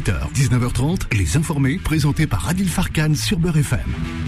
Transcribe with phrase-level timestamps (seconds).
[0.00, 3.80] 18h, 19h30, Les Informés, présentés par Adil Farkan sur Beurre FM.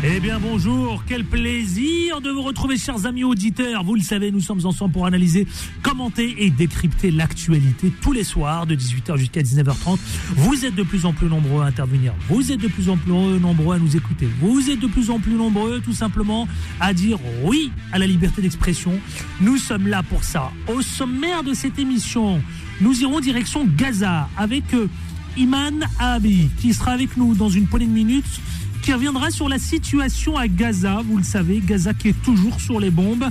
[0.05, 3.83] Eh bien bonjour, quel plaisir de vous retrouver chers amis auditeurs.
[3.83, 5.47] Vous le savez, nous sommes ensemble pour analyser,
[5.83, 9.99] commenter et décrypter l'actualité tous les soirs de 18h jusqu'à 19h30.
[10.37, 13.13] Vous êtes de plus en plus nombreux à intervenir, vous êtes de plus en plus
[13.13, 16.49] nombreux à nous écouter, vous êtes de plus en plus nombreux tout simplement
[16.81, 19.01] à dire oui à la liberté d'expression.
[19.41, 20.53] Nous sommes là pour ça.
[20.69, 22.43] Au sommaire de cette émission,
[22.83, 24.89] nous irons direction Gaza avec euh,
[25.37, 28.41] Iman Abi qui sera avec nous dans une poignée de minutes
[28.83, 31.03] qui reviendra sur la situation à Gaza.
[31.07, 33.29] Vous le savez, Gaza qui est toujours sur les bombes.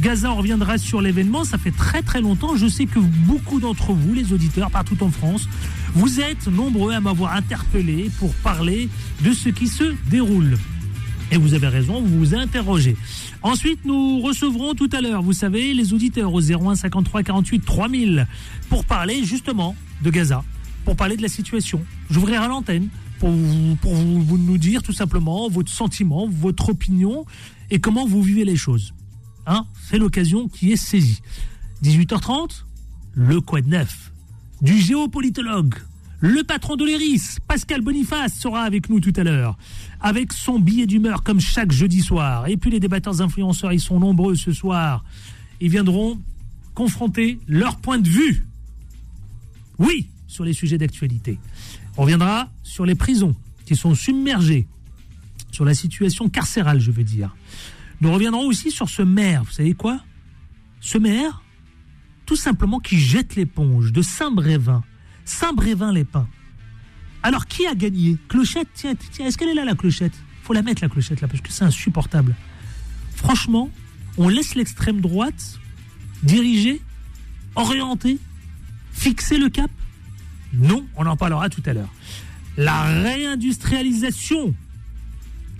[0.00, 1.44] Gaza, reviendra sur l'événement.
[1.44, 2.56] Ça fait très très longtemps.
[2.56, 5.48] Je sais que beaucoup d'entre vous, les auditeurs, partout en France,
[5.94, 8.88] vous êtes nombreux à m'avoir interpellé pour parler
[9.22, 10.56] de ce qui se déroule.
[11.32, 12.96] Et vous avez raison, vous vous interrogez.
[13.42, 18.26] Ensuite, nous recevrons tout à l'heure, vous savez, les auditeurs au 01 53 48 3000
[18.68, 20.42] pour parler justement de Gaza,
[20.90, 21.86] pour parler de la situation.
[22.10, 22.88] J'ouvrirai l'antenne
[23.20, 27.26] pour, vous, pour vous, nous dire tout simplement votre sentiment, votre opinion
[27.70, 28.92] et comment vous vivez les choses.
[29.46, 31.22] Hein C'est l'occasion qui est saisie.
[31.84, 32.64] 18h30,
[33.14, 34.10] le de neuf
[34.62, 35.76] du géopolitologue
[36.18, 39.56] le patron de l'ERIS, Pascal Boniface, sera avec nous tout à l'heure,
[40.00, 42.48] avec son billet d'humeur comme chaque jeudi soir.
[42.48, 45.04] Et puis les débatteurs influenceurs, ils sont nombreux ce soir.
[45.60, 46.20] Ils viendront
[46.74, 48.44] confronter leur point de vue.
[49.78, 51.38] Oui, sur les sujets d'actualité.
[51.96, 53.34] On reviendra sur les prisons
[53.66, 54.68] qui sont submergées,
[55.50, 57.34] sur la situation carcérale, je veux dire.
[58.00, 60.00] Nous reviendrons aussi sur ce maire, vous savez quoi?
[60.80, 61.42] Ce maire,
[62.26, 64.84] tout simplement qui jette l'éponge de Saint-Brévin
[65.24, 66.28] Saint-Brévin-les-Pins.
[67.22, 68.16] Alors, qui a gagné?
[68.28, 70.14] Clochette, tiens, tiens est-ce qu'elle est là, la clochette?
[70.42, 72.34] Faut la mettre, la clochette, là, parce que c'est insupportable.
[73.14, 73.68] Franchement,
[74.16, 75.58] on laisse l'extrême droite
[76.22, 76.80] diriger,
[77.54, 78.18] orienter,
[78.92, 79.70] fixer le cap
[80.52, 81.92] Non, on en parlera tout à l'heure.
[82.56, 84.54] La réindustrialisation.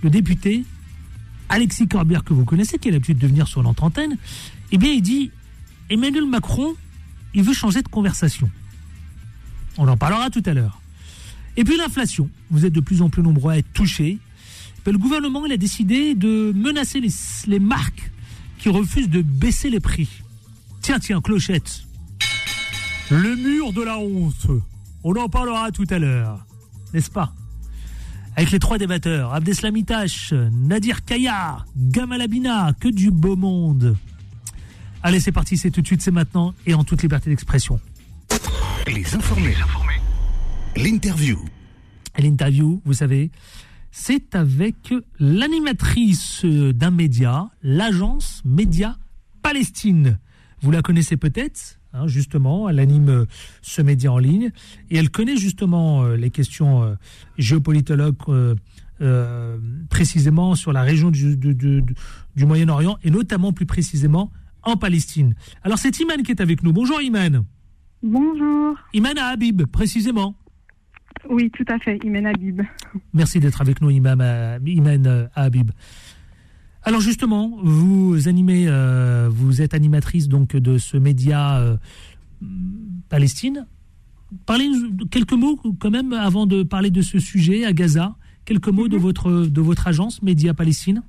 [0.03, 0.65] Le député
[1.49, 3.83] Alexis Corbière, que vous connaissez, qui a l'habitude de venir sur notre
[4.73, 5.31] eh bien, il dit
[5.89, 6.75] Emmanuel Macron,
[7.35, 8.49] il veut changer de conversation.
[9.79, 10.81] On en parlera tout à l'heure.
[11.57, 12.31] Et puis l'inflation.
[12.51, 14.19] Vous êtes de plus en plus nombreux à être touchés.
[14.87, 18.11] le gouvernement il a décidé de menacer les, marques
[18.59, 20.09] qui refusent de baisser les prix.
[20.81, 21.83] Tiens, tiens, clochette.
[23.11, 24.47] Le mur de la honte.
[25.03, 26.45] On en parlera tout à l'heure.
[26.93, 27.33] N'est-ce pas?
[28.37, 33.97] Avec les trois débatteurs, Abdeslamitash, Nadir Kaya, Gamal Abina, que du beau monde.
[35.03, 37.81] Allez, c'est parti, c'est tout de suite, c'est maintenant et en toute liberté d'expression.
[38.87, 39.55] Les informés.
[40.77, 41.39] L'interview.
[42.19, 43.31] L'interview, vous savez,
[43.91, 48.97] c'est avec l'animatrice d'un média, l'agence Média
[49.43, 50.19] Palestine.
[50.61, 53.27] Vous la connaissez peut-être, hein, justement, elle anime
[53.63, 54.51] ce média en ligne
[54.91, 56.95] et elle connaît justement euh, les questions euh,
[57.39, 58.17] géopolitologues
[59.01, 59.59] euh,
[59.89, 64.31] précisément sur la région du, du Moyen-Orient et notamment plus précisément
[64.63, 65.35] en Palestine.
[65.63, 66.73] Alors c'est Iman qui est avec nous.
[66.73, 67.45] Bonjour Iman.
[68.03, 68.77] Bonjour.
[68.93, 70.35] Imana Habib, précisément.
[71.29, 72.63] Oui, tout à fait, Iman Habib.
[73.13, 75.71] Merci d'être avec nous, Iman, Iman Habib.
[76.83, 81.77] Alors justement, vous animez, euh, vous êtes animatrice donc de ce média euh,
[83.11, 83.67] Palestine.
[84.47, 84.71] Parlez
[85.11, 88.15] quelques mots quand même avant de parler de ce sujet à Gaza.
[88.47, 89.03] Quelques mots de mhm.
[89.03, 91.03] votre de votre agence Média Palestine.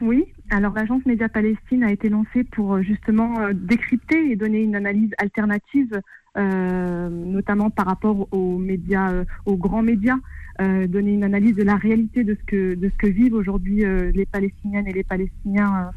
[0.00, 4.76] Oui, alors l'agence Média Palestine a été lancée pour euh, justement décrypter et donner une
[4.76, 6.00] analyse alternative,
[6.36, 10.18] euh, notamment par rapport aux médias, aux grands médias,
[10.60, 13.84] donner une analyse de la réalité de ce que de ce que vivent aujourd'hui
[14.14, 15.90] les Palestiniennes et les Palestiniens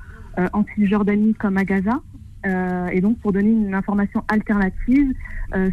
[0.53, 2.01] en Cisjordanie comme à Gaza,
[2.91, 5.13] et donc pour donner une information alternative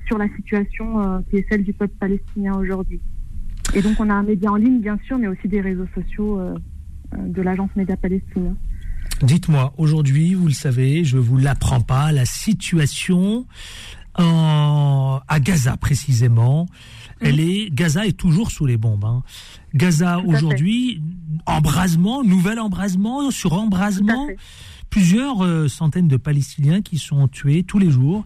[0.06, 3.00] sur la situation qui est celle du peuple palestinien aujourd'hui.
[3.74, 6.40] Et donc on a un média en ligne bien sûr, mais aussi des réseaux sociaux
[7.16, 8.54] de l'agence Média Palestine.
[9.22, 13.46] Dites-moi, aujourd'hui, vous le savez, je ne vous l'apprends pas, la situation
[14.16, 16.66] à Gaza précisément,
[17.20, 19.04] elle est Gaza est toujours sous les bombes.
[19.04, 19.22] Hein.
[19.74, 21.02] Gaza aujourd'hui,
[21.46, 24.28] embrasement, nouvel embrasement sur embrasement,
[24.90, 28.24] plusieurs euh, centaines de Palestiniens qui sont tués tous les jours.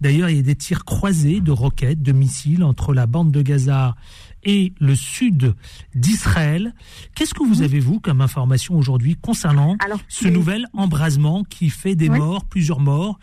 [0.00, 3.42] D'ailleurs, il y a des tirs croisés de roquettes, de missiles entre la bande de
[3.42, 3.96] Gaza
[4.42, 5.54] et le sud
[5.94, 6.74] d'Israël.
[7.14, 9.76] Qu'est-ce que vous avez, vous, comme information aujourd'hui concernant
[10.08, 13.18] ce nouvel embrasement qui fait des morts, plusieurs morts?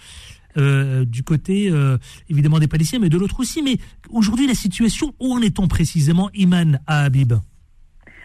[0.58, 1.98] Euh, du côté euh,
[2.30, 3.62] évidemment des Palestiniens, mais de l'autre aussi.
[3.62, 3.78] Mais
[4.10, 7.34] aujourd'hui, la situation, où en est-on précisément, Iman à Habib?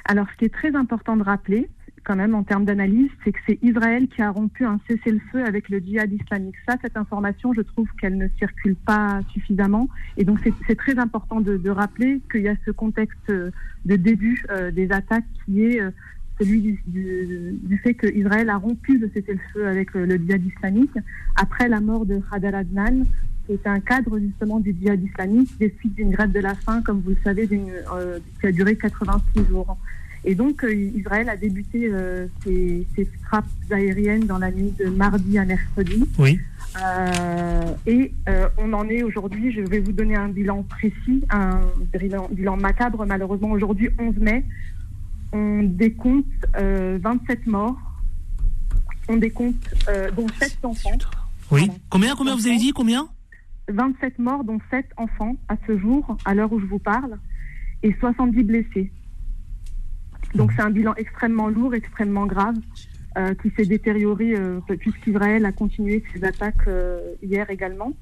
[0.05, 1.69] Alors, ce qui est très important de rappeler,
[2.05, 5.69] quand même en termes d'analyse, c'est que c'est Israël qui a rompu un cessez-le-feu avec
[5.69, 6.57] le djihad islamique.
[6.67, 9.89] Ça, cette information, je trouve qu'elle ne circule pas suffisamment.
[10.17, 14.71] Et donc, c'est très important de, rappeler qu'il y a ce contexte de début euh,
[14.71, 15.91] des attaques qui est euh,
[16.43, 20.95] celui du, du, du fait qu'Israël a rompu le cessez-le-feu avec le, le, djihad islamique
[21.37, 23.05] après la mort de Khadar Adnan,
[23.47, 26.83] qui était un cadre justement du djihad islamique des suites d'une grève de la faim,
[26.85, 29.77] comme vous le savez, euh, qui a duré 86 jours.
[30.25, 34.87] Et donc, euh, Israël a débuté euh, ses, ses, frappes aériennes dans la nuit de
[34.87, 36.05] mardi à mercredi.
[36.19, 36.39] Oui.
[36.81, 41.61] Euh, et euh, on en est aujourd'hui, je vais vous donner un bilan précis, un
[41.93, 44.45] bilan, bilan macabre, malheureusement, aujourd'hui, 11 mai.
[45.33, 47.77] On décompte 27 morts.
[49.09, 49.75] On décompte,
[50.17, 50.91] dont 7 enfants.
[51.51, 51.71] Oui.
[51.91, 53.09] Combien, combien vous avez dit Combien?
[53.69, 57.19] 27 morts, dont 7 enfants à ce jour, à l'heure où je vous parle,
[57.83, 58.91] et 70 blessés.
[60.35, 62.57] Donc c'est un bilan extrêmement lourd, extrêmement grave,
[63.19, 67.93] euh, qui s'est détérioré euh, puisqu'Israël a continué ses attaques euh, hier également.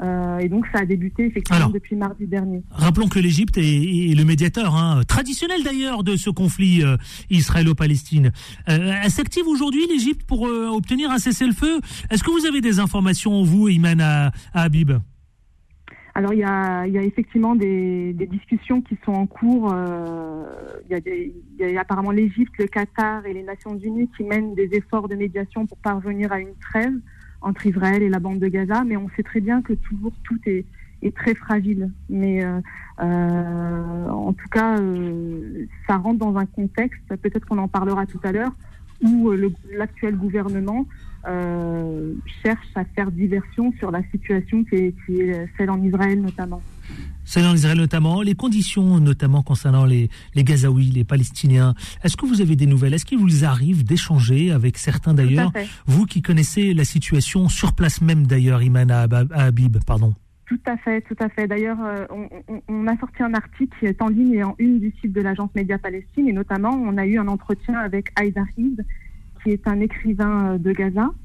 [0.00, 2.62] Euh, et donc ça a débuté effectivement Alors, depuis mardi dernier.
[2.70, 6.96] Rappelons que l'Égypte est, est, le médiateur hein, traditionnel d'ailleurs de ce conflit euh,
[7.30, 8.32] israélo-palestine.
[8.68, 11.80] Euh, elle s'active aujourd'hui l'Égypte pour obtenir un cessez-le-feu?
[12.10, 14.92] Est-ce que vous avez des informations, vous, Iman à, à Habib?
[16.14, 19.72] Alors il y a, il y a effectivement des, des, discussions qui sont en cours.
[19.72, 20.44] Euh,
[20.84, 24.10] il, y a des, il y a apparemment l'Égypte, le Qatar et les Nations Unies
[24.16, 26.92] qui mènent des efforts de médiation pour parvenir à une trêve
[27.42, 28.84] entre Israël et la bande de Gaza.
[28.84, 30.64] Mais on sait très bien que toujours tout est,
[31.16, 31.90] très fragile.
[32.08, 32.60] Mais euh,
[33.02, 38.20] euh, en tout cas, euh, ça rentre dans un contexte, peut-être qu'on en parlera tout
[38.22, 38.52] à l'heure,
[39.02, 39.32] où
[39.72, 40.86] l'actuel gouvernement
[42.44, 46.62] cherche à faire diversion sur la situation qui est, qui est, celle en Israël notamment.
[47.24, 51.74] Celle en Israël notamment, les conditions notamment concernant les, les Gazaouis, les Palestiniens.
[52.02, 52.94] Est-ce que vous avez des nouvelles?
[52.94, 55.52] Est-ce qu'il vous arrive d'échanger avec certains d'ailleurs?
[55.86, 60.14] Vous qui connaissez la situation sur place même d'ailleurs, Iman à Habib, pardon.
[60.46, 61.46] Tout à fait, tout à fait.
[61.46, 64.54] D'ailleurs, euh, on, on, on, a sorti un article qui est en ligne et en
[64.58, 68.08] une du site de l'agence Média Palestine et notamment on a eu un entretien avec
[68.16, 68.84] Aïdar Id,
[69.42, 71.21] qui est un écrivain de Gaza euh,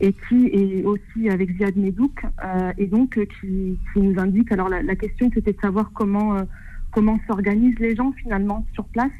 [0.00, 4.50] et qui est aussi avec Ziad Medouk euh, et donc euh, qui, qui, nous indique.
[4.52, 6.42] Alors la, la question c'était de savoir comment euh,
[6.90, 9.12] comment s'organisent les gens finalement sur place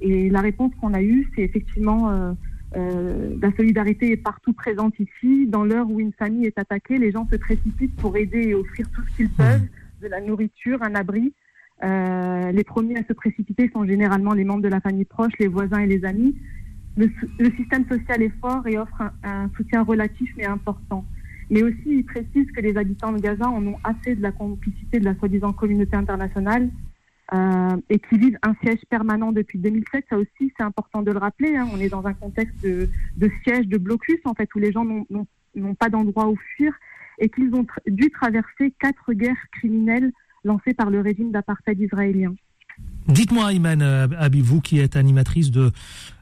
[0.00, 2.34] et la réponse qu'on a eue c'est effectivement
[2.76, 5.46] euh, la solidarité est partout présente ici.
[5.46, 8.88] Dans l'heure où une famille est attaquée, les gens se précipitent pour aider et offrir
[8.90, 9.66] tout ce qu'ils peuvent,
[10.00, 11.34] de la nourriture, un abri.
[11.82, 15.80] les premiers à se précipiter sont généralement les membres de la famille proche, les voisins
[15.80, 16.34] et les amis.
[16.96, 21.04] Le, le, système social est fort et offre un, soutien relatif mais important.
[21.50, 25.00] Mais aussi, il précise que les habitants de Gaza en ont assez de la complicité
[25.00, 26.70] de la soi-disant communauté internationale
[27.32, 30.04] euh, et qui vivent un siège permanent depuis 2007.
[30.10, 31.56] Ça aussi, c'est important de le rappeler.
[31.56, 31.66] Hein.
[31.72, 34.84] On est dans un contexte de, de, siège, de blocus, en fait, où les gens
[34.84, 36.74] n'ont pas d'endroit où fuir
[37.18, 40.12] et qu'ils ont dû traverser quatre guerres criminelles
[40.44, 42.34] lancées par le régime d'apartheid israélien.
[43.08, 43.82] Dites-moi, Iman
[44.18, 45.70] Habib, vous qui êtes animatrice de,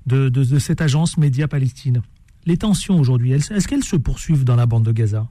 [0.06, 2.02] de, de, cette agence Média Palestine,
[2.46, 5.28] les tensions aujourd'hui, est-ce qu'elles se poursuivent dans la bande de Gaza?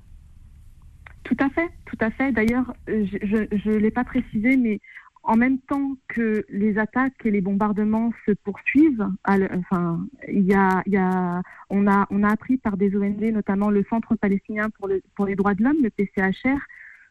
[1.23, 2.31] Tout à fait, tout à fait.
[2.31, 4.79] D'ailleurs, je ne l'ai pas précisé, mais
[5.23, 10.97] en même temps que les attaques et les bombardements se poursuivent, enfin, y a, y
[10.97, 15.01] a, on a, on a appris par des ONG, notamment le Centre palestinien pour, le,
[15.15, 16.57] pour les droits de l'homme, le PCHR,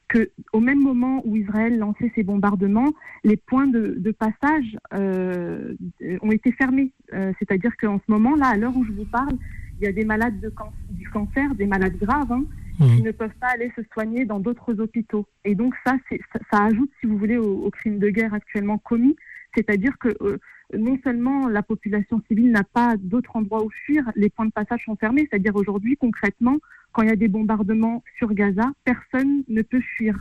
[0.08, 2.92] que au même moment où Israël lançait ses bombardements,
[3.24, 5.74] les points de, de passage euh,
[6.22, 6.92] ont été fermés.
[7.12, 9.36] Euh, C'est-à-dire qu'en ce moment, là, à l'heure où je vous parle,
[9.80, 12.44] il y a des malades de can du cancer, des malades graves, hein,
[12.80, 12.96] mmh.
[12.96, 15.26] qui ne peuvent pas aller se soigner dans d'autres hôpitaux.
[15.44, 18.78] Et donc ça, ça, ça, ajoute, si vous voulez, au, au crime de guerre actuellement
[18.78, 19.16] commis.
[19.54, 20.38] C'est-à-dire que euh,
[20.76, 24.82] non seulement la population civile n'a pas d'autre endroit où fuir, les points de passage
[24.84, 25.26] sont fermés.
[25.30, 26.58] C'est-à-dire aujourd'hui, concrètement,
[26.92, 30.14] quand il y a des bombardements sur Gaza, personne ne peut fuir.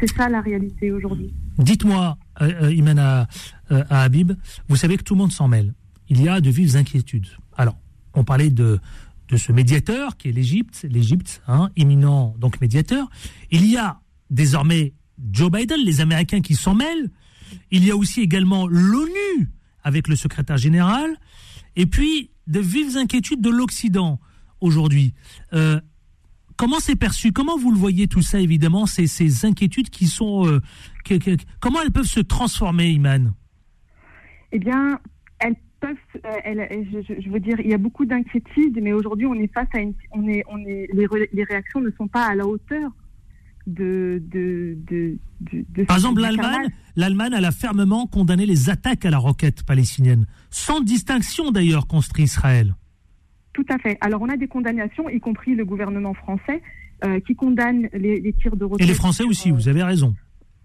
[0.00, 1.32] C'est ça la réalité aujourd'hui.
[1.58, 3.28] Dites-moi, euh, Imana
[3.70, 4.32] euh, à Habib,
[4.68, 5.74] vous savez que tout le monde s'en mêle.
[6.08, 7.28] Il y a de vives inquiétudes.
[7.56, 7.78] Alors,
[8.14, 8.80] on parlait de,
[9.28, 13.08] de ce médiateur qui est l'Égypte, l'Égypte, hein, éminent donc médiateur.
[13.50, 14.94] Il y a désormais
[15.30, 17.10] Joe Biden, les Américains qui s'en mêlent.
[17.70, 19.50] Il y a aussi également l'ONU
[19.82, 21.16] avec le secrétaire général,
[21.76, 24.20] et puis de vives inquiétudes de l'Occident
[24.60, 25.14] aujourd'hui.
[25.52, 25.80] Euh,
[26.56, 27.32] comment c'est perçu?
[27.32, 30.46] Comment vous le voyez tout ça, évidemment, ces, ces inquiétudes qui sont...
[30.46, 30.60] Euh,
[31.60, 33.34] comment elles peuvent se transformer, Iman
[34.52, 35.00] Eh bien,
[35.38, 35.96] elles peuvent...
[36.24, 36.84] Euh,
[37.18, 39.94] je, veux dire, il y a beaucoup d'inquiétudes, mais aujourd'hui, on est face à une...
[40.12, 42.90] On est, on est, les réactions ne sont pas à la hauteur
[43.66, 49.04] de, de, de, de, de Par exemple, l'Allemagne, l'Allemagne elle a fermement condamné les attaques
[49.04, 52.74] à la roquette palestinienne, sans distinction d'ailleurs contre Israël.
[53.52, 53.98] Tout à fait.
[54.00, 56.62] Alors on a des condamnations, y compris le gouvernement français,
[57.04, 58.86] euh, qui condamne les, tirs de roquettes.
[58.86, 60.14] Et les Français aussi, vous avez raison.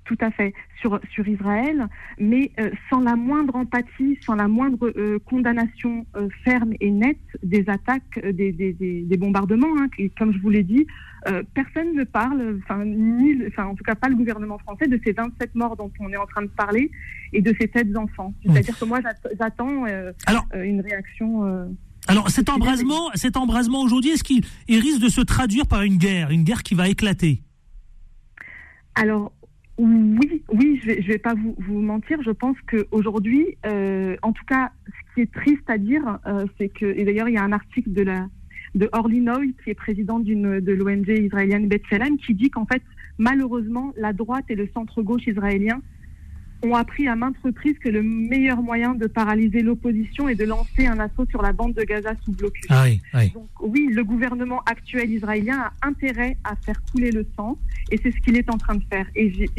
[0.08, 1.86] Tout à fait, sur, sur Israël,
[2.18, 6.06] mais euh, sans la moindre empathie, sans la moindre euh, condamnation
[6.46, 9.76] ferme et nette des attaques, des, des, des, bombardements.
[9.78, 9.88] Hein,
[10.18, 10.88] comme je vous l'ai dit,
[11.54, 12.86] personne ne parle, enfin,
[13.48, 16.18] enfin, en tout cas pas le gouvernement français, de ces 27 morts dont on est
[16.18, 16.90] en train de parler
[17.34, 18.34] et de ces têtes enfants.
[18.46, 19.00] C'est-à-dire que moi,
[19.38, 19.86] j'attends
[20.54, 21.68] une réaction.
[22.08, 26.32] Alors cet embrasement, cet embrasement aujourd'hui, est-ce qu'il risque de se traduire par une guerre,
[26.32, 27.42] une guerre qui va éclater?
[28.96, 29.32] Alors
[29.78, 32.22] oui, oui, je vais, vais pas vous, mentir.
[32.24, 36.70] Je pense qu'aujourd'hui, euh, en tout cas, ce qui est triste à dire, euh, c'est
[36.70, 38.28] que, et d'ailleurs, il y a un article de la
[38.76, 42.82] de Orly Noy, qui est président d'une de l'ONG israélienne B'Tselem, qui dit qu'en fait,
[43.18, 45.82] malheureusement, la droite et le centre gauche israélien
[46.64, 50.88] ont appris à maintes reprises que le meilleur moyen de paralyser l'opposition est de lancer
[50.88, 52.66] un assaut sur la bande de Gaza sous blocus.
[52.70, 53.32] Ah oui, oui.
[53.32, 57.58] Donc oui, le gouvernement actuel israélien a intérêt à faire couler le sang
[57.92, 59.06] et c'est ce qu'il est en train de faire.
[59.16, 59.50] Et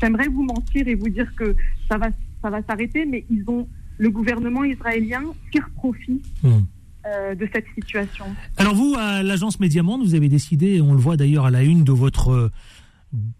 [0.00, 1.56] j'aimerais vous mentir et vous dire que
[1.88, 2.08] ça va,
[2.42, 3.66] ça va s'arrêter, mais ils ont
[3.98, 6.20] le gouvernement israélien tire profit.
[6.42, 6.60] Hmm.
[7.06, 8.26] Euh, de cette situation.
[8.58, 11.62] Alors vous, à l'agence Médiamonde, vous avez décidé, et on le voit d'ailleurs à la
[11.62, 12.50] une de votre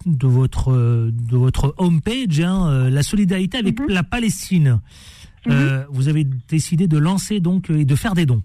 [0.06, 3.86] de votre de votre homepage, hein, euh, la solidarité avec mhm.
[3.88, 4.80] la Palestine.
[5.46, 5.86] Euh, mhm.
[5.90, 8.42] vous avez décidé de lancer donc et de faire des dons.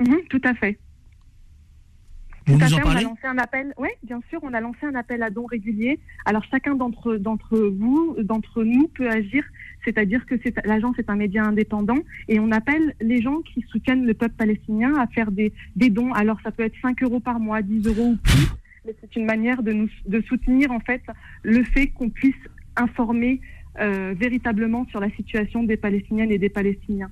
[0.00, 0.78] Mhm, tout à fait.
[2.46, 3.74] Vous nous en parlez on a lancé un appel.
[3.78, 6.00] Oui, bien sûr, on a lancé un appel à dons réguliers.
[6.24, 9.44] Alors chacun d'entre d'entre vous, d'entre nous, peut agir.
[9.84, 11.98] C'est-à-dire que l'agence est un média indépendant
[12.28, 16.12] et on appelle les gens qui soutiennent le peuple palestinien à faire des, des dons.
[16.12, 18.48] Alors ça peut être 5 euros par mois, 10 euros ou plus
[18.84, 21.02] mais c'est une manière de, nous, de soutenir en fait
[21.42, 22.34] le fait qu'on puisse
[22.76, 23.40] informer
[23.78, 27.10] euh, véritablement sur la situation des Palestiniennes et des Palestiniens.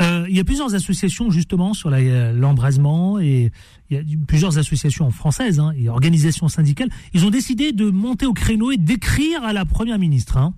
[0.00, 3.50] Euh, il y a plusieurs associations justement sur l'embrasement et
[3.90, 6.88] il y a plusieurs associations françaises hein, et organisations syndicales.
[7.14, 10.36] Ils ont décidé de monter au créneau et d'écrire à la première ministre.
[10.36, 10.54] Hein.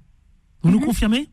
[0.62, 0.84] Vous nous mhm.
[0.84, 1.28] confirmez?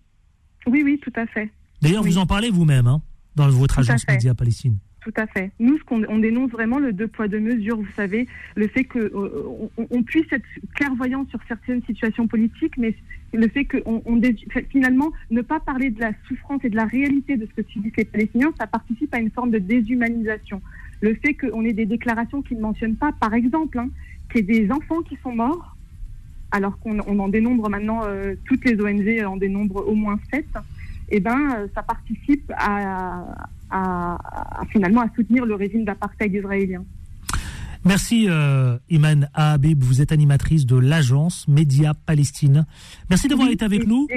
[0.68, 1.52] Oui, oui, tout à fait.
[1.82, 3.02] D'ailleurs, vous en parlez vous-même hein,
[3.36, 5.52] dans votre agence Média Palestine tout à fait.
[5.60, 7.78] Nous, ce qu'on on dénonce vraiment le deux poids deux mesures.
[7.78, 10.46] Vous savez, le fait que euh, on, puisse être
[10.76, 12.94] clairvoyant sur certaines situations politiques, mais
[13.34, 14.02] le fait que on,
[14.70, 17.96] finalement ne pas parler de la souffrance et de la réalité de ce que subissent
[17.96, 20.62] les Palestiniens, ça participe à une forme de déshumanisation.
[21.00, 23.90] Le fait qu'on ait des déclarations qui ne mentionnent pas, par exemple, hein,
[24.30, 25.78] qu'il y ait des enfants qui sont morts,
[26.52, 30.48] alors qu'on en dénombre maintenant, euh, toutes les ONG en dénombrent au moins sept,
[31.10, 33.24] eh ben, euh, ça participe à,
[33.70, 34.18] à,
[34.72, 36.84] finalement à soutenir le régime d'apartheid israélien.
[37.86, 42.66] Merci euh, Iman Habib, vous êtes animatrice de l'agence Média Palestine.
[43.10, 44.08] Merci d'avoir été avec nous.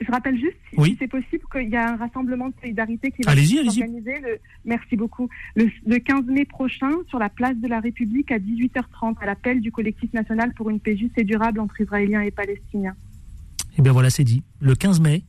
[0.00, 3.34] je rappelle juste, si, c'est possible, qu'il y a un rassemblement de solidarité qui va
[3.34, 4.14] s'organiser.
[4.64, 5.28] Merci beaucoup.
[5.54, 9.60] Le, le, 15 mai prochain, sur la place de la République, à 18h30, à l'appel
[9.60, 12.96] du collectif national pour une paix juste et durable entre Israéliens et Palestiniens.
[13.78, 14.42] Eh bien voilà, c'est dit.
[14.60, 15.24] Le 15 mai,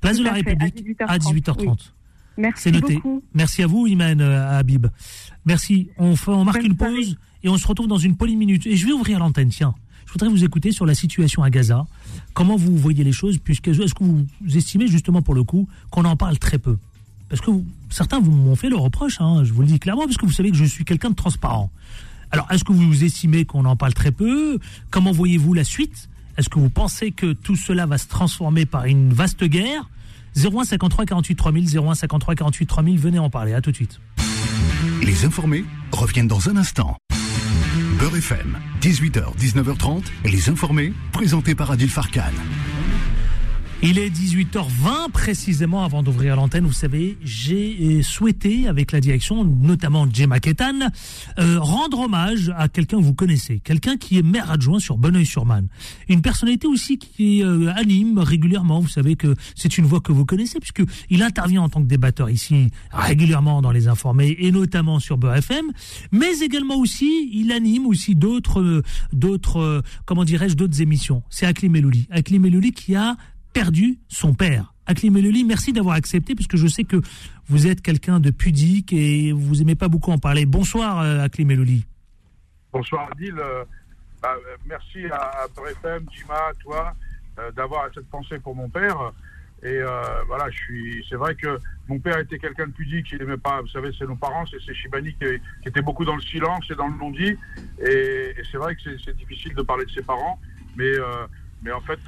[0.00, 1.92] place de la République, à 18h30.
[2.38, 3.02] Merci noté.
[3.34, 4.86] Merci à vous, Iman euh, Habib.
[5.44, 5.88] Merci.
[5.98, 8.66] On, on marque une pause et on se retrouve dans une minutes.
[8.66, 9.74] Et je vais ouvrir l'antenne, tiens.
[10.06, 11.86] Je voudrais vous écouter sur la situation à Gaza.
[12.32, 14.24] Comment vous voyez les choses puisque Est-ce que vous
[14.56, 16.78] estimez justement pour le coup qu'on en parle très peu?
[17.28, 17.50] Parce que
[17.90, 20.50] certains m'ont fait le reproche, hein, je vous le dis clairement, parce que vous savez
[20.50, 21.70] que je suis quelqu'un de transparent.
[22.30, 24.58] Alors, est-ce que vous estimez qu'on en parle très peu?
[24.90, 26.08] Comment voyez-vous la suite?
[26.38, 29.88] Est-ce que vous pensez que tout cela va se transformer par une vaste guerre?
[30.36, 34.00] 01 53 48 3000, 01 53 48 3000, venez en parler, à tout de suite.
[35.02, 36.96] Les informés reviennent dans un instant.
[37.98, 42.30] Beurre FM, 18h, 19h30, les informés, présentés par Adil Farkan.
[43.80, 46.66] Il est 18h20 précisément avant d'ouvrir l'antenne.
[46.66, 50.90] Vous savez, j'ai souhaité avec la direction, notamment Gemma Ketan,
[51.38, 55.68] euh, rendre hommage à quelqu'un que vous connaissez, quelqu'un qui est maire adjoint sur Bonneuil-sur-Marne,
[56.08, 58.80] une personnalité aussi qui euh, anime régulièrement.
[58.80, 61.86] Vous savez que c'est une voix que vous connaissez puisque il intervient en tant que
[61.86, 65.66] débatteur ici régulièrement dans les informés et notamment sur BFM,
[66.10, 68.82] mais également aussi il anime aussi d'autres
[69.12, 71.22] d'autres euh, comment dirais-je d'autres émissions.
[71.30, 73.16] C'est Akli Melouli, Akli Melouli qui a
[73.52, 74.74] perdu son père.
[74.88, 76.96] Akli Meloli, merci d'avoir accepté, puisque je sais que
[77.46, 80.46] vous êtes quelqu'un de pudique et vous aimez pas beaucoup en parler.
[80.46, 81.84] Bonsoir, euh, Akli Meloli.
[82.72, 83.34] Bonsoir, Adil.
[83.38, 83.64] Euh,
[84.22, 86.94] bah, euh, merci à, BRFM, Jima, à toi,
[87.54, 89.12] d'avoir cette pensée pour mon père.
[89.62, 89.80] Et
[90.26, 91.06] voilà, je suis.
[91.08, 93.60] C'est vrai que mon père était quelqu'un de pudique, il n'aimait pas.
[93.60, 95.26] Vous savez, c'est nos parents, c'est Shibani qui,
[95.62, 97.36] qui, était beaucoup dans le silence et dans le non-dit.
[97.84, 100.40] Et, c'est vrai que c'est difficile de parler de ses parents,
[100.76, 100.92] mais
[101.62, 101.98] mais en fait,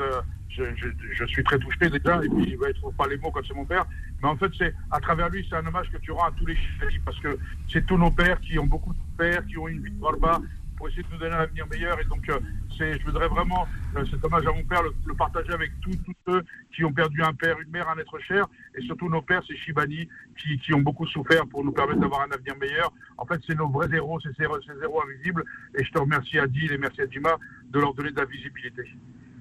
[0.51, 3.55] je, suis très touché déjà, et puis il ne trouve pas les mots quand c'est
[3.55, 3.87] mon père.
[4.23, 6.47] Mais en fait, c'est à travers lui, c'est un hommage que tu rends à tous
[6.47, 7.39] les Chibani, parce que
[7.69, 10.41] c'est tous nos pères qui ont beaucoup de pères, qui ont une vie de bas
[10.77, 12.01] pour essayer de nous donner un avenir meilleur.
[12.01, 12.41] Et donc, euh,
[12.79, 15.95] je voudrais vraiment euh, cet hommage à mon père le, partager avec tous,
[16.27, 16.43] ceux
[16.75, 19.57] qui ont perdu un père, une mère, un être cher, et surtout nos pères, ces
[19.57, 22.91] Chibani, qui, ont beaucoup souffert pour nous permettre d'avoir un avenir meilleur.
[23.19, 25.45] En fait, c'est nos vrais héros, ces héros invisibles.
[25.79, 27.37] Et je te remercie Adil et merci à Dima
[27.71, 28.83] de leur donner de la visibilité.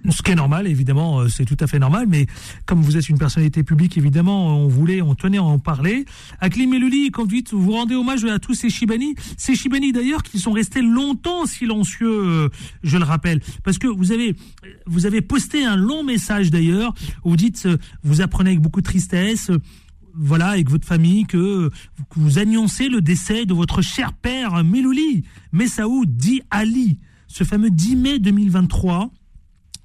[0.07, 2.25] Ce qui est normal, évidemment, euh, c'est tout à fait normal, mais
[2.65, 6.05] comme vous êtes une personnalité publique, évidemment, on voulait, on tenait à en parler.
[6.39, 10.39] Aklim Melouli, quand vous vous rendez hommage à tous ces Shibani, ces Shibani d'ailleurs qui
[10.39, 12.49] sont restés longtemps silencieux, euh,
[12.81, 14.35] je le rappelle, parce que vous avez,
[14.85, 16.93] vous avez posté un long message d'ailleurs,
[17.25, 19.51] où vous dites, euh, vous apprenez avec beaucoup de tristesse,
[20.15, 21.69] voilà, avec votre famille, que
[22.15, 27.95] vous annoncez le décès de votre cher père Melouli, Messaoud Di Ali, ce fameux 10
[27.97, 29.11] mai 2023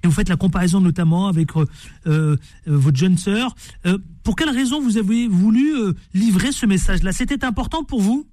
[0.05, 1.65] et vous faites la comparaison notamment avec euh,
[2.05, 3.55] euh, votre jeune sœur.
[3.85, 5.73] Euh, pour quelle raison vous avez voulu
[6.13, 7.11] livrer ce message-là?
[7.11, 8.27] C'était important pour vous?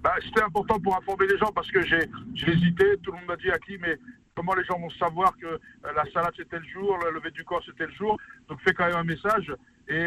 [0.00, 2.08] Bah, C'était important pour informer les gens parce que j'ai
[2.46, 2.84] hésité.
[3.02, 3.98] Tout le monde m'a dit à qui, mais
[4.36, 7.62] comment les gens vont savoir que la salade c'était le jour, le lever du corps
[7.66, 8.16] c'était le jour?
[8.48, 9.52] Donc fais quand même un message.
[9.88, 10.06] Et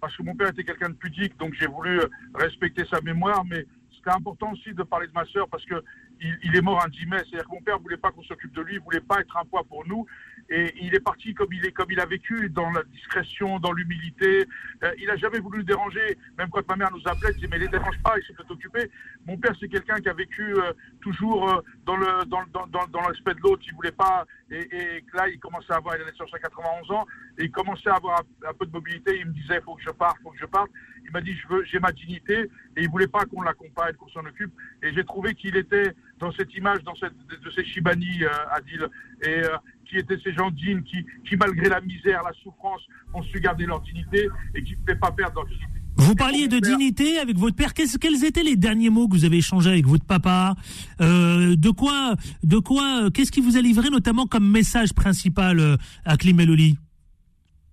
[0.00, 2.00] parce que mon père était quelqu'un de pudique, donc j'ai voulu
[2.34, 5.82] respecter sa mémoire, mais c'était important aussi de parler de ma sœur parce que
[6.20, 7.18] il, est mort un 10 mai.
[7.18, 9.44] C'est-à-dire que mon père voulait pas qu'on s'occupe de lui, il voulait pas être un
[9.44, 10.06] poids pour nous.
[10.50, 13.72] Et il est parti comme il est, comme il a vécu, dans la discrétion, dans
[13.72, 14.46] l'humilité.
[14.82, 16.16] Euh, il a jamais voulu nous déranger.
[16.38, 18.90] Même quand ma mère nous appelait, elle disait mais les dérange pas, s'est peut occupé.
[19.26, 22.86] Mon père c'est quelqu'un qui a vécu euh, toujours euh, dans le dans, dans, dans,
[22.86, 23.62] dans l'aspect de l'autre.
[23.66, 24.26] Il voulait pas.
[24.50, 27.06] Et, et, là il commençait à avoir, il avait sur 91 ans,
[27.36, 29.18] et il commençait à avoir un, peu de mobilité.
[29.18, 30.70] Il me disait faut que je parte, faut que je parte.
[31.04, 34.52] Il m'a dit j'ai ma dignité, et il voulait pas qu'on l'accompagne, qu'on s'en occupe.
[34.82, 38.86] Et j'ai trouvé qu'il était dans cette image dans cette, de ces Shibani, euh, Adil,
[39.22, 39.56] et euh,
[39.88, 42.82] qui étaient ces gens dignes, qui, qui, malgré la misère, la souffrance,
[43.14, 45.68] ont su garder leur dignité et qui ne pouvaient pas perdre leur dignité.
[45.96, 47.74] Vous parliez de dignité avec votre père.
[47.74, 50.54] quels étaient les derniers mots que vous avez échangés avec votre papa?
[51.00, 56.16] Euh, De quoi, de quoi, qu'est-ce qui vous a livré notamment comme message principal à
[56.16, 56.78] Klimeloli?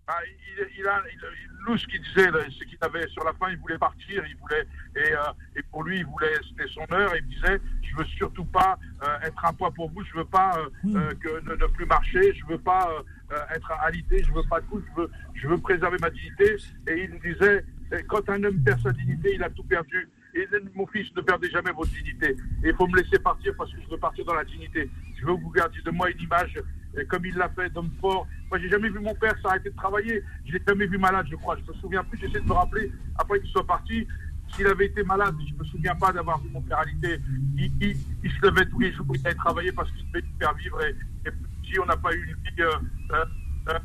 [0.08, 1.02] Ah, il, il, a,
[1.78, 5.14] ce qu'il disait, c'est qu'il avait sur la fin, il voulait partir, il voulait et,
[5.14, 7.14] euh, et pour lui, il voulait, c'était son heure.
[7.16, 10.26] Et il disait, je veux surtout pas euh, être un poids pour vous, je veux
[10.26, 12.90] pas euh, que ne, plus marcher, je veux pas
[13.56, 16.58] être alité, je veux pas de coup, je veux, je veux préserver ma dignité.
[16.88, 17.66] Et il me disait,
[18.08, 20.08] quand un homme perd sa dignité, il a tout perdu.
[20.36, 22.36] Et mon fils, ne perdez jamais votre dignité.
[22.64, 24.90] Et il faut me laisser partir parce que je veux partir dans la dignité.
[25.18, 26.60] Je veux que vous gardiez de moi une image
[27.10, 28.28] comme il l'a fait, d'homme fort.
[28.50, 30.24] Moi, j'ai jamais vu mon père s'arrêter de travailler.
[30.46, 31.58] Je l'ai jamais vu malade, je crois.
[31.58, 32.20] Je me souviens plus.
[32.20, 34.08] J'essaie de me rappeler après qu'il soit parti.
[34.54, 37.20] S'il avait été malade, je me souviens pas d'avoir vu mon père alité.
[37.58, 40.80] Il, il, se levait tous les jours, il allait travailler parce qu'il devait faire vivre.
[40.86, 40.96] Et,
[41.66, 42.72] si on n'a pas eu une vie, euh,
[43.12, 43.26] euh,
[43.70, 43.80] euh,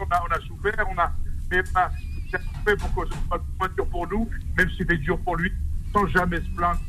[0.00, 1.12] on, a, souffert, on a,
[1.50, 1.90] mais a
[2.38, 5.52] souffert pour que ce soit moins dur pour nous, même si c'était dur pour lui,
[5.92, 6.80] sans jamais se plaindre.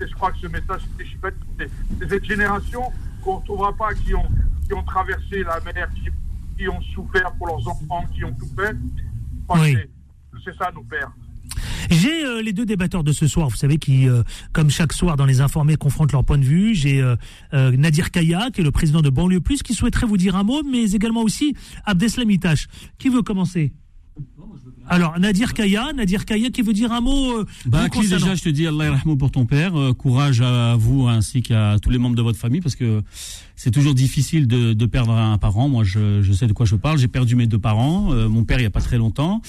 [0.00, 2.82] Et je crois que ce message, c'est cette génération
[3.22, 4.28] qu'on ne retrouvera pas, qui ont,
[4.68, 6.10] qui ont traversé la mer, qui,
[6.56, 8.76] qui, ont souffert pour leurs enfants, qui ont tout fait.
[9.50, 9.76] Oui.
[10.44, 11.10] C'est ça, nos pères.
[11.90, 15.16] J'ai euh, les deux débatteurs de ce soir, vous savez, qui, euh, comme chaque soir
[15.16, 16.74] dans les informés, confrontent leur point de vue.
[16.74, 17.16] J'ai euh,
[17.52, 20.62] Nadir Kaya, qui est le président de Banlieue Plus, qui souhaiterait vous dire un mot,
[20.62, 22.68] mais également aussi Abdeslam Itache.
[22.98, 23.72] Qui veut commencer?
[24.88, 27.40] Alors, Nadir Kaya, Nadir Kaya qui veut dire un mot.
[27.40, 29.78] Euh, bah, déjà, je te dis Allah pour ton père.
[29.78, 33.02] Euh, courage à vous ainsi qu'à tous les membres de votre famille parce que
[33.54, 35.68] c'est toujours difficile de, de, perdre un parent.
[35.68, 36.98] Moi, je, je, sais de quoi je parle.
[36.98, 38.12] J'ai perdu mes deux parents.
[38.12, 39.42] Euh, mon père, il n'y a pas très longtemps.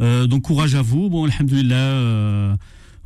[0.00, 1.10] Euh, donc, courage à vous.
[1.10, 2.56] Bon, alhamdoulilah.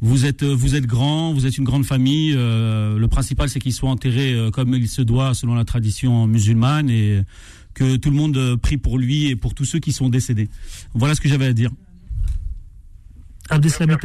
[0.01, 2.33] vous êtes, vous êtes grand, vous êtes une grande famille.
[2.33, 7.23] le principal, c'est qu'ils soient enterrés comme il se doit, selon la tradition musulmane, et
[7.75, 10.49] que tout le monde euh, prie pour lui et pour tous ceux qui sont décédés.
[10.95, 11.71] Voilà ce que j'avais à dire.
[13.51, 13.97] Abdeslam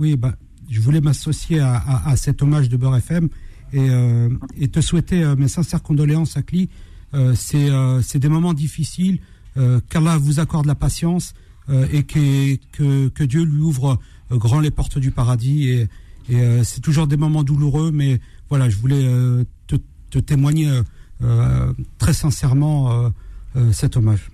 [0.00, 0.34] Oui, bah,
[0.70, 3.28] je voulais m'associer à, cet hommage de Beurre FM
[3.72, 6.68] et, euh, et te souhaiter euh, mes sincères condoléances, Akli.
[7.14, 9.20] Euh, c'est des moments difficiles,
[9.88, 11.32] qu'Allah vous accorde la patience
[11.92, 14.00] et que, que, que, Dieu lui ouvre
[14.32, 15.68] grand les portes du paradis.
[15.68, 15.88] Et,
[16.28, 19.04] et c'est toujours des moments douloureux, mais voilà, je voulais
[19.68, 19.76] te,
[20.14, 20.82] te témoigner euh,
[21.98, 23.08] très sincèrement euh,
[23.56, 24.30] euh, cet hommage.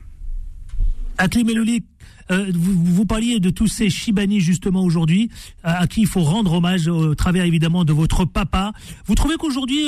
[1.18, 1.84] Akli Melouli,
[2.30, 5.30] vous, vous, parliez de tous ces Shibani justement aujourd'hui,
[5.64, 8.72] à, qui il faut rendre hommage au travers évidemment de votre papa.
[9.06, 9.84] Vous trouvez qu'aujourd'hui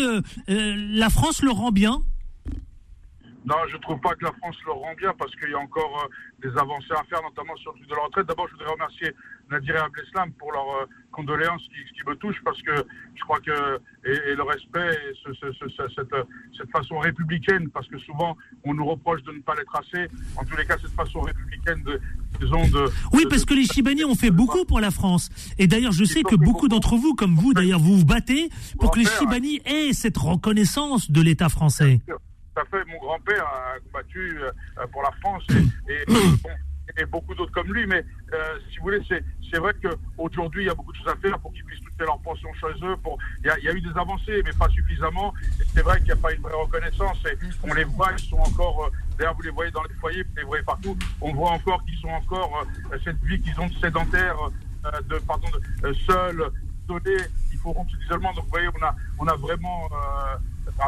[0.49, 2.03] la France le rend bien?
[3.47, 5.59] Non, je ne trouve pas que la France le rend bien parce qu'il y a
[5.59, 6.09] encore
[6.43, 8.27] des avancées à faire, notamment sur le truc de la retraite.
[8.27, 9.15] D'abord, je voudrais remercier
[9.53, 12.75] Nadir et Abdeslam pour leurs euh, condoléances qui, qui, me touchent parce que
[13.15, 16.15] je crois que, et, le respect, ce, ce, cette,
[16.57, 20.45] cette, façon républicaine, parce que souvent on nous reproche de ne pas l'être assez, en
[20.45, 22.01] tous les cas, cette façon républicaine de,
[22.41, 22.91] disons, de.
[23.13, 25.29] Oui, parce que les Chibani ont fait beaucoup pour la France.
[25.59, 28.49] Et d'ailleurs, je sais que beaucoup d'entre vous, comme vous d'ailleurs, vous vous battez
[28.81, 32.01] pour que les Chibani aient cette reconnaissance de l'État français.
[32.55, 35.43] Ça fait, mon grand-père a combattu euh, pour la France
[35.89, 36.05] et, et
[36.97, 37.87] et beaucoup d'autres comme lui.
[37.87, 41.17] Mais euh, si vous voulez, c'est vrai qu'aujourd'hui, il y a beaucoup de choses à
[41.17, 42.97] faire pour qu'ils puissent toucher leur pension chez eux.
[43.03, 43.19] Pour...
[43.43, 45.33] Il, y a, il y a eu des avancées, mais pas suffisamment.
[45.75, 47.19] C'est vrai qu'il n'y a pas une vraie reconnaissance.
[47.27, 48.87] Et on les voit, ils sont encore.
[48.87, 50.97] Euh, d'ailleurs, vous les voyez dans les foyers, vous les voyez partout.
[51.21, 54.37] On voit encore qu'ils sont encore euh, cette vie qu'ils ont de sédentaire,
[55.09, 55.49] de, pardon,
[55.83, 56.51] de, seuls,
[56.85, 57.25] isolés.
[57.53, 58.33] Il faut rompre cet isolement.
[58.33, 59.89] Donc, vous voyez, on a, on a vraiment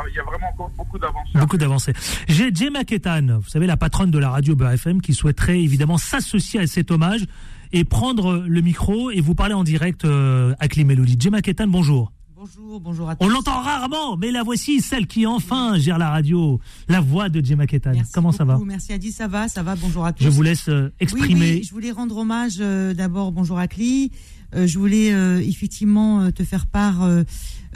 [0.09, 1.39] il y a vraiment encore beaucoup d'avancées.
[1.39, 1.93] Beaucoup d'avancées.
[2.29, 6.61] J'ai Gemma Ketan, vous savez, la patronne de la radio BFM, qui souhaiterait évidemment s'associer
[6.61, 7.25] à cet hommage
[7.73, 11.17] et prendre le micro et vous parler en direct euh, à Climélodie.
[11.19, 12.13] Gemma Ketan, bonjour.
[12.37, 13.25] Bonjour, bonjour à tous.
[13.25, 17.43] On l'entend rarement, mais la voici, celle qui enfin gère la radio, la voix de
[17.43, 17.93] Gemma Ketan.
[18.13, 20.25] Comment ça va Merci Adi, ça va, ça va, bonjour à tous.
[20.25, 21.63] Je vous laisse euh, exprimer.
[21.63, 24.13] je voulais rendre hommage euh, d'abord, bonjour à Cli.
[24.55, 25.09] Je voulais
[25.47, 27.03] effectivement te faire part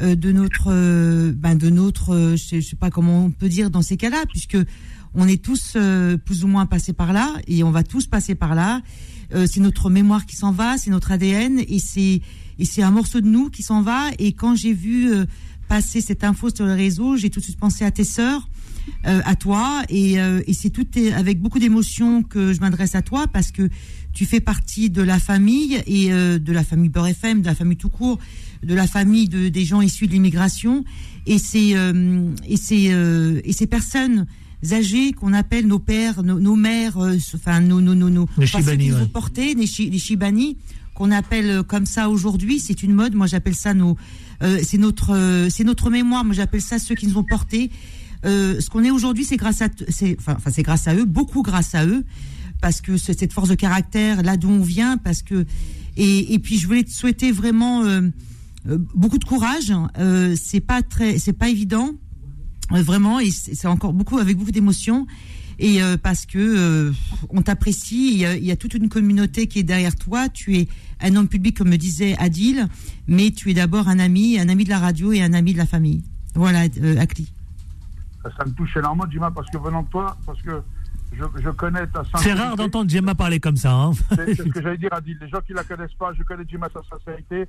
[0.01, 3.69] euh, de notre, euh, ben de notre, euh, je sais pas comment on peut dire
[3.69, 4.57] dans ces cas-là, puisque
[5.15, 5.77] on est tous
[6.25, 8.83] plus ou moins passés par là et on va tous passer par là.
[9.47, 12.21] c'est notre mémoire qui s'en va, c'est notre ADN et c'est
[12.59, 14.11] et c'est un morceau de nous qui s'en va.
[14.19, 15.11] Et quand j'ai vu
[15.67, 18.51] passer cette info sur le réseau, j'ai tout de suite pensé à tes sœurs,
[19.05, 20.87] à toi, et, et c'est tout
[21.17, 23.71] avec beaucoup d'émotion que je m'adresse à toi parce que
[24.19, 27.77] tu fais partie de la famille et de la famille Beurre FM, de la famille
[27.77, 28.19] tout court
[28.63, 30.85] de la famille de, des gens issus de l'immigration
[31.27, 34.27] et ces euh, et ces euh, et ces personnes
[34.73, 38.93] âgées qu'on appelle nos pères, nos, mères, euh, enfin nos nos nos nos les shibani,
[38.93, 39.07] ouais.
[39.07, 40.57] portés, les, shibani
[40.95, 43.15] qu'on appelle comme ça aujourd'hui, c'est une mode.
[43.15, 43.97] Moi, j'appelle ça nos
[44.41, 46.25] c'est notre c'est notre mémoire.
[46.25, 47.71] Moi, j'appelle ça ceux qui nous ont portés.
[48.25, 51.77] ce qu'on est aujourd'hui, c'est grâce à c'est enfin c'est grâce à eux, beaucoup grâce
[51.77, 52.05] à eux
[52.61, 55.47] parce que cette force de caractère là d'où on vient parce que
[55.97, 57.85] et, puis je voulais te souhaiter vraiment
[58.69, 59.73] euh, beaucoup de courage.
[59.99, 61.91] Euh, c'est pas très, c'est pas évident,
[62.73, 65.07] euh, vraiment, et c'est encore beaucoup avec beaucoup d'émotion.
[65.61, 66.93] Et parce que
[67.31, 70.29] on t'apprécie, il, y, a, toute une communauté qui est derrière toi.
[70.29, 70.69] Tu es
[71.01, 72.69] un homme public, comme me disait Adil,
[73.09, 75.59] mais tu es d'abord un ami, un ami de la radio et un ami de
[75.59, 76.05] la famille.
[76.37, 76.61] Voilà,
[77.01, 77.33] Akli.
[78.23, 80.63] Ça, me touche énormément, Dima, parce que venant de toi, parce que
[81.13, 83.73] je, connais ta C'est rare d'entendre Gemma parler comme ça.
[83.73, 83.93] Hein.
[84.11, 85.19] C'est ce que j'allais dire, Adil.
[85.21, 87.49] Les gens qui la connaissent pas, je connais Gemma, sa sincérité.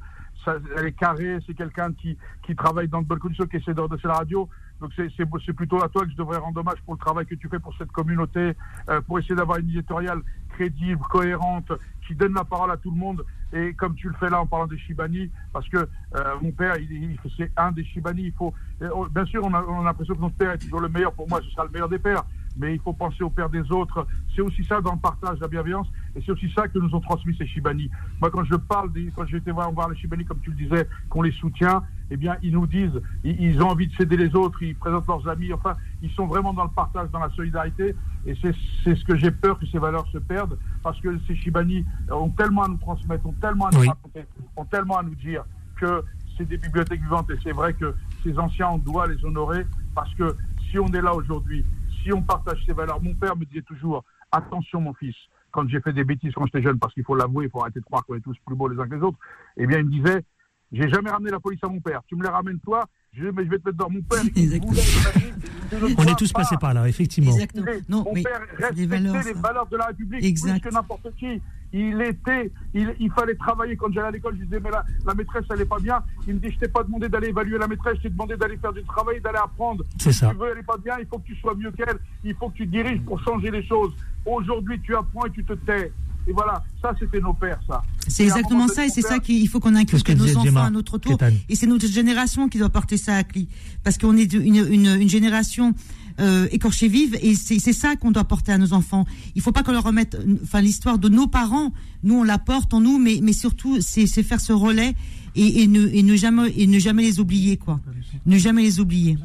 [0.78, 4.08] elle est carrée, c'est quelqu'un qui, qui travaille dans de bonnes conditions, qui essaie de
[4.08, 4.50] la radio.
[4.80, 7.50] Donc c'est plutôt à toi que je devrais rendre hommage pour le travail que tu
[7.50, 8.54] fais pour cette communauté,
[8.90, 11.72] euh, pour essayer d'avoir une éditoriale crédible, cohérente,
[12.08, 13.26] qui donne la parole à tout le monde.
[13.52, 16.78] Et comme tu le fais là en parlant des Shibani, parce que euh, mon père,
[16.78, 18.24] il, c'est un des Shibani.
[18.24, 20.82] Il faut, euh, bien sûr, on a, on a l'impression que notre père est toujours
[20.82, 21.12] le meilleur.
[21.14, 22.24] Pour moi, ce sera le meilleur des pères
[22.58, 24.06] mais il faut penser au père des autres.
[24.36, 27.00] C'est aussi ça dans le partage, la bienveillance, et c'est aussi ça que nous ont
[27.00, 27.90] transmis ces Shibani.
[28.22, 30.88] Moi, quand je parle, des, quand j'étais voir, voir les Shibani, comme tu le disais,
[31.10, 34.62] qu'on les soutient, eh bien, ils nous disent, ils, ont envie de s'aider les autres,
[34.64, 38.36] ils présentent leurs amis, enfin, ils sont vraiment dans le partage, dans la solidarité, et
[38.42, 42.30] c'est ce que j'ai peur que ces valeurs se perdent, parce que ces Shibani ont
[42.30, 45.44] tellement à nous transmettre, ont tellement à nous raconter, ont tellement à nous dire
[45.76, 46.04] que
[46.38, 50.14] c'est des bibliothèques vivantes, et c'est vrai que ces anciens, on doit les honorer, parce
[50.16, 50.36] que
[50.70, 51.66] si on est là aujourd'hui,
[52.04, 55.16] si on partage ces valeurs, mon père me disait toujours, attention mon fils,
[55.52, 57.80] quand j'ai fait des bêtises quand j'étais jeune, parce qu'il faut l'avouer, il faut arrêter
[57.80, 59.18] de croire qu'on est tous plus beaux les uns que les autres,
[59.58, 60.24] eh bien il me disait,
[60.72, 63.44] j'ai jamais ramené la police à mon père, tu me les ramènes toi, je, mais
[63.44, 64.22] je vais te mettre dans mon père.
[65.98, 67.32] On est tous passés par là, effectivement.
[67.32, 67.66] Exactement.
[67.88, 72.52] Non, mon père respectait les valeurs de la République plus que n'importe qui il était,
[72.74, 73.76] il, fallait travailler.
[73.76, 76.02] Quand j'allais à l'école, je disais, mais la, la maîtresse, elle n'est pas bien.
[76.28, 78.58] Il me dit, je t'ai pas demandé d'aller évaluer la maîtresse, je t'ai demandé d'aller
[78.58, 79.84] faire du travail, d'aller apprendre.
[80.00, 80.30] C'est ça.
[80.30, 82.00] Si tu veux, elle n'est pas bien, il faut que tu sois mieux qu'elle.
[82.24, 83.94] Il faut que tu diriges pour changer les choses.
[84.26, 85.92] Aujourd'hui, tu apprends et tu te tais.
[86.28, 87.82] Et voilà, ça, c'était nos pères, ça.
[88.08, 91.18] C'est exactement ça, et c'est ça qu'il faut qu'on inculque nos enfants à notre tour.
[91.48, 93.48] Et c'est notre génération qui doit porter ça à Cli.
[93.84, 95.74] Parce qu'on est une, une, une génération
[96.20, 99.06] euh, écorchée vive et c'est ça qu'on doit porter à nos enfants.
[99.36, 101.74] Il faut pas qu'on leur remette enfin l'histoire de nos parents.
[102.04, 104.96] Nous on la porte en nous mais mais surtout c'est faire ce relais
[105.36, 107.80] et, et, ne et ne jamais et ne jamais les oublier quoi.
[108.26, 109.18] Ne jamais les oublier.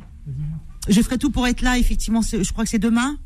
[0.88, 3.16] Je ferai tout pour être là effectivement, je crois que c'est demain.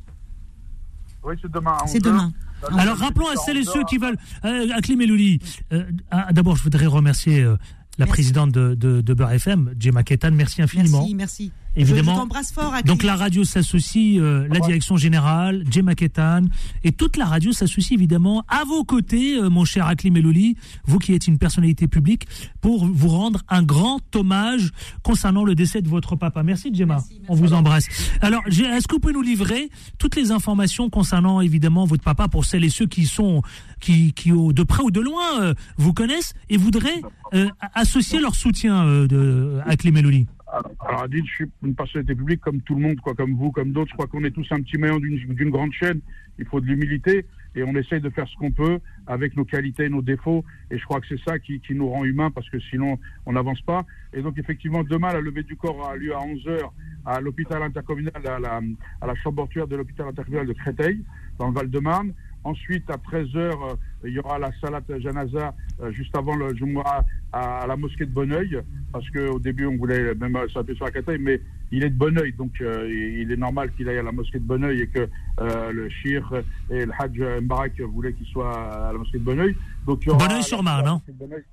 [1.25, 1.77] Oui, c'est demain.
[1.87, 2.33] C'est demain.
[2.77, 5.41] Alors rappelons à celles et ceux qui veulent, euh, à Clémelouli,
[5.73, 7.57] euh, ah, d'abord je voudrais remercier euh,
[7.99, 11.01] la présidente de, de, de Beurre FM, Gemma Ketan, merci infiniment.
[11.01, 11.53] Merci, merci.
[11.81, 12.15] Évidemment.
[12.15, 12.73] Je t'embrasse fort.
[12.85, 16.43] Donc la radio s'associe, euh, la direction générale, Jema Ketan,
[16.85, 20.99] et toute la radio s'associe évidemment à vos côtés, euh, mon cher Akli Melouli, vous
[20.99, 22.27] qui êtes une personnalité publique,
[22.61, 24.71] pour vous rendre un grand hommage
[25.03, 26.43] concernant le décès de votre papa.
[26.43, 27.87] Merci Jema, on vous embrasse.
[28.21, 32.29] Alors, j'ai- est-ce que vous pouvez nous livrer toutes les informations concernant évidemment votre papa
[32.29, 33.43] pour celles et ceux qui sont,
[33.81, 37.01] qui, qui au- de près ou de loin euh, vous connaissent et voudraient
[37.35, 40.27] euh, associer leur soutien euh, de, à Akli Melouli?
[40.51, 43.73] Alors, Adil, je suis une personnalité publique comme tout le monde, quoi, comme vous, comme
[43.73, 43.91] d'autres.
[43.91, 46.01] Je crois qu'on est tous un petit maillon d'une grande chaîne.
[46.39, 49.89] Il faut de l'humilité et on essaye de faire ce qu'on peut avec nos qualités
[49.89, 50.45] nos défauts.
[50.71, 53.33] Et je crois que c'est ça qui, qui nous rend humains parce que sinon, on
[53.33, 53.85] n'avance pas.
[54.13, 56.71] Et donc, effectivement, demain, la levée du corps a lieu à 11h
[57.05, 58.61] à l'hôpital intercommunal, à la,
[59.01, 61.05] à la chambre mortuaire de l'hôpital intercommunal de Créteil,
[61.39, 62.13] dans le Val-de-Marne.
[62.49, 67.67] Ensuite, à 13h, il y aura la salat janaza euh, juste avant le Jumu'ah à,
[67.67, 68.59] la mosquée de Bonneuil,
[68.91, 71.99] parce qu'au début, on voulait même euh, s'appeler sur la Créteil, mais il est de
[71.99, 75.07] Bonneuil, donc euh, il est normal qu'il aille à la mosquée de Bonneuil et que
[75.41, 76.33] euh, le shir
[76.71, 79.55] et le Hajj Mbarak voulaient qu'il soit à la mosquée de Bonneuil.
[79.85, 81.03] Bonneuil-sur-Marne, hein.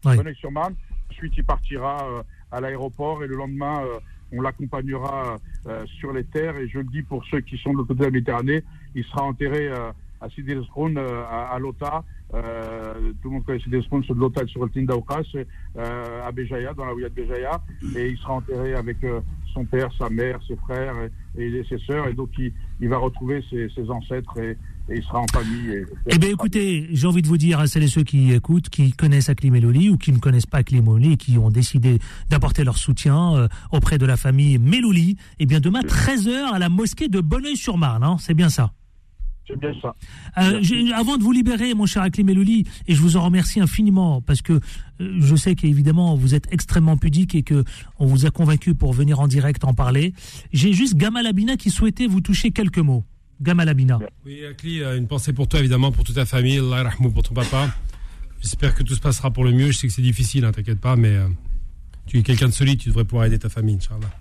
[0.05, 0.15] Oui.
[0.15, 0.75] Bonneuil-sur-Marne.
[1.11, 3.99] Ensuite, il partira euh, à l'aéroport et le lendemain, euh,
[4.31, 6.57] on l'accompagnera euh, sur les terres.
[6.57, 8.63] Et je le dis pour ceux qui sont de l'autre côté de la Méditerranée,
[8.95, 12.03] il sera enterré euh, à Sidi euh, à, à Lota.
[12.33, 16.73] Euh, tout le monde connaît Sidi c'est de Lota sur le Tindaoukas, euh, à Béjaïa,
[16.73, 17.61] dans la Ouïa de Béjaïa.
[17.95, 18.97] Et il sera enterré avec
[19.53, 20.95] son père, sa mère, ses frères
[21.37, 22.07] et, et ses sœurs.
[22.07, 22.51] Et donc, il,
[22.81, 24.57] il va retrouver ses, ses ancêtres et,
[24.89, 25.69] et il sera en famille.
[25.71, 28.69] Et, Eh bien, écoutez, j'ai envie de vous dire à celles et ceux qui écoutent,
[28.69, 31.99] qui connaissent Akli Melouli ou qui ne connaissent pas Akli Melouli et qui ont décidé
[32.29, 36.69] d'apporter leur soutien euh, auprès de la famille Melouli, eh bien, demain, 13h à la
[36.69, 38.71] mosquée de Bonneuil-sur-Marne, hein, c'est bien ça.
[39.47, 39.95] C'est bien ça.
[40.37, 40.61] Euh,
[40.95, 44.41] avant de vous libérer, mon cher Akli Melouli, et je vous en remercie infiniment, parce
[44.41, 44.59] que euh,
[45.19, 47.63] je sais qu'évidemment, vous êtes extrêmement pudique et que
[47.99, 50.13] on vous a convaincu pour venir en direct en parler.
[50.51, 53.03] J'ai juste Gamal Abina qui souhaitait vous toucher quelques mots.
[53.41, 53.99] Gamal Abina.
[54.25, 56.57] Oui, Akli, euh, une pensée pour toi, évidemment, pour toute ta famille.
[56.59, 57.69] Allah pour ton papa.
[58.41, 59.71] J'espère que tout se passera pour le mieux.
[59.71, 61.27] Je sais que c'est difficile, hein, t'inquiète pas, mais euh,
[62.05, 64.11] tu es quelqu'un de solide, tu devrais pouvoir aider ta famille, Inch'Allah.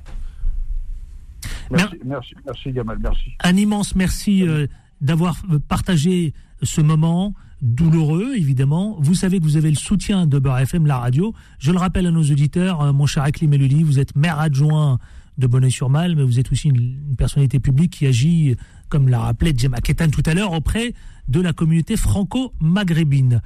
[1.71, 3.31] Merci, merci, merci Gamal, merci.
[3.41, 4.67] Un immense merci euh,
[5.01, 8.97] d'avoir partagé ce moment douloureux, évidemment.
[9.01, 11.35] Vous savez que vous avez le soutien de Beurre FM, la radio.
[11.59, 14.99] Je le rappelle à nos auditeurs, euh, mon cher Akli Melouli, vous êtes maire adjoint
[15.39, 18.55] de Bonneuil-sur-Mal, mais vous êtes aussi une, personnalité publique qui agit,
[18.89, 20.95] comme l'a rappelé Djema Ketan tout à l'heure, auprès
[21.29, 23.41] de la communauté franco-maghrébine.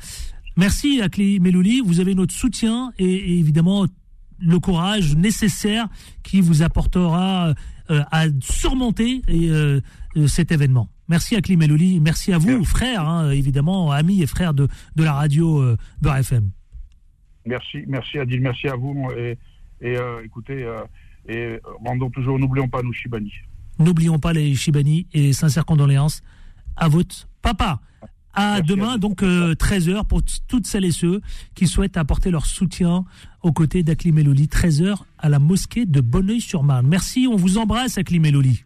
[0.57, 3.87] Merci Akli Melouli, vous avez notre soutien et, évidemment
[4.41, 5.89] le courage nécessaire
[6.23, 7.55] qui vous apportera
[7.91, 9.81] euh, à surmonter euh,
[10.27, 10.89] cet événement.
[11.09, 15.15] Merci à Melouli, merci à vous, frères, hein, évidemment, amis et frères de, de la
[15.15, 16.51] radio euh, Beurre FM.
[17.47, 19.09] Merci, merci Adil, merci à vous.
[19.17, 19.39] Et,
[19.81, 20.83] et euh, écoutez, euh,
[21.27, 23.33] et rendons toujours, n'oublions pas nos Shibani.
[23.79, 26.23] N'oublions pas les Shibani et sincères condoléances
[26.77, 27.81] à votre papa.
[28.35, 31.23] À Merci demain, à donc 13h, pour toutes celles et ceux
[31.55, 33.05] qui souhaitent apporter leur soutien
[33.43, 36.87] aux côtés d'Akli Melouli, 13h à la mosquée de Bonneuil-sur-Marne.
[36.87, 38.63] Merci, on vous embrasse, Akli Melouli.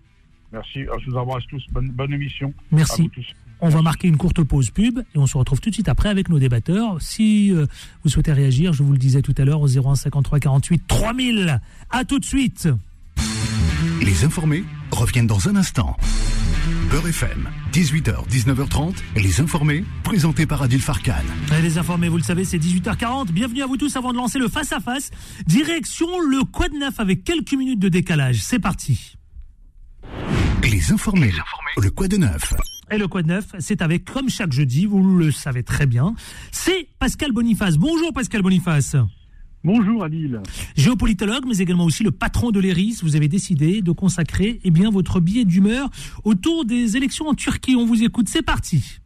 [0.52, 1.64] Merci, je vous embrasse tous.
[1.72, 2.48] Bonne, bonne émission.
[2.72, 3.02] À Merci.
[3.02, 3.26] vous tous.
[3.60, 6.08] On va marquer une courte pause pub et on se retrouve tout de suite après
[6.08, 7.00] avec nos débatteurs.
[7.00, 7.66] Si euh,
[8.02, 11.60] vous souhaitez réagir, je vous le disais tout à l'heure au 01 53 48 3000.
[11.90, 12.68] À tout de suite.
[14.02, 15.96] Les informés reviennent dans un instant.
[16.90, 21.14] Beurre FM, 18h, 19h30, les informés, présentés par Adil Farkan.
[21.62, 23.30] Les informés, vous le savez, c'est 18h40.
[23.30, 25.10] Bienvenue à vous tous avant de lancer le face-à-face.
[25.46, 28.42] Direction le Quad Neuf avec quelques minutes de décalage.
[28.42, 29.16] C'est parti.
[30.62, 31.32] Les informés,
[31.76, 32.54] le quoi de neuf
[32.90, 36.14] Et le Quad Neuf, c'est avec, comme chaque jeudi, vous le savez très bien,
[36.50, 37.76] c'est Pascal Boniface.
[37.76, 38.96] Bonjour Pascal Boniface.
[39.64, 40.40] Bonjour Adil.
[40.76, 44.90] Géopolitologue, mais également aussi le patron de l'ERIS, vous avez décidé de consacrer eh bien,
[44.90, 45.88] votre billet d'humeur
[46.24, 47.76] autour des élections en Turquie.
[47.76, 49.00] On vous écoute, c'est parti.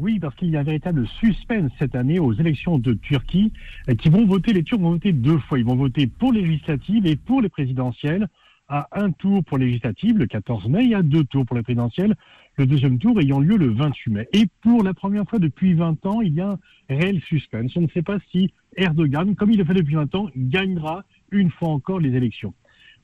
[0.00, 3.52] Oui, parce qu'il y a un véritable suspense cette année aux élections de Turquie
[3.90, 5.58] euh, qui vont voter, les Turcs vont voter deux fois.
[5.58, 8.26] Ils vont voter pour les législatives et pour les présidentielles.
[8.72, 11.62] À un tour pour les législatives, le 14 mai, et à deux tours pour les
[11.64, 12.14] présidentielles,
[12.56, 14.28] le deuxième tour ayant lieu le 28 mai.
[14.32, 17.76] Et pour la première fois depuis 20 ans, il y a un réel suspense.
[17.76, 21.02] On ne sait pas si Erdogan, comme il le fait depuis 20 ans, gagnera
[21.32, 22.54] une fois encore les élections.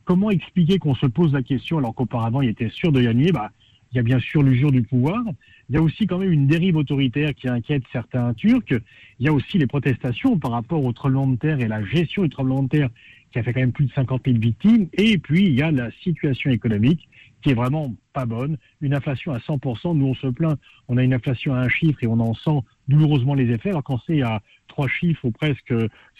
[0.05, 3.33] Comment expliquer qu'on se pose la question alors qu'auparavant il était sûr de gagner?
[3.33, 3.51] Bah,
[3.91, 5.21] Il y a bien sûr l'usure du pouvoir,
[5.69, 8.71] il y a aussi quand même une dérive autoritaire qui inquiète certains Turcs,
[9.19, 12.23] il y a aussi les protestations par rapport au tremblement de terre et la gestion
[12.23, 12.89] du tremblement de terre
[13.33, 15.71] qui a fait quand même plus de 50 000 victimes, et puis il y a
[15.71, 17.09] la situation économique
[17.43, 20.59] qui est vraiment pas bonne, une inflation à 100%, nous on se plaint,
[20.89, 22.59] on a une inflation à un chiffre et on en sent
[22.89, 25.73] douloureusement les effets, alors quand c'est à trois chiffres ou presque,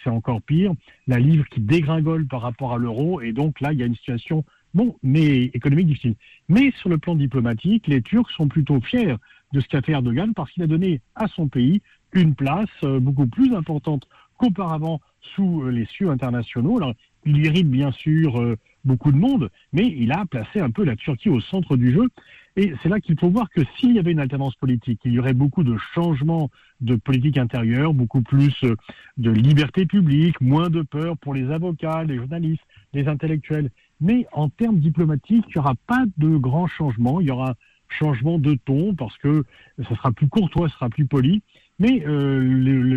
[0.03, 0.73] c'est encore pire,
[1.07, 3.95] la livre qui dégringole par rapport à l'euro, et donc là il y a une
[3.95, 6.15] situation Bon, mais économique difficile.
[6.49, 9.15] Mais sur le plan diplomatique, les Turcs sont plutôt fiers
[9.53, 11.81] de ce qu'a fait Erdogan parce qu'il a donné à son pays
[12.13, 15.01] une place euh, beaucoup plus importante qu'auparavant
[15.35, 16.77] sous euh, les cieux internationaux.
[16.77, 16.93] Alors,
[17.25, 20.95] il irrite bien sûr euh, beaucoup de monde, mais il a placé un peu la
[20.95, 22.07] Turquie au centre du jeu.
[22.55, 25.19] Et c'est là qu'il faut voir que s'il y avait une alternance politique, il y
[25.19, 26.49] aurait beaucoup de changements
[26.81, 28.75] de politique intérieure, beaucoup plus euh,
[29.17, 33.69] de liberté publique, moins de peur pour les avocats, les journalistes, les intellectuels.
[34.01, 37.19] Mais en termes diplomatiques, il n'y aura pas de grands changements.
[37.19, 37.55] Il y aura un
[37.89, 39.43] changement de ton parce que
[39.77, 41.41] ça sera plus courtois, ça sera plus poli.
[41.79, 42.39] Mais euh,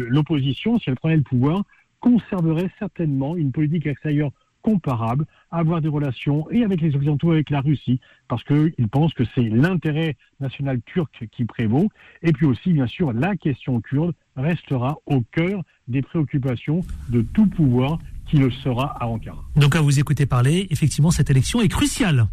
[0.09, 1.65] l'opposition, si elle prenait le pouvoir,
[2.01, 7.61] conserverait certainement une politique extérieure comparable, avoir des relations et avec les Occidentaux, avec la
[7.61, 11.89] Russie, parce qu'ils pensent que c'est l'intérêt national turc qui prévaut.
[12.23, 17.47] Et puis aussi, bien sûr, la question kurde restera au cœur des préoccupations de tout
[17.47, 19.43] pouvoir qui le sera à Ankara.
[19.57, 22.27] Donc à vous écouter parler, effectivement, cette élection est cruciale.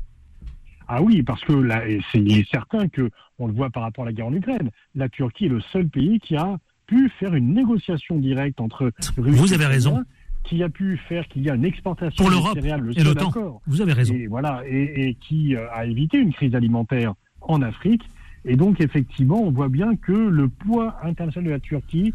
[0.88, 4.14] Ah oui, parce que là, c'est certain que, on le voit par rapport à la
[4.14, 8.18] guerre en Ukraine, la Turquie est le seul pays qui a pu faire une négociation
[8.18, 10.04] directe entre Russie Vous avez et raison.
[10.44, 13.62] Qui a pu faire qu'il y a une exportation Pour l'Europe le et l'OTAN.
[13.68, 14.14] Vous avez raison.
[14.14, 18.04] Et voilà, et, et qui euh, a évité une crise alimentaire en Afrique.
[18.46, 22.14] Et donc, effectivement, on voit bien que le poids international de la Turquie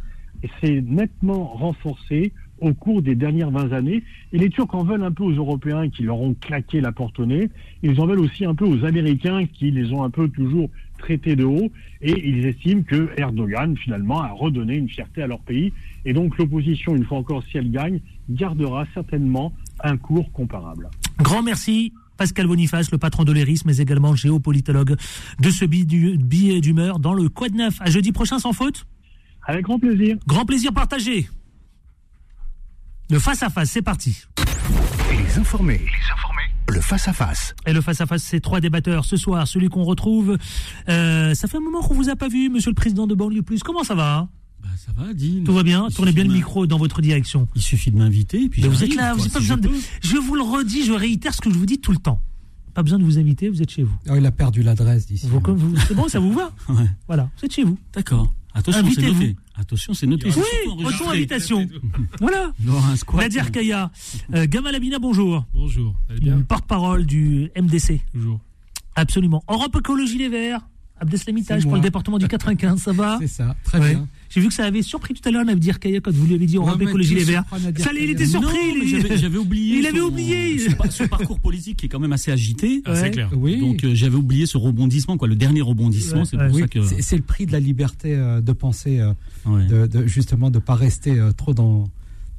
[0.60, 2.32] s'est nettement renforcé
[2.62, 4.02] au cours des dernières 20 années.
[4.32, 7.18] Et les Turcs en veulent un peu aux Européens qui leur ont claqué la porte
[7.18, 7.50] au nez.
[7.82, 11.36] Ils en veulent aussi un peu aux Américains qui les ont un peu toujours traités
[11.36, 11.70] de haut.
[12.00, 15.72] Et ils estiment que Erdogan, finalement, a redonné une fierté à leur pays.
[16.04, 20.88] Et donc, l'opposition, une fois encore, si elle gagne, gardera certainement un cours comparable.
[21.18, 21.92] Grand merci.
[22.16, 24.96] Pascal Boniface, le patron de l'ERIS, mais également géopolitologue
[25.40, 27.78] de ce billet d'humeur dans le Quad 9.
[27.80, 28.86] À jeudi prochain sans faute
[29.44, 30.18] Avec grand plaisir.
[30.26, 31.26] Grand plaisir partagé.
[33.12, 34.22] Le face à face, c'est parti.
[35.10, 35.80] Les informés.
[35.80, 36.42] Les informés.
[36.70, 37.54] Le face-à-face.
[37.66, 39.04] Et le face-à-face, c'est trois débatteurs.
[39.04, 40.38] Ce soir, celui qu'on retrouve,
[40.88, 43.42] euh, ça fait un moment qu'on vous a pas vu, monsieur le président de Banlieue
[43.42, 43.62] Plus.
[43.62, 44.30] Comment ça va?
[44.62, 45.42] Bah, ça va, dis.
[45.44, 45.88] Tout va bien?
[45.90, 47.48] Il Tournez bien le micro dans votre direction.
[47.54, 48.44] Il suffit de m'inviter.
[48.44, 49.74] et Puis Mais vous êtes là, quoi, vous n'avez si pas besoin je de...
[50.00, 52.22] Je vous le redis, je réitère ce que je vous dis tout le temps.
[52.72, 53.94] Pas besoin de vous inviter, vous êtes chez vous.
[54.08, 55.26] Oh, il a perdu l'adresse d'ici.
[55.28, 56.50] Vous- comme vous- C'est bon, ça vous va?
[56.70, 56.88] Ouais.
[57.08, 57.76] Voilà, vous êtes chez vous.
[57.92, 58.32] D'accord.
[58.54, 59.20] Attention, c'est Invitez-vous.
[59.22, 59.36] noté.
[59.56, 60.28] Attention, c'est noté.
[60.28, 61.68] Oui, auto-invitation.
[62.20, 62.52] Voilà.
[63.14, 63.90] Nadir Kaya,
[64.34, 65.44] euh, Gamal Abina, bonjour.
[65.54, 68.02] Bonjour, vous allez bien Porte-parole du MDC.
[68.12, 68.40] Toujours.
[68.94, 69.42] Absolument.
[69.48, 70.60] Europe Écologie Les Verts.
[71.02, 73.90] Abdeslamitage pour le département du 95, ça va C'est ça, très Ouais.
[73.90, 74.08] bien.
[74.30, 76.46] J'ai vu que ça avait surpris tout à l'heure Nadir Kaya quand vous lui avez
[76.46, 77.44] dit Europe Ouais, mais Écologie Les Verts.
[77.76, 78.56] Ça, il était surpris.
[78.56, 79.78] Non, mais il- j'avais- oublié.
[79.78, 80.58] Il avait oublié.
[80.90, 82.82] Son parcours politique qui est quand même assez agité.
[82.86, 83.28] Ah, c'est clair.
[83.36, 83.58] Oui.
[83.60, 86.20] Donc euh, j'avais oublié ce rebondissement, quoi, le dernier rebondissement.
[86.20, 86.82] Ouais, c'est pour Oui, ça que.
[86.82, 89.12] c'est c'est le prix de la liberté euh, de penser, euh,
[89.44, 89.66] Ouais.
[89.66, 91.88] de, de- justement de pas rester euh, trop dans,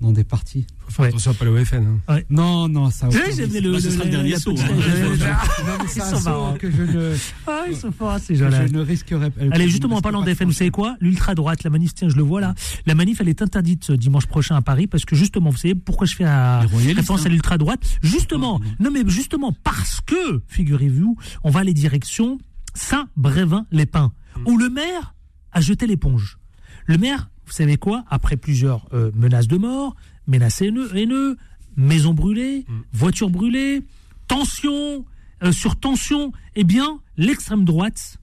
[0.03, 0.67] dans des partis.
[0.85, 1.09] Faut faire Ouais.
[1.09, 1.99] attention à pas le OFN.
[2.07, 2.19] hein.
[2.29, 3.07] Non, non, ça.
[3.07, 3.61] Aucun j'aime risque.
[3.63, 4.63] le, Là, ce le- sera le dernier saut, hein.
[5.95, 6.53] Ils sont saut marrants.
[6.59, 7.15] que je ne,
[7.47, 8.67] Ah, ils sont forts, ces gens-là.
[8.67, 9.41] je ne risquerai pas.
[9.51, 10.95] Allez, justement, en parlant d'FN, vous savez quoi?
[10.99, 12.53] L'ultra-droite, la manif, tiens, je le vois là.
[12.85, 15.75] La manif, elle est interdite euh, dimanche prochain à Paris parce que justement, vous savez
[15.75, 17.25] pourquoi je fais référence hein.
[17.25, 17.79] à l'ultra-droite?
[18.01, 22.37] Justement, non mais justement parce que, figurez-vous, on va aller direction
[22.75, 24.11] Saint-Brévin-les-Pins,
[24.45, 25.13] où le maire
[25.51, 26.37] a jeté l'éponge.
[26.85, 28.03] Le maire, vous savez quoi?
[28.09, 29.95] Après plusieurs euh, menaces de mort,
[30.27, 31.37] menaces haineux, haineux
[31.75, 33.81] maisons brûlées, voitures brûlées,
[34.27, 35.05] tension
[35.43, 38.17] euh, sur tension, eh bien, l'extrême droite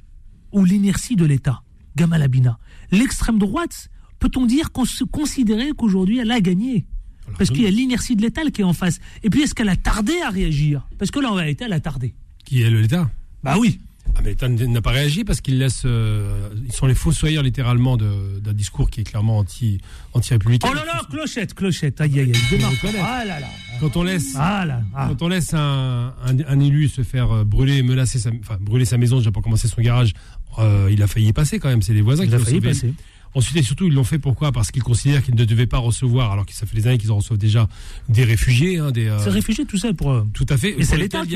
[0.52, 1.62] ou l'inertie de l'État,
[1.96, 2.58] Gamal Abina.
[2.90, 6.86] L'extrême droite, peut-on dire qu'on se considérer qu'aujourd'hui elle a gagné?
[7.38, 8.98] Parce qu'il y a l'inertie de l'État qui est en face.
[9.22, 10.88] Et puis est-ce qu'elle a tardé à réagir?
[10.98, 12.14] Parce que là, en réalité, elle a tardé.
[12.44, 13.08] Qui est le l'État
[13.44, 13.78] Bah oui.
[14.16, 15.82] Ah, mais l'État n'a pas réagi parce qu'ils laissent.
[15.86, 19.80] euh, ils sont les fossoyeurs littéralement d'un discours qui est clairement anti,
[20.14, 20.68] anti-républicain.
[20.70, 22.00] Oh là là, clochette, clochette.
[22.00, 22.60] Aïe, aïe, aïe.
[23.02, 23.46] Ah là là.
[23.80, 24.34] Quand on laisse.
[24.36, 24.82] Ah là.
[24.94, 25.06] ah.
[25.08, 28.84] Quand on laisse un, un- un élu se faire euh, brûler, menacer sa, enfin, brûler
[28.84, 30.12] sa maison, déjà pour commencer son garage,
[30.58, 31.80] euh, il a failli y passer quand même.
[31.82, 32.68] C'est les voisins Il qui a l'ont failli sauvé.
[32.68, 32.94] passer.
[33.34, 34.50] Ensuite et surtout, ils l'ont fait pourquoi?
[34.52, 37.12] Parce qu'ils considèrent qu'ils ne devaient pas recevoir, alors que ça fait des années qu'ils
[37.12, 37.68] en reçoivent déjà
[38.08, 38.78] des réfugiés.
[38.78, 40.10] hein, des, euh, C'est réfugié tout ça pour.
[40.10, 40.74] euh, tout à fait.
[40.78, 41.34] Et c'est l'État il qui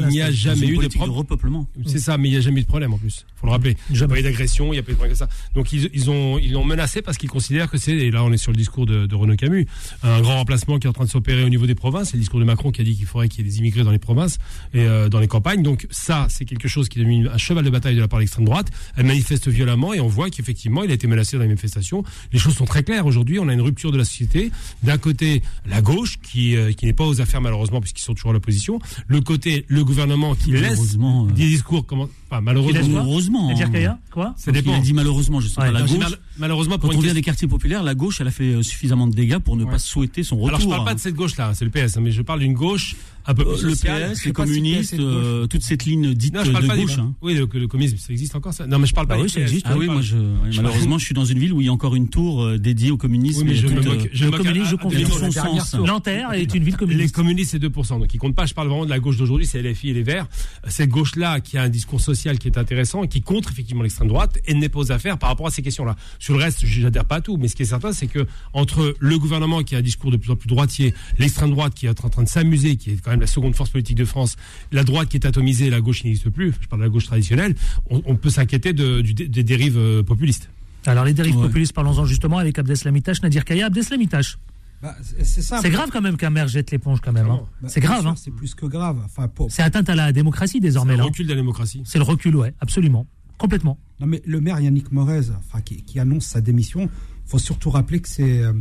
[0.00, 1.16] il n'y a jamais eu de politique de problème.
[1.18, 1.66] repeuplement.
[1.86, 3.26] C'est ça, mais il n'y a jamais eu de problème en plus.
[3.36, 3.76] faut le rappeler.
[3.90, 5.34] Il n'y a pas eu d'agression, il n'y a pas eu de problème comme ça.
[5.54, 8.32] Donc ils, ils ont ils l'ont menacé parce qu'ils considèrent que c'est, et là on
[8.32, 9.66] est sur le discours de, de Renaud Camus,
[10.02, 12.08] un grand remplacement qui est en train de s'opérer au niveau des provinces.
[12.10, 13.84] C'est le discours de Macron qui a dit qu'il faudrait qu'il y ait des immigrés
[13.84, 14.38] dans les provinces
[14.72, 15.62] et euh, dans les campagnes.
[15.62, 18.18] Donc ça, c'est quelque chose qui est devenu un cheval de bataille de la part
[18.18, 18.68] de l'extrême droite.
[18.96, 22.04] Elle manifeste violemment et on voit qu'effectivement il a été menacé dans les manifestations.
[22.32, 23.38] Les choses sont très claires aujourd'hui.
[23.38, 24.50] On a une rupture de la société.
[24.82, 28.30] D'un côté, la gauche qui, euh, qui n'est pas aux affaires malheureusement puisqu'ils sont toujours
[28.30, 28.78] à l'opposition.
[29.06, 32.80] Le côté, le gouvernement qui laisse Malheureusement, euh, des discours comment, enfin, malheureusement.
[32.80, 33.48] laisse quoi Heureusement.
[33.48, 33.70] Nadir.
[33.70, 34.74] Kaya Quoi Ça Donc, dépend.
[34.76, 35.66] Il a dit malheureusement, je sais Ouais.
[35.66, 36.04] pas, la Non, j'ai gauche.
[36.10, 38.54] mal- malheureusement, Quand pour on une vient des quartiers populaires, la gauche, elle a fait
[38.54, 39.70] euh, suffisamment de dégâts pour ne Ouais.
[39.72, 40.48] pas souhaiter son retour.
[40.48, 40.94] Alors je parle pas hein.
[40.94, 42.96] de cette gauche-là, c'est le PS, hein, mais je parle d'une gauche
[43.30, 44.02] Un peu plus Euh, le social.
[44.02, 45.04] PS, les si communistes, gauche.
[45.06, 46.98] euh, toute cette ligne dite Non, je parle de pas des- gauche.
[46.98, 47.14] hein.
[47.20, 48.66] Oui, le, le communisme, ça existe encore ça.
[48.66, 49.42] Non, mais je parle Bah pas oui, ça PS.
[49.42, 51.68] existe, Ah oui, parle- moi, je, malheureusement, je suis dans une ville où il y
[51.68, 53.40] a encore une tour euh, dédiée au communisme.
[53.42, 54.08] Oui, mais et je toute, me euh, moque.
[54.12, 55.06] Je le moque communisme, à- je confirme.
[55.10, 55.74] son sens.
[55.74, 57.14] Nanterre est une ville Les communiste.
[57.14, 57.98] communistes, c'est 2%.
[58.00, 58.46] Donc, ils comptent pas.
[58.46, 60.26] Je parle vraiment de la gauche d'aujourd'hui, c'est LFI et les Verts.
[60.66, 64.08] Cette gauche-là, qui a un discours social qui est intéressant et qui contre effectivement l'extrême
[64.08, 65.96] droite, elle n'est pas aux affaires par rapport à ces questions-là.
[66.18, 67.36] Sur le reste, je n'adhère pas à tout.
[67.36, 70.16] Mais ce qui est certain, c'est que entre le gouvernement qui a un discours de
[70.16, 73.10] plus en plus droitier, l'extrême droite qui est en train de s'amuser, qui est quand
[73.10, 74.36] même la seconde force politique de France,
[74.72, 77.06] la droite qui est atomisée, la gauche qui n'existe plus, je parle de la gauche
[77.06, 77.54] traditionnelle,
[77.90, 80.50] on, on peut s'inquiéter de, des dérives euh, populistes.
[80.86, 81.46] Alors les dérives Ouais.
[81.46, 83.66] populistes, parlons-en justement avec Abdeslamitash, Nadir Kaya.
[83.66, 84.38] Abdeslamitash,
[84.80, 87.28] Bah, c'est- grave quand même qu'un maire jette l'éponge quand même.
[87.28, 87.40] hein.
[87.60, 88.06] Bah, C'est grave.
[88.06, 88.14] hein.
[88.16, 88.98] C'est plus que grave.
[89.04, 91.82] Enfin, pour, C'est atteinte à la démocratie désormais C'est le recul de la démocratie.
[91.84, 93.06] C'est le recul, ouais, absolument.
[93.38, 93.78] Complètement.
[94.00, 97.70] Non, mais le maire Yannick Morez, enfin, qui, qui annonce sa démission, il faut surtout
[97.70, 98.40] rappeler que c'est.
[98.40, 98.52] euh,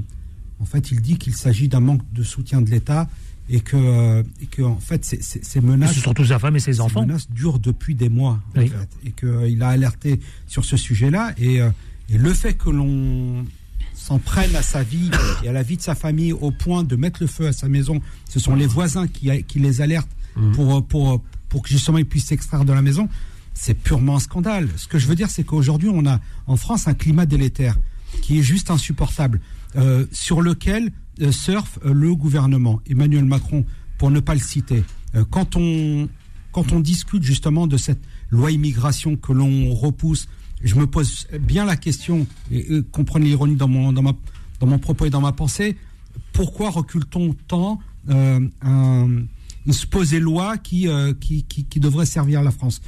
[0.59, 3.07] en fait, il dit qu'il s'agit d'un manque de soutien de l'État
[3.49, 5.93] et que, euh, et que en fait, ces- ces ces menaces.
[5.93, 7.01] C'est surtout sa femme et ses ces enfants.
[7.01, 8.69] menaces durent depuis des mois, en Oui.
[8.69, 11.33] fait, et qu'il a alerté sur ce sujet-là.
[11.37, 11.69] Et, euh,
[12.09, 13.45] et le fait que l'on
[13.93, 15.09] s'en prenne à sa vie
[15.43, 17.67] et à la vie de sa famille au point de mettre le feu à sa
[17.67, 20.07] maison, ce sont les voisins qui, a- qui les alertent
[20.53, 23.09] pour, pour, pour que justement ils puissent s'extraire de la maison.
[23.55, 24.69] C'est purement un scandale.
[24.75, 27.75] Ce que je veux dire, c'est qu'aujourd'hui, on a en France un climat délétère
[28.21, 29.41] qui est juste insupportable,
[29.77, 30.89] euh, sur lequel euh,
[31.31, 33.65] surfe euh, le gouvernement, Emmanuel Macron,
[33.97, 34.83] pour ne pas le citer.
[35.15, 36.07] Euh, quand on
[36.51, 38.01] quand on discute justement de cette
[38.31, 40.27] loi immigration que l'on repousse,
[40.63, 44.13] je me pose bien la question, et, et comprenez l'ironie dans mon, dans, ma,
[44.59, 45.77] dans mon propos et dans ma pensée,
[46.33, 49.23] pourquoi recule-t-on tant euh, un-
[49.67, 52.81] une supposée loi qui, euh, qui, qui, qui devrait servir la France?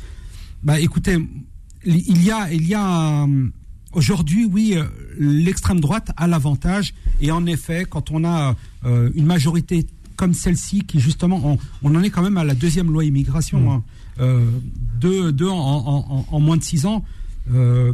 [0.63, 1.17] Bah, Écoutez,
[1.86, 2.84] il y a, il y a
[3.23, 3.49] un-
[3.93, 4.83] aujourd'hui, oui, euh,
[5.19, 9.85] l'extrême droite a l'avantage, et en effet, quand on a euh, une majorité
[10.15, 13.71] comme celle-ci, qui justement, on, on en est quand même à la deuxième loi immigration,
[13.71, 13.83] hein,
[14.19, 14.45] euh,
[14.99, 17.05] deux, deux en, en- en- en moins de six ans.
[17.53, 17.93] euh,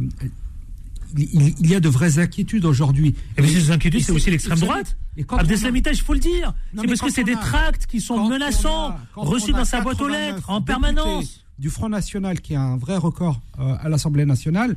[1.16, 3.14] il, y a de vraies inquiétudes aujourd'hui.
[3.38, 4.96] Et mais ces inquiétudes, c'est aussi l'extrême droite.
[5.16, 6.52] et quand on a- Abdeslamitash, il faut le dire.
[6.78, 10.06] C'est parce que c'est des tracts qui sont menaçants, a- reçus dans sa boîte aux
[10.08, 11.44] 89 lettres, en permanence.
[11.58, 14.76] Du Front National, qui a un vrai record euh, à l'Assemblée nationale,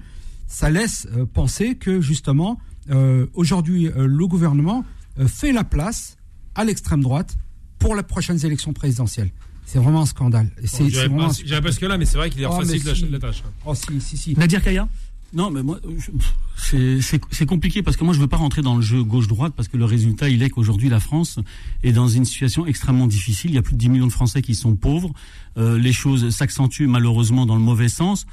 [0.50, 4.84] ça laisse euh, penser que justement, euh, aujourd'hui, euh, le gouvernement
[5.20, 6.18] euh, fait la place
[6.56, 7.38] à l'extrême droite
[7.78, 9.30] pour les prochaines élections présidentielles.
[9.66, 10.50] C'est vraiment un scandale.
[10.66, 12.90] C'est- Bon, vraiment pas, un- pas jusque-là, mais c'est vrai qu'il est Oh, facile mais
[12.90, 13.08] la, si.
[13.10, 13.44] la tâche.
[13.66, 14.34] Oh, si, si, si.
[14.36, 14.90] Nadir Kaya?
[15.32, 16.10] Non, mais moi, je-
[16.58, 19.54] c'est- c'est c'est compliqué parce que moi, je veux pas rentrer dans le jeu gauche-droite
[19.56, 21.38] parce que le résultat, il est qu'aujourd'hui, la France
[21.84, 23.52] est dans une situation extrêmement difficile.
[23.52, 25.14] Il y a plus de 10 millions de Français qui sont pauvres.
[25.58, 28.26] Euh, les choses s'accentuent malheureusement dans le mauvais sens.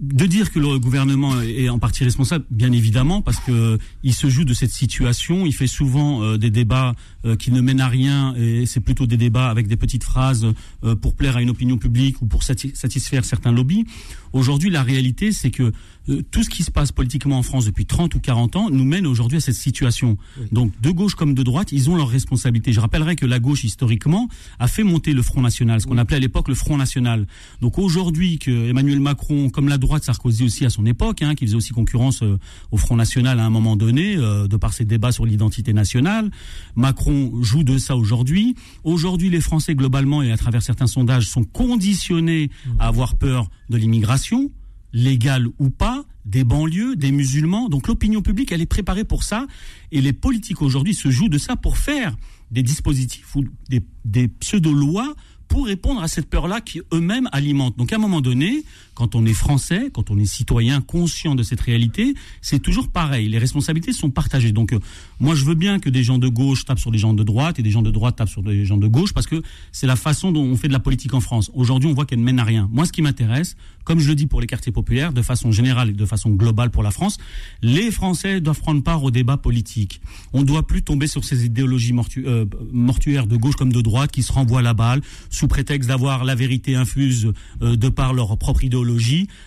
[0.00, 4.30] De dire que le gouvernement est en partie responsable, bien évidemment, parce que il se
[4.30, 5.44] joue de cette situation.
[5.44, 6.94] Il fait souvent euh, des débats
[7.26, 10.46] euh, qui ne mènent à rien, et c'est plutôt des débats avec des petites phrases
[10.84, 13.84] euh, pour plaire à une opinion publique ou pour sati- satisfaire certains lobbies.
[14.32, 15.70] Aujourd'hui, la réalité, c'est que
[16.08, 18.84] euh, tout ce qui se passe politiquement en France depuis 30 ou 40 ans nous
[18.84, 20.16] mène aujourd'hui à cette situation.
[20.50, 22.72] Donc, de gauche comme de droite, ils ont leurs responsabilités.
[22.72, 24.28] Je rappellerai que la gauche, historiquement,
[24.58, 27.26] a fait monter le Front National, ce qu'on appelait à l'époque le Front National.
[27.60, 31.46] Donc, aujourd'hui, que Emmanuel Macron, comme la droite, Sarkozy aussi à son époque, hein, qui
[31.46, 32.38] faisait aussi concurrence euh,
[32.70, 36.30] au Front National à un moment donné, euh, de par ses débats sur l'identité nationale,
[36.76, 38.54] Macron joue de ça aujourd'hui.
[38.84, 43.76] Aujourd'hui, les Français, globalement, et à travers certains sondages, sont conditionnés à avoir peur de
[43.76, 44.50] l'immigration
[44.92, 47.68] légale ou pas, des banlieues, des musulmans.
[47.68, 49.46] Donc l'opinion publique, elle est préparée pour ça.
[49.92, 52.16] Et les politiques aujourd'hui se jouent de ça pour faire
[52.50, 55.14] des dispositifs ou des, des pseudo-lois
[55.50, 57.76] pour répondre à cette peur-là qui eux-mêmes alimentent.
[57.76, 58.64] Donc à un moment donné,
[59.00, 63.30] quand on est français, quand on est citoyen conscient de cette réalité, c'est toujours pareil.
[63.30, 64.52] Les responsabilités sont partagées.
[64.52, 64.78] Donc euh,
[65.20, 67.58] moi, je veux bien que des gens de gauche tapent sur des gens de droite
[67.58, 69.42] et des gens de droite tapent sur des gens de gauche parce que
[69.72, 71.50] c'est la façon dont on fait de la politique en France.
[71.54, 72.68] Aujourd'hui, on voit qu'elle ne mène à rien.
[72.70, 75.88] Moi, ce qui m'intéresse, comme je le dis pour les quartiers populaires, de façon générale
[75.88, 77.16] et de façon globale pour la France,
[77.62, 80.02] les Français doivent prendre part au débat politique.
[80.34, 84.12] On ne doit plus tomber sur ces idéologies euh, mortuaires de gauche comme de droite
[84.12, 87.32] qui se renvoient la balle sous prétexte d'avoir la vérité infuse
[87.62, 88.89] euh, de par leur propre idéologie.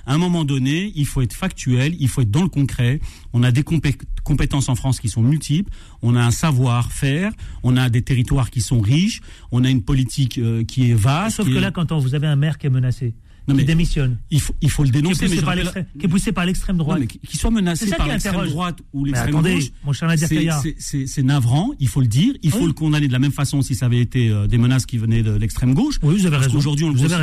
[0.06, 3.00] À un moment donné, il faut être factuel, il faut être dans le concret.
[3.34, 5.72] On a des compé- compétences en France qui sont multiples,
[6.02, 7.32] on a un savoir-faire,
[7.64, 9.22] on a des territoires qui sont riches,
[9.52, 11.38] on a une politique euh, qui est vaste.
[11.38, 13.14] Sauf que est- là, quand on- vous avez un maire qui est menacé,
[13.48, 14.18] Non, mais qui démissionne.
[14.32, 15.26] Il faut, il faut le Qui est dénoncer.
[15.28, 17.00] poussé par l'extrême- qui est poussé par l'extrême Non, droite.
[17.02, 20.28] mais qu'il soit menacé par qui l'extrême droite ou l'extrême attendez, gauche, mon cher Nadir
[20.80, 22.68] c'est- navrant, il faut le dire, il faut Oui.
[22.68, 25.24] le condamner de la même façon si ça avait été euh, des menaces qui venaient
[25.24, 26.00] de l'extrême gauche.
[26.04, 26.56] Oui, vous avez Parce raison.
[26.58, 27.18] qu'aujourd'hui, on le Vous voit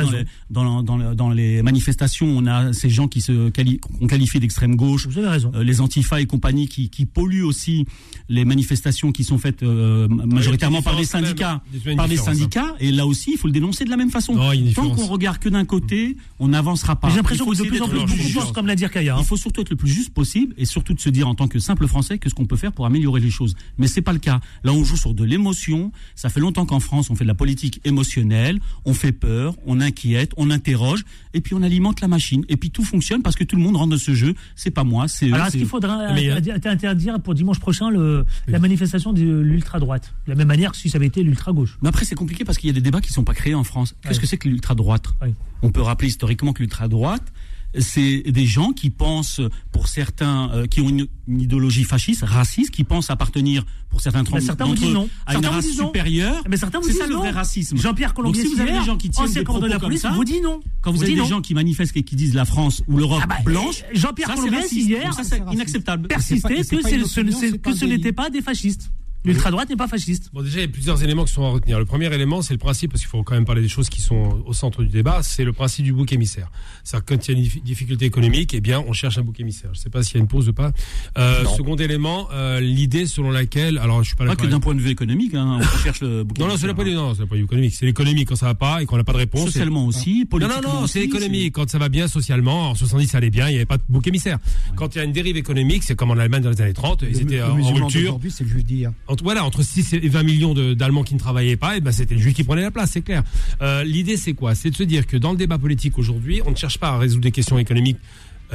[0.49, 4.39] dans dans, dans- dans les manifestations, on a ces gens qui se quali- qu'on qualifie
[4.39, 5.51] d'extrême gauche, Vous avez raison.
[5.55, 7.85] euh, les antifas et compagnie qui, qui polluent aussi
[8.29, 11.61] les manifestations qui sont faites euh, majoritairement par les syndicats,
[11.95, 12.75] par les syndicats.
[12.79, 14.35] Et là aussi, il faut le dénoncer de la même façon.
[14.35, 17.09] Non, Tant qu'on regarde que d'un côté, on n'avancera pas.
[17.09, 19.15] J'ai l'impression que de plus en plus beaucoup choses comme Nadir Kaya.
[19.15, 19.19] hein.
[19.21, 21.47] Il faut surtout être le plus juste possible et surtout de se dire en tant
[21.47, 23.55] que simple Français que ce qu'on peut faire pour améliorer les choses.
[23.77, 24.39] Mais c'est pas le cas.
[24.63, 25.91] Là, on joue sur de l'émotion.
[26.15, 28.59] Ça fait longtemps qu'en France, on fait de la politique émotionnelle.
[28.85, 31.03] On fait peur, on inquiète, on interroge
[31.33, 32.43] et puis on alimente la machine.
[32.49, 34.33] Et puis tout fonctionne parce que tout le monde rentre dans ce jeu.
[34.55, 35.33] C'est pas moi, c'est eux.
[35.33, 39.21] Alors, est-ce qu'il faudra Mais y a- interdire- pour dimanche prochain le, la manifestation de
[39.21, 40.13] l'ultra-droite?
[40.25, 41.77] De la même manière que si ça avait été l'ultra-gauche.
[41.81, 43.63] Mais après, c'est compliqué parce qu'il y a des débats qui sont pas créés en
[43.63, 43.95] France.
[44.03, 45.05] Qu'est-ce que c'est que l'ultra-droite?
[45.21, 45.33] Oui.
[45.63, 47.31] On peut rappeler historiquement que l'ultra-droite,
[47.79, 49.39] c'est des gens qui pensent,
[49.71, 54.23] pour certains, euh, qui ont une, une idéologie fasciste, raciste, qui pensent appartenir, pour certains
[54.33, 55.09] Mais certains vous d'entre disent eux, non.
[55.25, 56.43] à une Certains race supérieure.
[56.49, 57.77] Mais certains vous C'est disent ça le vrai racisme.
[57.77, 59.87] Jean-Pierre Donc Colombier, si vous avez des gens qui tiennent des commandant de propos la
[59.87, 60.59] police, comme ça, vous dit non.
[60.81, 61.25] Quand vous Vous avez des non.
[61.27, 64.67] gens qui manifestent et qui disent la France ou l'Europe Ah bah, blanche, Jean-Pierre Colombier,
[64.69, 66.09] hier, ça, c'est inacceptable.
[66.09, 68.91] persistait que, ce, que n'était pas des fascistes.
[69.23, 70.29] L'ultra-droite n'est pas fasciste.
[70.33, 71.77] Bon, déjà, il y a plusieurs éléments qui sont à retenir.
[71.77, 74.01] Le premier élément, c'est le principe, parce qu'il faut quand même parler des choses qui
[74.01, 76.49] sont au centre du débat, c'est le principe du bouc émissaire.
[76.83, 79.39] C'est-à-dire quand il y a une dif- difficulté économique, eh bien, on cherche un bouc
[79.39, 79.69] émissaire.
[79.73, 80.71] Je ne sais pas s'il y a une pause ou pas.
[81.19, 84.73] Euh, second élément, euh, l'idée selon laquelle, alors je suis pas Pas que d'un point
[84.73, 86.93] de vue économique, hein, on cherche le bouc Non, non, c'est émissaire, pas, hein.
[86.95, 87.75] non, c'est pas économique.
[87.75, 89.45] C'est l'économie quand ça va pas et qu'on n'a pas de réponse.
[89.45, 91.51] Socialement aussi, Non, politiquement non, non, aussi, c'est l'économie.
[91.51, 93.83] Quand ça va bien socialement, en 70 ça allait bien, il n'y avait pas de
[93.87, 94.39] bouc émissaire.
[94.75, 97.03] Quand il y a une dérive économique, c'est comme en Allemagne dans les années 30,
[97.07, 98.19] ils étaient en rupture.
[98.29, 98.93] c'est le.
[99.11, 102.15] Entre, voilà, entre 6 et 20 millions d'Allemands qui ne travaillaient pas, et ben c'était
[102.15, 103.23] le juif qui prenait la place, c'est clair.
[103.61, 104.55] Euh, L'idée, c'est quoi?
[104.55, 106.97] C'est de se dire que dans le débat politique aujourd'hui, on ne cherche pas à
[106.97, 107.97] résoudre des questions économiques,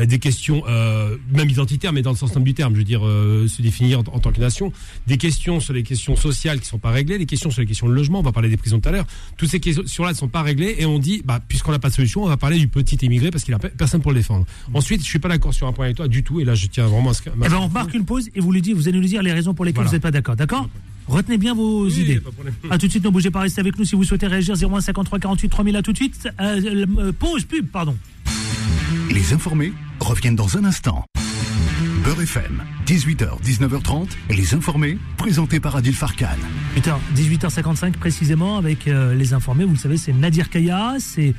[0.04, 3.06] des questions euh, même identitaires, mais dans le sens même du terme, je veux dire
[3.06, 4.72] euh, se définir en, en tant que nation,
[5.06, 7.88] des questions sur les questions sociales qui sont pas réglées, des questions sur les questions
[7.88, 9.06] de logement, on va parler des prisons tout à l'heure,
[9.38, 11.94] toutes ces questions-là ne sont pas réglées, et on dit, bah, puisqu'on n'a pas de
[11.94, 14.44] solution, on va parler du petit émigré parce qu'il a pe- personne pour le défendre.
[14.74, 16.66] Ensuite, je suis pas d'accord sur un point avec toi du tout, et là je
[16.66, 17.30] tiens vraiment à ce que...
[17.34, 19.32] Eh ben, on marque une pause et vous, le dites, vous allez nous dire les
[19.32, 19.88] raisons pour lesquelles Voilà.
[19.90, 20.36] vous n'êtes pas d'accord.
[20.36, 20.68] D'accord
[21.08, 22.20] Retenez bien vos Oui, idées.
[22.68, 24.56] A tout de suite, ne bougez pas, restez avec nous si vous souhaitez réagir.
[24.60, 26.28] 01 53 48 3000 à tout de suite.
[26.40, 27.96] Euh, euh, pause, pub, pardon.
[29.10, 31.04] Les informés reviennent dans un instant.
[32.04, 36.26] Beurre FM, 18h, 19h30, les informés, présentés par Adil Farkan.
[36.76, 39.64] 8h, 18h55 précisément avec euh, les informés.
[39.64, 41.34] Vous le savez, c'est Nadir Kaya, c'est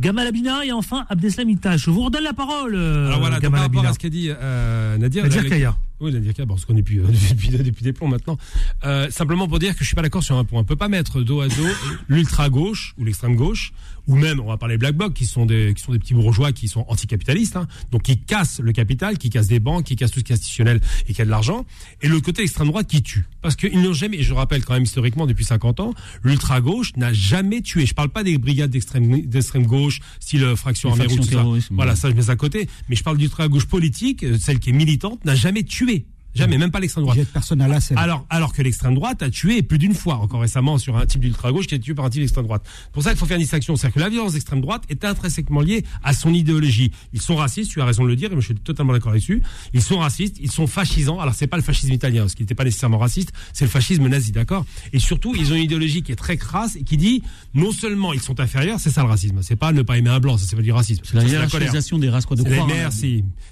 [0.00, 1.84] Gamal Abina et enfin Abdeslam Ittache.
[1.84, 3.90] Je vous redonne la parole, euh, Alors voilà, donc Gamal par rapport Abina.
[3.90, 5.24] à ce qu'a dit euh, Nadir.
[5.24, 5.76] Nadir Kaya.
[6.00, 8.38] Oui, Nadir Kaya, bon, on se connaît depuis, euh, depuis, depuis des plombs maintenant.
[8.84, 10.60] Euh, simplement pour dire que je suis pas d'accord sur un point.
[10.60, 11.68] On peut pas mettre dos à dos
[12.08, 13.72] l'ultra-gauche ou l'extrême-gauche,
[14.06, 16.52] ou même, on va parler Black Bloc, qui sont des, qui sont des petits bourgeois
[16.52, 20.12] qui sont anticapitalistes, hein, donc qui cassent le capital, qui cassent des banques, qui cassent
[20.12, 21.64] tout ce qui est institutionnel et qui a de l'argent,
[22.02, 23.26] et l'autre côté, l'extrême droite qui tue.
[23.42, 27.12] Parce qu'ils n'ont jamais, et je rappelle quand même historiquement depuis 50 ans, l'ultra-gauche n'a
[27.12, 27.86] jamais tué.
[27.86, 31.44] Je parle pas des brigades d'extrême, d'extrême gauche, style euh, fraction armée tout ça.
[31.70, 32.68] Voilà, ça je mets ça à côté.
[32.88, 36.06] Mais je parle d'ultra-gauche politique, euh, celle qui est militante, n'a jamais tué.
[36.36, 37.18] Jamais, même pas l'extrême droite.
[37.18, 37.98] Jette personne à la scène.
[37.98, 41.20] Alors, alors que l'extrême droite a tué plus d'une fois, encore récemment, sur un type
[41.20, 42.66] d'ultra-gauche qui a été tué par un type d'extrême droite.
[42.92, 43.76] Pour ça, il faut faire une distinction.
[43.76, 46.92] C'est-à-dire que la violence d'extrême droite est intrinsèquement liée à son idéologie.
[47.12, 49.12] Ils sont racistes, tu as raison de le dire, et moi je suis totalement d'accord
[49.12, 49.42] là-dessus.
[49.72, 51.20] Ils sont racistes, ils sont fascisants.
[51.20, 54.06] Alors, c'est pas le fascisme italien, parce qu'il n'était pas nécessairement raciste, c'est le fascisme
[54.08, 54.66] nazi, d'accord?
[54.92, 57.22] Et surtout, ils ont une idéologie qui est très crasse et qui dit,
[57.54, 59.38] non seulement ils sont inférieurs, c'est ça le racisme.
[59.42, 61.02] C'est pas ne pas aimer un blanc, ça c'est pas du racisme.
[61.04, 62.90] C'est la hiérarchisation des races, quoi, de C'est la hein.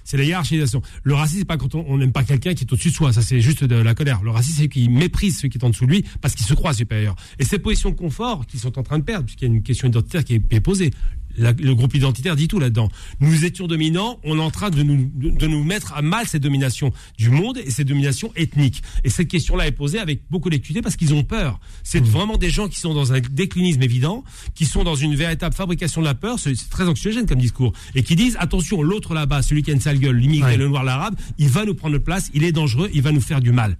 [0.05, 0.83] C'est la hiérarchisation.
[1.03, 3.13] Le racisme, c'est pas quand on on n'aime pas quelqu'un qui est au-dessus de soi.
[3.13, 4.23] Ça, c'est juste de la colère.
[4.23, 6.55] Le racisme, c'est qu'il méprise ceux qui est en dessous de lui parce qu'il se
[6.55, 7.17] croit supérieur.
[7.39, 9.63] Et ces positions de confort qu'ils sont en train de perdre, puisqu'il y a une
[9.63, 10.91] question identitaire qui est posée.
[11.37, 12.89] La- le groupe identitaire dit tout là-dedans.
[13.21, 16.27] Nous étions dominants, on est en train de nous, de, de nous mettre à mal
[16.27, 18.83] cette domination du monde et cette domination ethnique.
[19.05, 21.61] Et cette question-là est posée avec beaucoup d'acuité parce qu'ils ont peur.
[21.83, 24.25] C'est vraiment des gens qui sont dans un déclinisme évident,
[24.55, 26.39] qui sont dans une véritable fabrication de la peur.
[26.39, 27.73] C'est c'est très anxiogène comme discours.
[27.95, 30.57] Et qui disent, attention, l'autre là-bas, celui qui a une sale gueule, l'immigré, Ouais.
[30.57, 33.21] le noir, l'arabe, il va nous prendre notre place, il est dangereux, il va nous
[33.21, 33.77] faire du mal.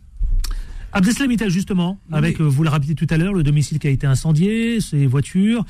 [0.95, 4.07] Abdeslam justement, avec, euh, vous le rappeliez tout à l'heure, le domicile qui a été
[4.07, 5.65] incendié, ses voitures.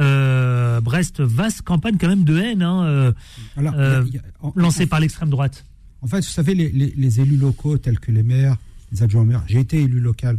[0.00, 3.12] Euh, Brest, vaste campagne quand même de haine, hein, euh,
[3.54, 5.64] Voilà, il y a- euh, il y a- en- lancée par l'extrême droite.
[6.02, 8.56] En fait, vous savez, les, les- les élus locaux tels que les maires,
[8.92, 10.38] les adjoints au maire, j'ai été élu local,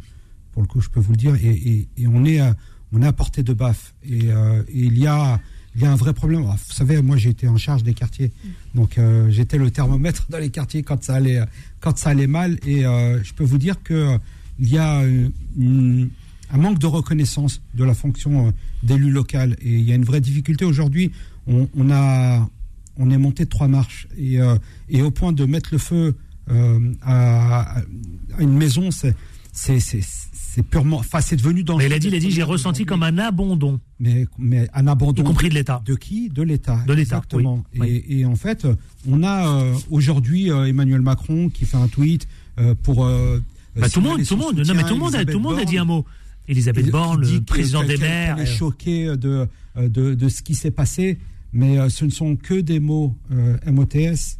[0.52, 2.56] pour le coup, je peux vous le dire, et, et- et on, est, à-
[2.92, 3.94] on est à portée de baffe.
[4.04, 5.40] Et, euh, et il, y a,
[5.76, 6.42] il y a un vrai problème.
[6.42, 8.32] Alors, vous savez, moi, été en charge des quartiers.
[8.74, 11.42] Donc, euh, j'étais le thermomètre dans les quartiers quand ça allait,
[11.80, 12.58] quand ça allait mal.
[12.66, 14.18] Et euh, je peux vous dire que
[14.58, 18.52] il y a euh, un manque de reconnaissance de la fonction euh,
[18.84, 19.58] d'élu local.
[19.62, 21.12] Et il y a une vraie difficulté aujourd'hui.
[21.48, 22.48] on, a,
[22.98, 24.58] on est monté de trois marches et, euh,
[24.90, 26.16] et au point de mettre le feu
[26.50, 27.82] euh, à
[28.40, 29.16] une maison, c'est
[29.56, 31.90] c'est purement, enfin c'est devenu dangereux.
[31.90, 33.80] Mais il a dit, il a dit, j'ai ressenti comme un abandon.
[34.00, 35.24] Mais, mais un abandon.
[35.24, 35.82] Y compris de l'État.
[35.86, 36.30] De qui?
[36.30, 36.84] De l'État.
[36.86, 37.64] De l'État, Exactement.
[37.74, 37.80] oui.
[37.80, 38.06] Oui.
[38.10, 38.68] Et, en fait,
[39.08, 42.28] on a euh, aujourd'hui euh, Emmanuel Macron qui fait un tweet
[42.60, 43.06] euh, pour.
[43.78, 45.34] Bah, tout le monde, tout le monde, non, mais tout le monde, a, à tout
[45.34, 46.06] le monde a Elisabeth dit un mot.
[46.48, 48.40] Elisabeth Borne, le président des maires.
[48.40, 49.48] est choquée de,
[49.78, 51.18] de, de ce qui s'est passé,
[51.52, 53.16] mais ce ne sont que des mots
[53.66, 54.38] MOTS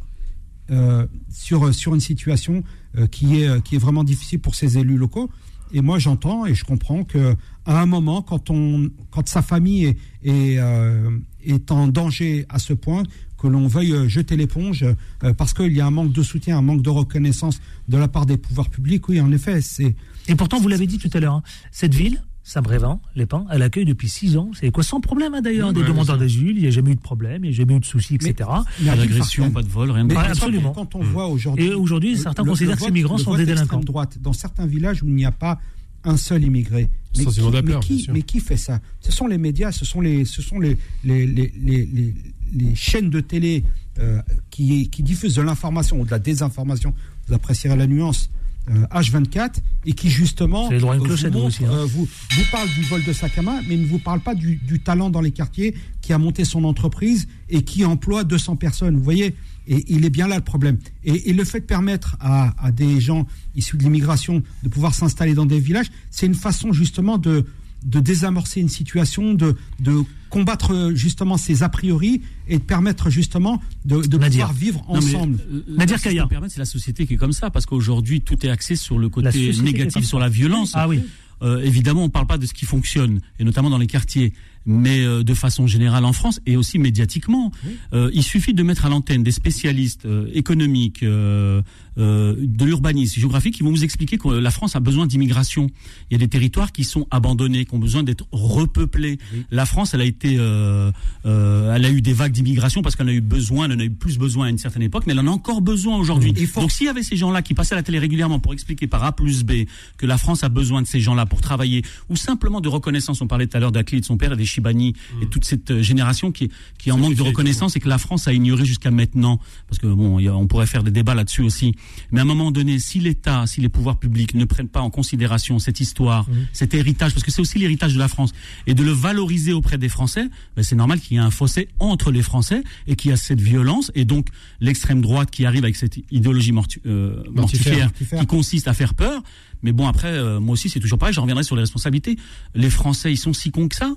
[1.30, 2.62] sur, sur une situation
[3.10, 5.30] qui, est, qui est vraiment difficile pour ces élus locaux.
[5.72, 9.86] Et moi, j'entends et je comprends que à un moment, quand, on, quand sa famille
[9.86, 11.10] est, est, euh,
[11.44, 13.02] est en danger à ce point,
[13.38, 14.84] que l'on veuille euh, jeter l'éponge
[15.22, 18.08] euh, parce qu'il y a un manque de soutien, un manque de reconnaissance de la
[18.08, 19.94] part des pouvoirs publics, oui, en effet, c'est
[20.28, 21.42] Et pourtant, vous l'avez dit tout à l'heure, hein,
[21.72, 24.52] cette ville, Saint-Brévin, Les Pins, elle accueille depuis six ans.
[24.54, 26.52] C'est quoi sans problème hein, d'ailleurs des demandeurs d'asile.
[26.56, 28.34] Il n'y a jamais eu de problème, il n'y a jamais eu de soucis, etc.
[28.80, 30.72] Mais Pas d'agression, pas de vol, rien de Mais absolument.
[30.72, 31.66] Quand on voit aujourd'hui.
[31.66, 33.80] Et aujourd'hui, certains le- considèrent le que ces migrants sont des délinquants.
[33.80, 35.58] droite, dans certains villages où il n'y a pas
[36.04, 36.88] un seul immigré.
[37.18, 38.12] Mais Sentiment qui, mais, qui, sûr.
[38.14, 38.78] mais qui fait ça?
[39.00, 42.14] Ce sont les médias, ce sont les, ce sont les, les, les, les, les-
[42.54, 43.64] les chaînes de télé
[43.98, 44.20] euh,
[44.50, 46.94] qui, qui diffusent de l'information ou de la désinformation.
[47.26, 48.30] Vous apprécierez la nuance.
[48.70, 51.70] Euh, H24 et qui justement euh, clochette, vous, vous montre, aussi, hein.
[51.72, 54.34] euh, vous, vous parle du vol de sac à main, mais ne vous parle pas
[54.34, 58.56] du, du talent dans les quartiers qui a monté son entreprise et qui emploie 200
[58.56, 58.96] personnes.
[58.96, 59.34] Vous voyez
[59.68, 60.78] Et il est bien là le problème.
[61.04, 64.94] Et, et le fait de permettre à, à des gens issus de l'immigration de pouvoir
[64.94, 67.46] s'installer dans des villages, c'est une façon justement de,
[67.86, 73.08] de désamorcer une situation, de, de combattre euh, justement ces a priori et de permettre
[73.10, 74.48] justement de, de Nadir.
[74.48, 75.38] pouvoir vivre ensemble.
[75.50, 76.28] euh, Nadir Kaya.
[76.48, 79.52] C'est la société qui est comme ça, parce qu'aujourd'hui, tout est axé sur le côté
[79.62, 80.72] négatif, sur la violence.
[80.74, 81.00] Ah oui.
[81.42, 84.32] Euh, évidemment, on ne parle pas de ce qui fonctionne, et notamment dans les quartiers,
[84.66, 87.52] mais euh, de façon générale en France et aussi médiatiquement.
[87.92, 91.62] Euh, il suffit de mettre à l'antenne des spécialistes euh, économiques, euh,
[91.98, 95.70] euh, de l'urbanisme, géographique, qui vont vous expliquer que la France a besoin d'immigration.
[96.10, 99.18] Il y a des territoires qui sont abandonnés, qui ont besoin d'être repeuplés.
[99.50, 100.90] La France, elle a été, euh,
[101.24, 103.80] euh, elle a eu des vagues d'immigration parce qu'elle en a eu besoin, elle en
[103.80, 106.32] a eu plus besoin à une certaine époque, mais elle en a encore besoin aujourd'hui.
[106.32, 109.02] Donc s'il y avait ces gens-là qui passaient à la télé régulièrement pour expliquer par
[109.04, 109.64] A plus B
[109.96, 113.26] que la France a besoin de ces gens-là pour travailler, ou simplement de reconnaissance, on
[113.26, 115.70] parlait tout à l'heure d'Akli et de son père et des Chibani et toute cette
[115.70, 118.64] euh, génération qui, qui est en manque de reconnaissance et que la France a ignoré
[118.64, 119.38] jusqu'à maintenant,
[119.68, 121.74] parce que bon, a- on pourrait faire des débats là-dessus aussi.
[122.10, 124.90] Mais à un moment donné, si l'État, si les pouvoirs publics ne prennent pas en
[124.90, 128.32] considération cette histoire, cet héritage, parce que c'est aussi l'héritage de la France,
[128.66, 131.68] et de le valoriser auprès des Français, ben c'est normal qu'il y ait un fossé
[131.78, 134.28] entre les Français et qu'il y a cette violence et donc
[134.60, 138.20] l'extrême droite qui arrive avec cette idéologie mortu- euh, mortifère, mortifère.
[138.20, 139.22] qui consiste à faire peur.
[139.62, 141.14] Mais bon, après, euh, moi aussi, c'est toujours pareil.
[141.14, 142.16] Je reviendrai sur les responsabilités.
[142.54, 143.94] Les Français, ils sont si cons que ça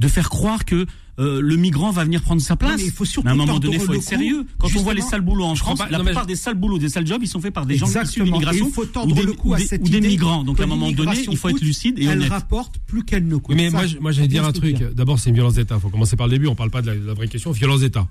[0.00, 0.86] de faire croire que
[1.18, 2.78] euh, le migrant va venir prendre sa place.
[2.80, 4.46] mais il faut surtout à un moment donné, il faut être sérieux.
[4.58, 6.22] Quand on voit les sales boulots en Je crois France, pas- la non, mais plupart
[6.22, 8.00] je- des sales boulots, des sales jobs, ils sont faits par des gens issus de
[8.00, 8.24] Exactement.
[8.26, 10.42] L'immigration il faut tordre ou des, le cou ou à des- cette ou des migrants.
[10.44, 12.30] Donc à un moment donné, il faut être lucide et elle honnête.
[12.30, 13.54] rapporte plus qu'elle ne coûte.
[13.54, 14.76] Mais Ça, moi, j'allais dire un truc.
[14.94, 15.74] D'abord, c'est une violence d'État.
[15.76, 16.46] Il faut commencer par le début.
[16.46, 17.50] On parle pas de la, de la vraie question.
[17.52, 18.08] Violence d'État.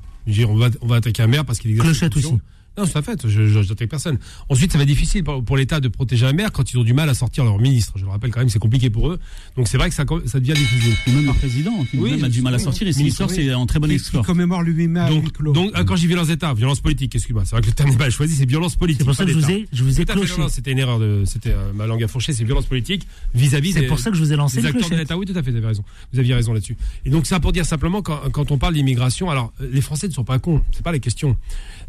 [0.47, 2.33] On va, on va attaquer un maire parce qu'il ses Clochette aussi.
[2.79, 3.27] Non, c'est la fait.
[3.27, 4.17] Je, j'attaque personne.
[4.49, 6.83] Ensuite, ça va être difficile pour, pour l'État de protéger un maire quand ils ont
[6.83, 7.93] du mal à sortir leur ministre.
[7.97, 9.19] Je le rappelle quand même, c'est compliqué pour eux.
[9.57, 10.93] Donc c'est vrai que ça, ça devient difficile.
[11.07, 12.87] Ou même le président, qui Oui, même a du mal à sortir.
[12.87, 15.15] Et s'il sort, c'est en très bon Qui, qui commémore le 8 mai à huis
[15.21, 15.51] Donc, clos.
[15.53, 17.97] donc euh, quand j'ai violence d'État, violence politique, excuse-moi, c'est vrai que le terme n'est
[17.97, 19.01] pas choisi, c'est violence politique.
[19.01, 20.33] C'est pour ça que je vous ai, je vous ai cloché.
[20.49, 23.81] c'était une erreur de, c'était euh, ma langue à fourcher, c'est violence politique vis-à-vis C'est
[23.81, 24.99] des- pour ça que je vous ai lancé le acteurs de clochette.
[24.99, 25.17] l'État.
[25.17, 25.83] Oui, tout à fait, vous avez raison.
[26.13, 26.77] Vous aviez raison là-dessus.
[27.05, 30.07] Et donc ça pour dire simplement quand, quand on parle d'immigration, alors euh, les Français
[30.07, 31.35] ne sont pas cons, c'est pas la question.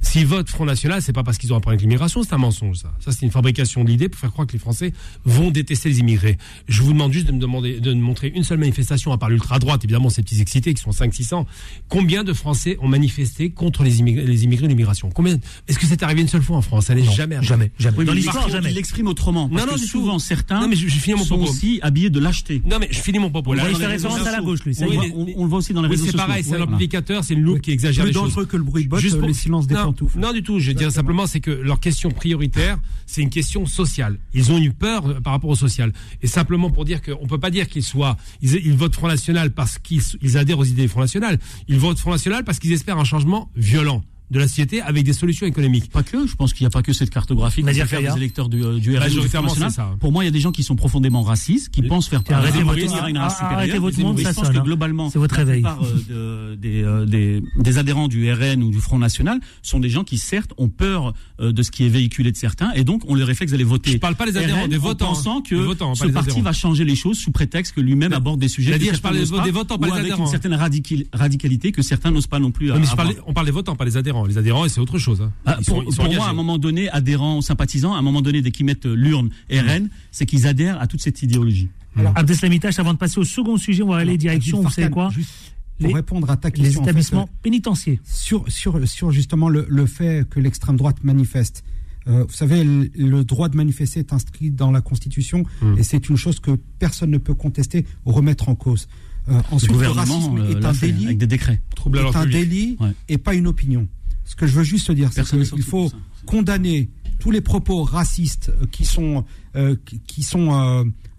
[0.03, 2.39] S'ils votent Front National, c'est pas parce qu'ils ont un problème avec l'immigration, c'est un
[2.39, 2.93] mensonge ça.
[3.01, 4.93] Ça c'est une fabrication de l'idée pour faire croire que les Français
[5.25, 6.39] vont détester les immigrés.
[6.69, 9.29] Je vous demande juste de me demander, de me montrer une seule manifestation à part
[9.31, 11.47] l'ultra droite, évidemment ces petits excités qui sont 5 600.
[11.89, 15.11] Combien de Français ont manifesté contre les immigrés, les immigrés et l'immigration?
[15.11, 16.87] Combien Est-ce que c'est arrivé une seule fois en France?
[16.87, 17.49] Ça n'est jamais arrivé.
[17.49, 17.99] Jamais, jamais.
[17.99, 18.71] Oui, Dans l'histoire, jamais.
[18.71, 19.49] Il l'exprime autrement.
[19.49, 21.51] Parce Non, non, que souvent, certains Non, mais je, je finis mon sont propos.
[21.53, 22.63] aussi habillés de lâcheté.
[22.65, 23.51] Non, mais je finis mon propos.
[23.51, 25.59] On Là, le réseaux référence à la gauche, lui, Oui, mais- on, on le voit
[25.59, 26.27] aussi dans les Oui, réseaux c'est sociaux.
[26.27, 28.23] pareil, c'est un amplificateur, c'est une loupe qui exagère Plus les choses.
[28.29, 30.19] dangereux que le bruit de botte, Juste euh, pour- les silences des pantoufles.
[30.19, 30.59] Non, du tout.
[30.71, 34.19] Je veux dire simplement, c'est que leur question prioritaire, c'est une question sociale.
[34.35, 35.93] Ils ont eu peur euh, par rapport au social.
[36.23, 39.51] Et simplement pour dire qu'on peut pas dire qu'ils soient, ils, ils votent Front National
[39.51, 41.41] parce qu'ils ils adhèrent aux idées du Front National.
[41.67, 44.05] Ils votent Front National parce qu'ils espèrent un changement violent.
[44.31, 45.91] De la société avec des solutions économiques.
[45.91, 48.11] Pas que, je pense qu'il n'y a pas que cette cartographie Nadir Kaya.
[48.13, 49.03] les électeurs du, euh, du RN
[49.43, 49.71] National.
[49.71, 49.97] ça.
[49.99, 52.37] Pour moi, il y a des gens qui sont profondément racistes, qui pensent faire Tiens,
[52.39, 55.19] arrêtez des votre- à une race arrêtez votre monde, je ça pense que globalement, C'est
[55.19, 55.63] votre la réveil.
[55.63, 59.89] plupart, euh, des, euh, des, des adhérents du RN ou du Front National sont des
[59.89, 63.03] gens qui, certes, ont peur euh, de ce qui est véhiculé de certains, et donc
[63.09, 63.93] on les réflexe d'aller voter.
[63.93, 65.43] Je parle pas des adhérents, RN des en votants, pensant hein.
[65.49, 66.43] que Des votants, ce parti adhérents.
[66.43, 69.21] va changer les choses sous prétexte que lui-même aborde des sujets C'est-à-dire, je parle des-
[69.45, 70.25] des votants, pas avec adhérents.
[70.25, 72.87] une certaine radical- radicalité que certains n'osent pas non plus mais
[73.27, 74.20] on parle des votants, pas des adhérents.
[74.27, 75.21] Les adhérents, c'est autre chose.
[75.23, 75.33] hein.
[75.47, 77.95] Ah, Ils pour sont- ils sont pour moi, à un moment donné, adhérents ou sympathisants,
[77.95, 81.01] à un moment donné, dès qu'ils mettent euh, l'urne RN, c'est qu'ils adhèrent à toute
[81.01, 81.69] cette idéologie.
[81.97, 85.11] Alors, Abdeslamitache, avant de passer au second sujet, on va aller direction, vous savez quoi
[85.11, 85.31] juste
[85.79, 87.99] Pour Les- répondre à ta Les question, en fait, établissements euh, pénitentiaires.
[88.05, 91.65] sur, sur, sur justement le, le fait que l'extrême droite manifeste.
[92.07, 95.77] Euh, vous savez, le, le droit de manifester est inscrit dans la Constitution Hmm.
[95.79, 98.89] et c'est une chose que personne ne peut contester ou remettre en cause.
[99.29, 101.61] Euh, Le ensuite, le gouvernement racisme est un fait délit, avec des décrets.
[101.77, 102.49] Trouble à est l'ordre un public.
[102.49, 102.93] délit Ouais.
[103.09, 103.87] et pas une opinion.
[104.31, 105.21] Ce que je veux juste dire, c'est
[105.57, 105.89] qu'il faut
[106.27, 109.25] condamner tous les propos racistes euh, qui sont,
[109.57, 109.75] euh,
[110.07, 110.49] qui, sont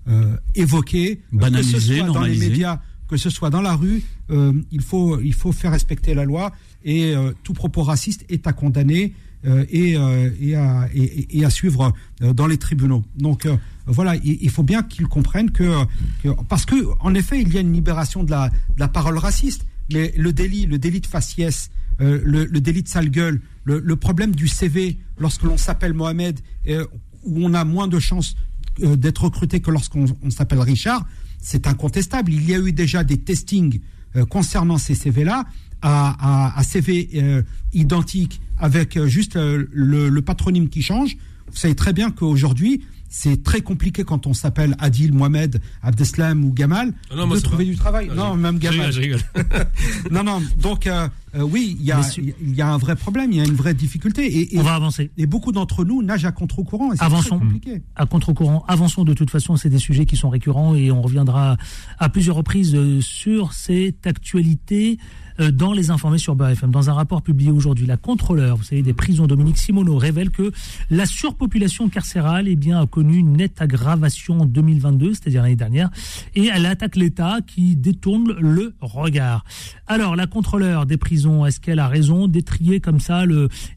[0.07, 4.01] euh, évoqués, que Banalisés, ce soit dans les médias, que ce soit dans la rue,
[4.71, 6.53] il, faut, il faut faire respecter la loi
[6.85, 9.13] et tout propos raciste est à condamner
[9.45, 11.91] euh, et, euh, et, à, et, et à suivre
[12.21, 13.03] euh, dans les tribunaux.
[13.17, 13.47] Donc
[13.85, 15.83] voilà, il, il faut bien qu'ils comprennent que,
[16.23, 19.17] que- parce que en effet, il y a une libération de la, de la parole
[19.17, 21.69] raciste, mais le délit, le délit de faciès,
[22.01, 26.85] euh, le, délit de sale gueule, le, problème du CV lorsque l'on s'appelle Mohamed, euh,
[27.23, 28.35] où on a moins de chances
[28.81, 31.05] euh, d'être recruté que lorsqu'on on s'appelle Richard,
[31.39, 32.33] c'est incontestable.
[32.33, 33.81] Il y a eu déjà des testings
[34.29, 35.45] concernant ces CV-là,
[35.81, 37.09] à, CV
[37.71, 41.15] identiques avec juste le, le patronyme qui change.
[41.47, 42.83] Vous savez très bien qu'aujourd'hui,
[43.13, 47.41] c'est très compliqué quand on s'appelle Adil, Mohamed, Abdeslam ou Gamal Ah non, moi, de
[47.41, 48.07] trouver pas- du travail.
[48.09, 48.89] Ah, non, même je Gamal.
[48.89, 49.67] rigole, je rigole.
[50.11, 50.41] non, non.
[50.61, 53.41] Donc, euh, euh, oui, il y, a, il y a un vrai problème, il y
[53.41, 54.25] a une vraie difficulté.
[54.25, 55.11] Et, et- On va avancer.
[55.17, 56.93] et beaucoup d'entre nous nagent à contre-courant.
[56.93, 57.37] et c'est Avançons.
[57.37, 57.81] très compliqué.
[57.97, 58.63] à contre-courant.
[58.69, 61.57] Avançons de toute façon, c'est des sujets qui sont récurrents et on reviendra
[61.99, 64.99] à plusieurs reprises euh, sur cette actualité euh,
[65.49, 66.69] dans les informés sur BFM.
[66.69, 70.51] Dans un rapport publié aujourd'hui, la contrôleur, vous savez, des prisons Dominique Simoneau révèle que
[70.89, 75.89] la surpopulation carcérale eh bien, a connu une nette aggravation en 2022, c'est-à-dire l'année dernière,
[76.35, 79.43] et elle attaque l'État qui détourne le regard.
[79.87, 83.23] Alors, la contrôleur des prisons, est-ce qu'elle a raison d'étrier comme ça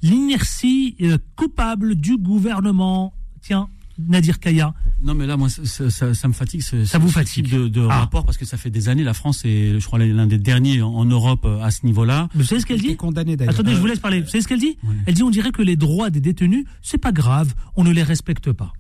[0.02, 3.14] l'inertie euh, coupable du gouvernement?
[3.40, 3.68] Tiens,
[3.98, 4.74] Nadir Kaya.
[5.02, 6.62] Non, mais là, moi, ça, ça- ça- ça me fatigue.
[6.62, 7.44] ce- Ça vous ce fatigue.
[7.46, 8.00] type de, de Ah.
[8.00, 9.04] rapport parce que ça fait des années.
[9.04, 12.28] La France est, je crois, l'un des derniers en, en Europe euh, à ce niveau-là.
[12.34, 13.54] Vous savez ce qu'elle dit condamné d'ailleurs.
[13.54, 14.20] Attendez, je vous laisse parler.
[14.20, 14.94] Vous savez ce qu'elle dit Ouais.
[15.06, 18.02] Elle dit on dirait que les droits des détenus, c'est pas grave, on ne les
[18.02, 18.72] respecte pas.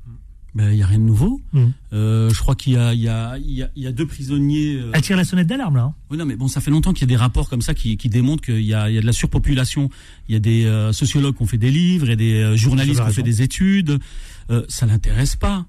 [0.56, 1.40] Ben, il y a rien de nouveau.
[1.52, 1.72] Mhm.
[1.92, 3.92] Euh, je crois qu'il y a, il y a, il y a, il y a
[3.92, 4.76] deux prisonniers.
[4.76, 5.82] euh, Elle tire la sonnette d'alarme là.
[5.82, 5.94] hein.
[6.12, 7.96] Oui, non, mais bon, ça fait longtemps qu'il y a des rapports comme ça qui,
[7.96, 9.90] qui démontrent qu'il y a, il y a de la surpopulation.
[10.28, 13.00] Il y a des euh, sociologues qui ont fait des livres et des euh, journalistes
[13.00, 13.98] qui ont fait des études.
[14.50, 15.66] Euh, ça l'intéresse pas.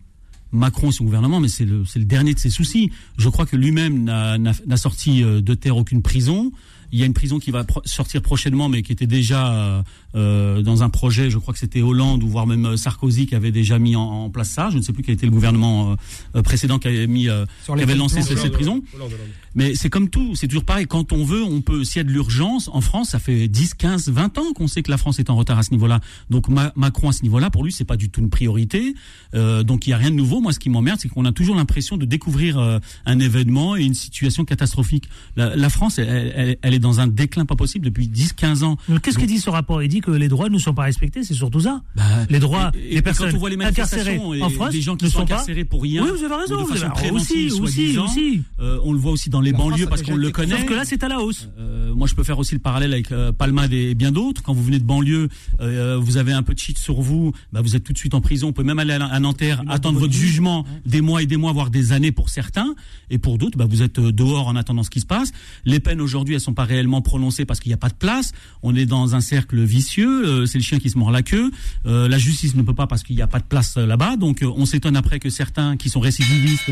[0.51, 2.91] Macron et son gouvernement, mais c'est le, dernier de ses soucis.
[3.17, 6.51] Je crois que lui-même n'a, sorti euh, de terre aucune prison.
[6.91, 9.83] Il y a une prison qui va sortir prochainement, mais qui était déjà
[10.15, 11.29] euh, dans un projet.
[11.29, 14.01] Je crois que c'était Hollande ou voire même euh, Sarkozy qui avait déjà mis en,
[14.01, 14.69] en place ça.
[14.71, 15.95] Je ne sais plus quel était le gouvernement
[16.35, 18.81] euh, précédent qui avait mis, euh, qui avait lancé cette, cette prison.
[18.93, 19.27] Hollande, Hollande.
[19.55, 20.85] Mais c'est comme tout, c'est toujours pareil.
[20.87, 21.83] Quand on veut, on peut.
[21.83, 24.83] S'il y a de l'urgence, en France, ça fait 10, 15, 20 ans qu'on sait
[24.83, 25.99] que la France est en retard à ce niveau-là.
[26.29, 28.95] Donc Ma- Macron à ce niveau-là, pour lui, c'est pas du tout une priorité.
[29.33, 30.41] Euh, donc il y a rien de nouveau.
[30.41, 33.83] Moi, ce qui m'emmerde, c'est qu'on a toujours l'impression de découvrir euh, un événement et
[33.83, 35.09] une situation catastrophique.
[35.35, 38.63] La, la France, elle, elle- elle est dans un déclin pas possible depuis 10, 15
[38.63, 38.77] ans.
[39.01, 39.81] Qu'est-ce qu'il dit ce rapport?
[39.83, 41.81] Il dit que les droits ne sont pas respectés, c'est surtout ça.
[41.95, 44.81] Bah, Les droits et- et des quand personnes on voit les incarcérées en France des
[44.81, 46.03] gens qui ne sont sont pas- incarcérés pour rien.
[46.03, 46.63] Oui, vous avez raison.
[46.63, 48.41] vous avez- aussi, aussi, aussi.
[48.59, 50.55] Euh, on le voit aussi dans les La banlieues a parce qu'on le connaît.
[50.57, 51.49] Sauf que là, c'est à la hausse.
[51.59, 54.41] Euh, moi, je peux faire aussi le parallèle avec euh, Palmade et bien d'autres.
[54.43, 55.29] Quand vous venez de banlieue,
[55.61, 58.13] euh, vous avez un peu de shit sur vous, bah, vous êtes tout de suite
[58.13, 58.47] en prison.
[58.47, 61.51] Vous pouvez même aller à, à Nanterre, attendre votre jugement des mois et des mois,
[61.51, 62.75] voire des années pour certains.
[63.09, 65.31] Et pour d'autres, bah, vous êtes dehors en attendant ce qui se passe.
[65.65, 68.31] Les peines aujourd'hui, elles sont pas réellement prononcées parce qu'il n'y a pas de place.
[68.63, 69.94] On est dans un cercle vicieux.
[70.01, 71.51] Euh, c'est le chien qui se mord la queue.
[71.85, 74.17] Euh, la justice ne peut pas parce qu'il n'y a pas de place euh, là-bas.
[74.17, 76.71] Donc, euh, on s'étonne après que certains qui sont récidivistes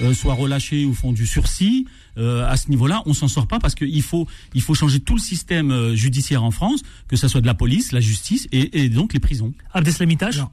[0.00, 1.86] euh, soient relâchés ou font du sursis.
[2.16, 5.14] Euh, à ce niveau-là, on s'en sort pas parce qu'il faut il faut changer tout
[5.14, 8.84] le système euh, judiciaire en France, que ça soit de la police, la justice et,
[8.84, 9.52] et donc les prisons.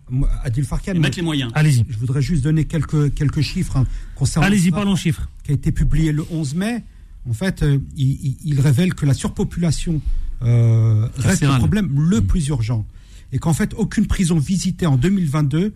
[0.10, 1.52] Moi, Adil Farkan, mettre les moyens.
[1.54, 1.86] Allez-y.
[1.88, 5.30] je voudrais juste donner quelques, quelques chiffres hein, concernant Allez-y, parlons chiffres.
[5.44, 6.84] qui a été publié le 11 mai.
[7.30, 10.02] En fait, euh, il révèle que la surpopulation
[10.44, 12.86] euh, reste le problème le plus urgent.
[13.32, 15.74] Et qu'en fait, aucune prison visitée en 2022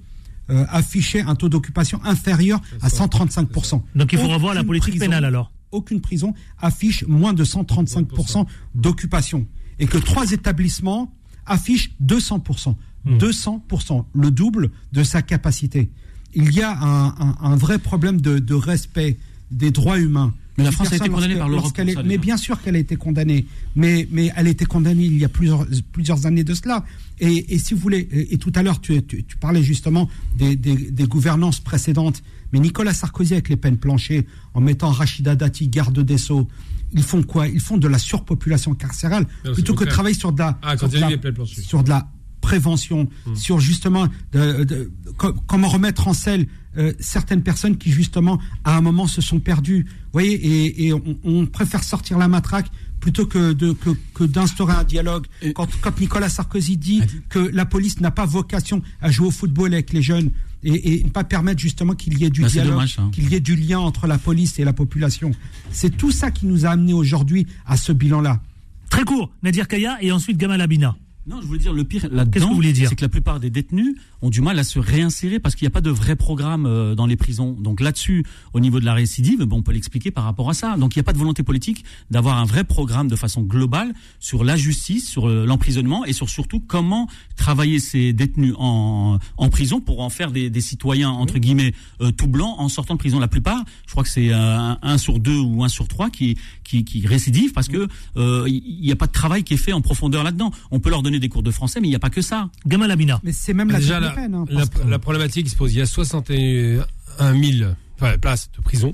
[0.49, 3.81] euh, affichait un taux d'occupation inférieur à 135%.
[3.95, 5.51] Donc il faut revoir la politique prison- pénale alors.
[5.71, 8.45] Aucune prison affiche moins de 135%
[8.75, 9.45] d'occupation.
[9.79, 11.13] Et que trois établissements
[11.45, 12.75] affiche 200%.
[13.07, 15.89] 200%, le double de sa capacité.
[16.33, 19.17] Il y a un, un- un vrai problème de, de respect
[19.51, 20.33] des droits humains.
[20.57, 21.73] Mais la France a été condamnée par l'Europe
[22.05, 23.45] Mais bien sûr qu'elle a été condamnée.
[23.75, 26.85] Mais, mais elle a été condamnée il y a plusieurs, plusieurs années de cela.
[27.19, 30.09] Et, et si vous voulez, et, et tout à l'heure, tu, tu- tu parlais justement
[30.37, 32.23] des, des, des gouvernances précédentes.
[32.53, 36.47] Mais Nicolas Sarkozy, avec les peines planchées, en mettant Rachida Dati garde des Sceaux,
[36.93, 37.49] ils font quoi?
[37.49, 40.77] Ils font de la surpopulation carcérale Non, plutôt que de travailler sur de la, Ah,
[40.77, 41.61] sur quand de il y a la- eu les peines planchées.
[41.61, 42.07] sur de la
[42.49, 43.35] prévention, Hmm.
[43.35, 46.45] sur justement de- de- co- comment remettre en selle
[46.77, 49.83] euh, certaines personnes qui justement à un moment se sont perdues.
[49.87, 52.69] Vous voyez, et, et on, on préfère sortir la matraque
[52.99, 55.25] plutôt que de que, que d'instaurer un dialogue.
[55.55, 59.73] Quand, quand Nicolas Sarkozy dit que la police n'a pas vocation à jouer au football
[59.73, 60.29] avec les jeunes
[60.63, 63.09] et, et ne pas permettre justement qu'il y ait du Bah, dialogue, dommage, hein.
[63.13, 65.31] qu'il y ait du lien entre la police et la population.
[65.71, 68.41] C'est tout ça qui nous a amené aujourd'hui à ce bilan-là.
[68.89, 70.95] Très court, Nadir Kaya et ensuite Gamal Abina.
[71.27, 73.09] Non, je voulais dire, le pire Qu'est-ce que là-dedans, vous voulez dire c'est que la
[73.09, 73.95] plupart des détenus
[74.25, 76.95] ont du mal à se réinsérer parce qu'il n'y a pas de vrai programme euh,
[76.95, 77.51] dans les prisons.
[77.53, 80.77] Donc là-dessus, au niveau de la récidive, bon, on peut l'expliquer par rapport à ça.
[80.77, 83.93] Donc il n'y a pas de volonté politique d'avoir un vrai programme de façon globale
[84.19, 89.49] sur la justice, sur euh, l'emprisonnement et sur surtout comment travailler ces détenus en, en
[89.49, 92.99] prison pour en faire des, des citoyens, entre guillemets, euh, tout blancs en sortant de
[92.99, 93.19] prison.
[93.19, 96.09] La plupart, je crois que c'est euh, un, un sur deux ou un sur trois
[96.09, 99.57] qui, qui, qui récidivent parce que euh, il n'y a pas de travail qui est
[99.57, 100.51] fait en profondeur là-dedans.
[100.71, 102.49] On peut leur donner des cours de français, mais il n'y a pas que ça.
[102.65, 103.19] Gamal Abina.
[103.23, 104.33] Mais c'est même la Déjà, la, peine.
[104.35, 106.85] hein, la, que- la problématique qui se pose, il y a 61
[107.19, 108.93] 000 enfin, places de prison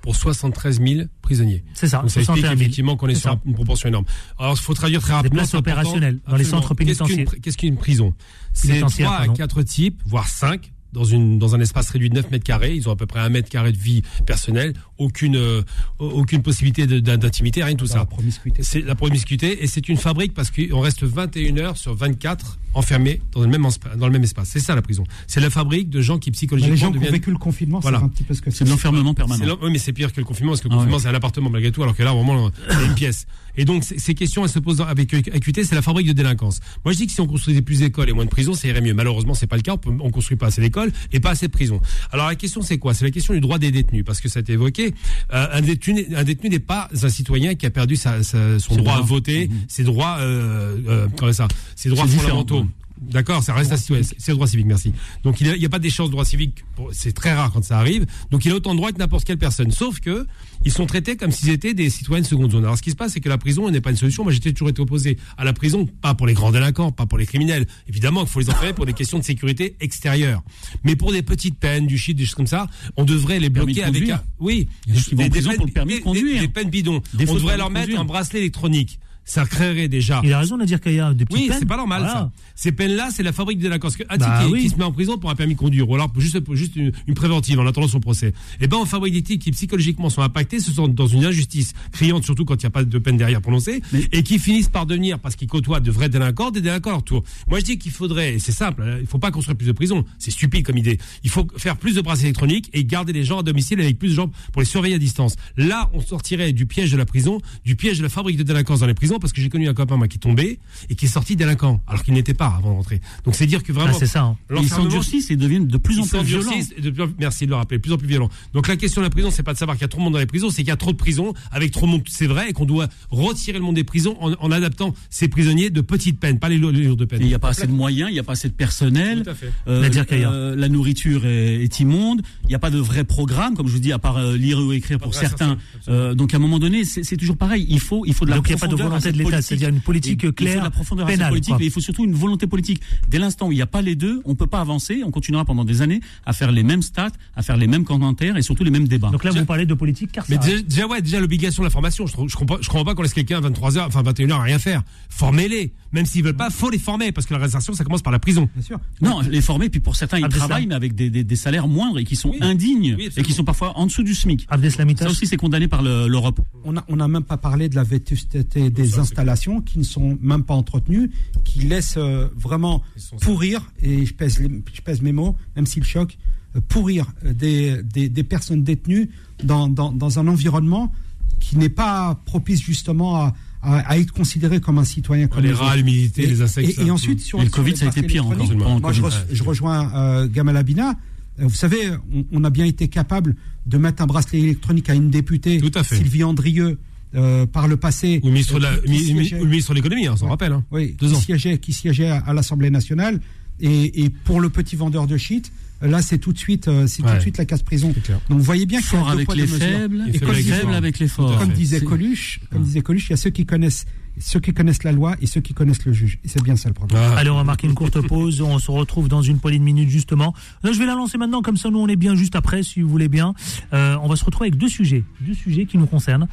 [0.00, 1.62] pour 73 000 prisonniers.
[1.74, 2.60] C'est ça, Donc ça explique 61 000.
[2.60, 3.40] effectivement qu'on est, C'est sur ça.
[3.46, 4.04] une proportion énorme.
[4.38, 5.38] Alors, il faut traduire très rapidement.
[5.38, 5.80] places c'est important.
[5.80, 7.40] opérationnelles dans les centres Qu'est-ce qu'une pénitentiaires.
[7.42, 8.14] Qu'est-ce qu'une prison?
[8.52, 9.34] C'est Pénitentiaire, 3 à pardon.
[9.34, 12.88] 4 types, voire 5 dans une dans un espace réduit de 9 mètres carrés, ils
[12.88, 15.62] ont à peu près un mètre carré de vie personnelle, aucune euh,
[15.98, 17.98] aucune possibilité d'intimité, rien de tout ça.
[17.98, 18.62] la promiscuité.
[18.62, 23.20] C'est la promiscuité et c'est une fabrique parce qu'on reste 21 heures sur 24 enfermés
[23.32, 23.66] dans le même
[23.96, 24.48] dans le même espace.
[24.50, 25.04] C'est ça la prison.
[25.26, 27.98] C'est la fabrique de gens qui psychologiquement les gens qui ont vécu le confinement, Voilà.
[27.98, 29.58] c'est un petit peu ce que C'est de l'enfermement permanent.
[29.62, 31.02] oui, mais c'est pire que le confinement, parce que le Ah confinement, ouais.
[31.02, 33.26] c'est un appartement malgré tout, alors que là, vraiment, c'est une pièce.
[33.54, 36.60] Et donc, ces questions, elles se posent avec acuité, c'est la fabrique de délinquance.
[36.86, 38.80] Moi, je dis que si on construisait plus d'écoles et moins de prisons, ça irait
[38.80, 38.94] mieux.
[38.94, 40.81] Malheureusement, c'est pas le cas, on, peut- on construit pas assez d'écoles
[41.12, 41.80] et pas assez de prisons.
[42.10, 42.94] Alors, la question, c'est quoi?
[42.94, 44.94] C'est la question du droit des détenus, parce que ça a été évoqué.
[45.32, 48.74] Euh, un détenu, un détenu n'est pas un citoyen qui a perdu sa- sa- son
[48.76, 52.66] droit à voter, ses droits, euh, euh, comment ça, ses droits fondamentaux.
[53.10, 53.74] D'accord, ça reste.
[53.76, 54.92] C'est le droit civique, merci.
[55.24, 56.64] Donc il n'y a, pas d'échéance de droit civique.
[56.92, 58.06] C'est très rare quand ça arrive.
[58.30, 59.70] Donc il a autant de droits que n'importe quelle personne.
[59.70, 60.26] Sauf que
[60.64, 62.64] ils sont traités comme s'ils étaient des citoyens de seconde zone.
[62.64, 64.22] Alors ce qui se passe, c'est que la prison n'est pas une solution.
[64.22, 67.18] Moi j'étais toujours été opposé à la prison, pas pour les grands délinquants, pas pour
[67.18, 67.66] les criminels.
[67.88, 70.42] Évidemment qu'il faut les enfermer pour des questions de sécurité extérieure.
[70.84, 73.74] Mais pour des petites peines, du shit, des choses comme ça, on devrait les bloquer
[73.74, 74.22] de avec un...
[74.38, 76.34] Oui, des peines- pour le permis de des- conduire.
[76.40, 77.02] Des, des peines bidons.
[77.14, 77.88] Des on devrait de leur conduire.
[77.88, 78.98] mettre un bracelet électronique.
[79.24, 80.20] Ça créerait déjà.
[80.24, 82.14] Il a raison, Nadir Kaya, des petites Oui, c'est pas normal Voilà.
[82.14, 82.32] ça.
[82.56, 83.96] Ces peines-là, c'est la fabrique de délinquance.
[84.08, 84.62] Un Bah qui, oui.
[84.62, 86.56] qui se met en prison pour un permis de conduire, ou alors pour juste, pour
[86.56, 88.32] juste une, une préventive en attendant son procès.
[88.60, 91.72] Eh ben, on fabrique des types qui psychologiquement sont impactés, se sont dans une injustice
[91.92, 93.80] criante, surtout quand il n'y a pas de peine derrière prononcée,
[94.12, 97.04] et qui finissent par devenir, parce qu'ils côtoient de vrais délinquants, des délinquants à leur
[97.04, 97.22] tour.
[97.48, 99.72] Moi, je dis qu'il faudrait, et c'est simple, hein, il faut pas construire plus de
[99.72, 100.04] prisons.
[100.18, 100.98] C'est stupide comme idée.
[101.22, 104.08] Il faut faire plus de bracelets électroniques et garder les gens à domicile avec plus
[104.08, 105.36] de gens pour les surveiller à distance.
[105.56, 108.80] Là, on sortirait du piège de la prison, du piège de la fabrique de délinquance
[108.80, 110.58] dans les prisons, parce que j'ai connu un copain, moi, qui est tombé
[110.90, 113.00] et qui est sorti délinquant, alors qu'il n'était pas avant de rentrer.
[113.24, 113.92] Donc, c'est dire que vraiment.
[113.94, 114.22] Ah, c'est ça.
[114.22, 114.36] hein.
[114.60, 116.50] Ils s'endurcissent et deviennent de plus en plus violents.
[116.78, 118.28] de plus merci de le rappeler, de plus en plus violent.
[118.54, 120.04] Donc la question de la prison, c'est pas de savoir qu'il y a trop de
[120.04, 122.02] monde dans les prisons, c'est qu'il y a trop de prisons avec trop de monde,
[122.08, 125.70] c'est vrai, et qu'on doit retirer le monde des prisons en, en adaptant ces prisonniers
[125.70, 127.20] de petites peines, pas les lourds de peine.
[127.22, 129.22] Il n'y a pas assez de moyens, il n'y a pas assez de personnel.
[129.24, 129.52] Tout à fait.
[129.68, 132.22] Euh, euh, la nourriture est, est immonde.
[132.44, 134.58] Il n'y a pas de vrai programme, comme je vous dis, à part euh, lire
[134.58, 135.58] ou écrire pour certains.
[135.88, 137.66] Euh, donc à un moment donné, c'est toujours pareil.
[137.68, 139.48] Il faut, il faut de la Donc, profondeur de l'État, politique.
[139.48, 141.80] c'est-à-dire une politique Il- Il faut claire, de la profondeur pénale, politique, mais il faut
[141.80, 142.80] surtout une volonté politique.
[143.08, 145.02] Dès l'instant où il n'y a pas les deux, on peut pas avancer.
[145.04, 148.36] On continuera pendant des années à faire les mêmes stats, à faire les mêmes commentaires
[148.36, 149.10] et surtout les mêmes débats.
[149.10, 150.46] Donc là, vous parlez de politique Mais carcérale.
[150.48, 152.06] déjà, déjà, ouais, déjà l'obligation de la formation.
[152.06, 154.58] Je, je comprends, je comprends pas qu'on laisse quelqu'un à 23h, enfin 21h à rien
[154.58, 154.82] faire.
[155.08, 155.72] Formez-les.
[155.92, 158.18] Même s'ils veulent pas, faut les former parce que la réinsertion, ça commence par la
[158.18, 158.48] prison.
[158.54, 158.80] Bien sûr.
[159.02, 160.48] Non, les former, puis pour certains, ils Abdeslam.
[160.48, 162.38] travaillent, mais avec des, des, des salaires moindres et qui sont Oui.
[162.40, 164.46] indignes Oui, et qui sont parfois en dessous du SMIC.
[164.48, 165.04] Abdeslamita.
[165.04, 166.40] Ça aussi, c'est condamné par le- l'Europe.
[166.64, 169.84] On n'a on a même pas parlé de la vétusté des C'est installations qui ne
[169.84, 171.10] sont même pas entretenues,
[171.44, 172.82] qui laissent euh, vraiment
[173.20, 176.18] pourrir, et je pèse, les- je pèse mes mots, même s'ils choquent,
[176.56, 179.10] euh, pourrir euh, des, des, des personnes détenues
[179.42, 180.92] dans, dans, dans un environnement
[181.40, 185.52] qui n'est pas propice justement à, à, à être considéré comme un citoyen comme les
[185.52, 186.78] rats, l'humidité, les insectes.
[186.78, 188.80] Et, et ensuite, sur, Et le sur Covid, ça a été pire encore.
[188.80, 190.94] Moi, je, re- je rejoins euh, Gamal Abina.
[191.38, 193.34] Vous savez, on, on a bien été capable
[193.66, 195.96] de mettre un bracelet électronique à une députée, Tout à fait.
[195.96, 196.78] Sylvie Andrieux,
[197.14, 198.20] euh, par le passé.
[198.22, 200.06] Ou le ministre de la- euh, qui mi- mi- siégeait- ou le ministre de l'économie,
[200.06, 200.52] hein, on s'en rappelle.
[200.52, 200.64] hein.
[200.70, 201.20] oui, Deux qui ans.
[201.20, 203.20] siégeait, qui siégeait à, à l'Assemblée nationale.
[203.60, 205.52] Et, et pour le petit vendeur de shit,
[205.82, 207.92] là, c'est tout de suite, euh, c'est tout de suite la casse-prison.
[208.02, 208.18] clair.
[208.28, 210.74] Donc, vous voyez bien qu'il y a deux avec poids, les faibles, Et et faible
[210.74, 211.38] avec les forts.
[211.38, 213.84] Comme disait Coluche, comme disait Coluche, il y a ceux qui connaissent,
[214.18, 216.18] ceux qui connaissent la loi et ceux qui connaissent le juge.
[216.24, 216.98] Et c'est bien ça le problème.
[217.00, 217.16] Ah.
[217.18, 218.40] Allez, on va marquer une courte pause.
[218.40, 220.34] On se retrouve dans une poignée de minutes, justement.
[220.64, 222.80] Là, je vais la lancer maintenant, comme ça, nous, on est bien juste après, si
[222.80, 223.34] vous voulez bien.
[223.74, 226.26] Euh, on va se retrouver avec deux sujets, deux sujets qui nous concernent.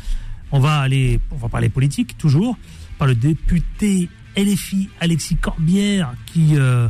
[0.52, 2.58] On va aller, on va parler politique, toujours,
[2.98, 6.88] par le député LFI Alexis Corbière, qui, euh,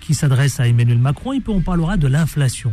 [0.00, 2.72] qui s'adresse à Emmanuel Macron, et puis on parlera de l'inflation.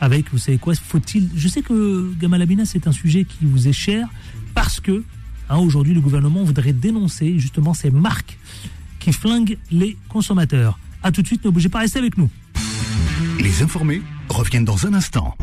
[0.00, 1.30] Avec, vous savez quoi, faut-il.
[1.36, 4.08] Je sais que Gamal Abina, c'est un sujet qui vous est cher,
[4.54, 5.04] parce que,
[5.48, 8.38] hein, aujourd'hui, le gouvernement voudrait dénoncer, justement, ces marques
[8.98, 10.78] qui flingue les consommateurs.
[11.02, 12.30] A tout de suite, ne bougez pas, restez avec nous.
[13.40, 15.36] Les informés reviennent dans un instant.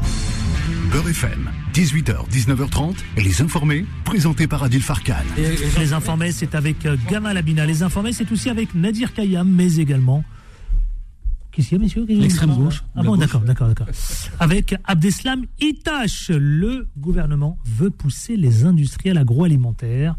[0.91, 5.13] Beurre FM, 18h, 19h30, les informés, présentés par Adil Farkan.
[5.77, 7.63] Les informés, c'est avec euh, Gamal Abina.
[7.67, 10.23] Les informés, c'est aussi avec Nadir Kayam, mais également.
[11.51, 12.83] Qu'est-ce qu'il y a, messieurs L'extrême gauche.
[12.95, 13.85] Ah bon, d'accord, d'accord, d'accord.
[14.39, 20.15] Avec Abdeslam Itache, le gouvernement veut pousser les industriels agroalimentaires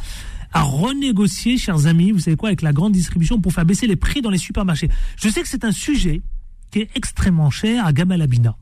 [0.53, 3.97] à renégocier, chers amis, vous savez quoi, avec la grande distribution pour faire baisser les
[3.97, 4.89] prix dans les supermarchés.
[5.17, 6.23] Je sais que c'est un sujet
[6.71, 8.57] qui est extrêmement cher à Gamal Abina.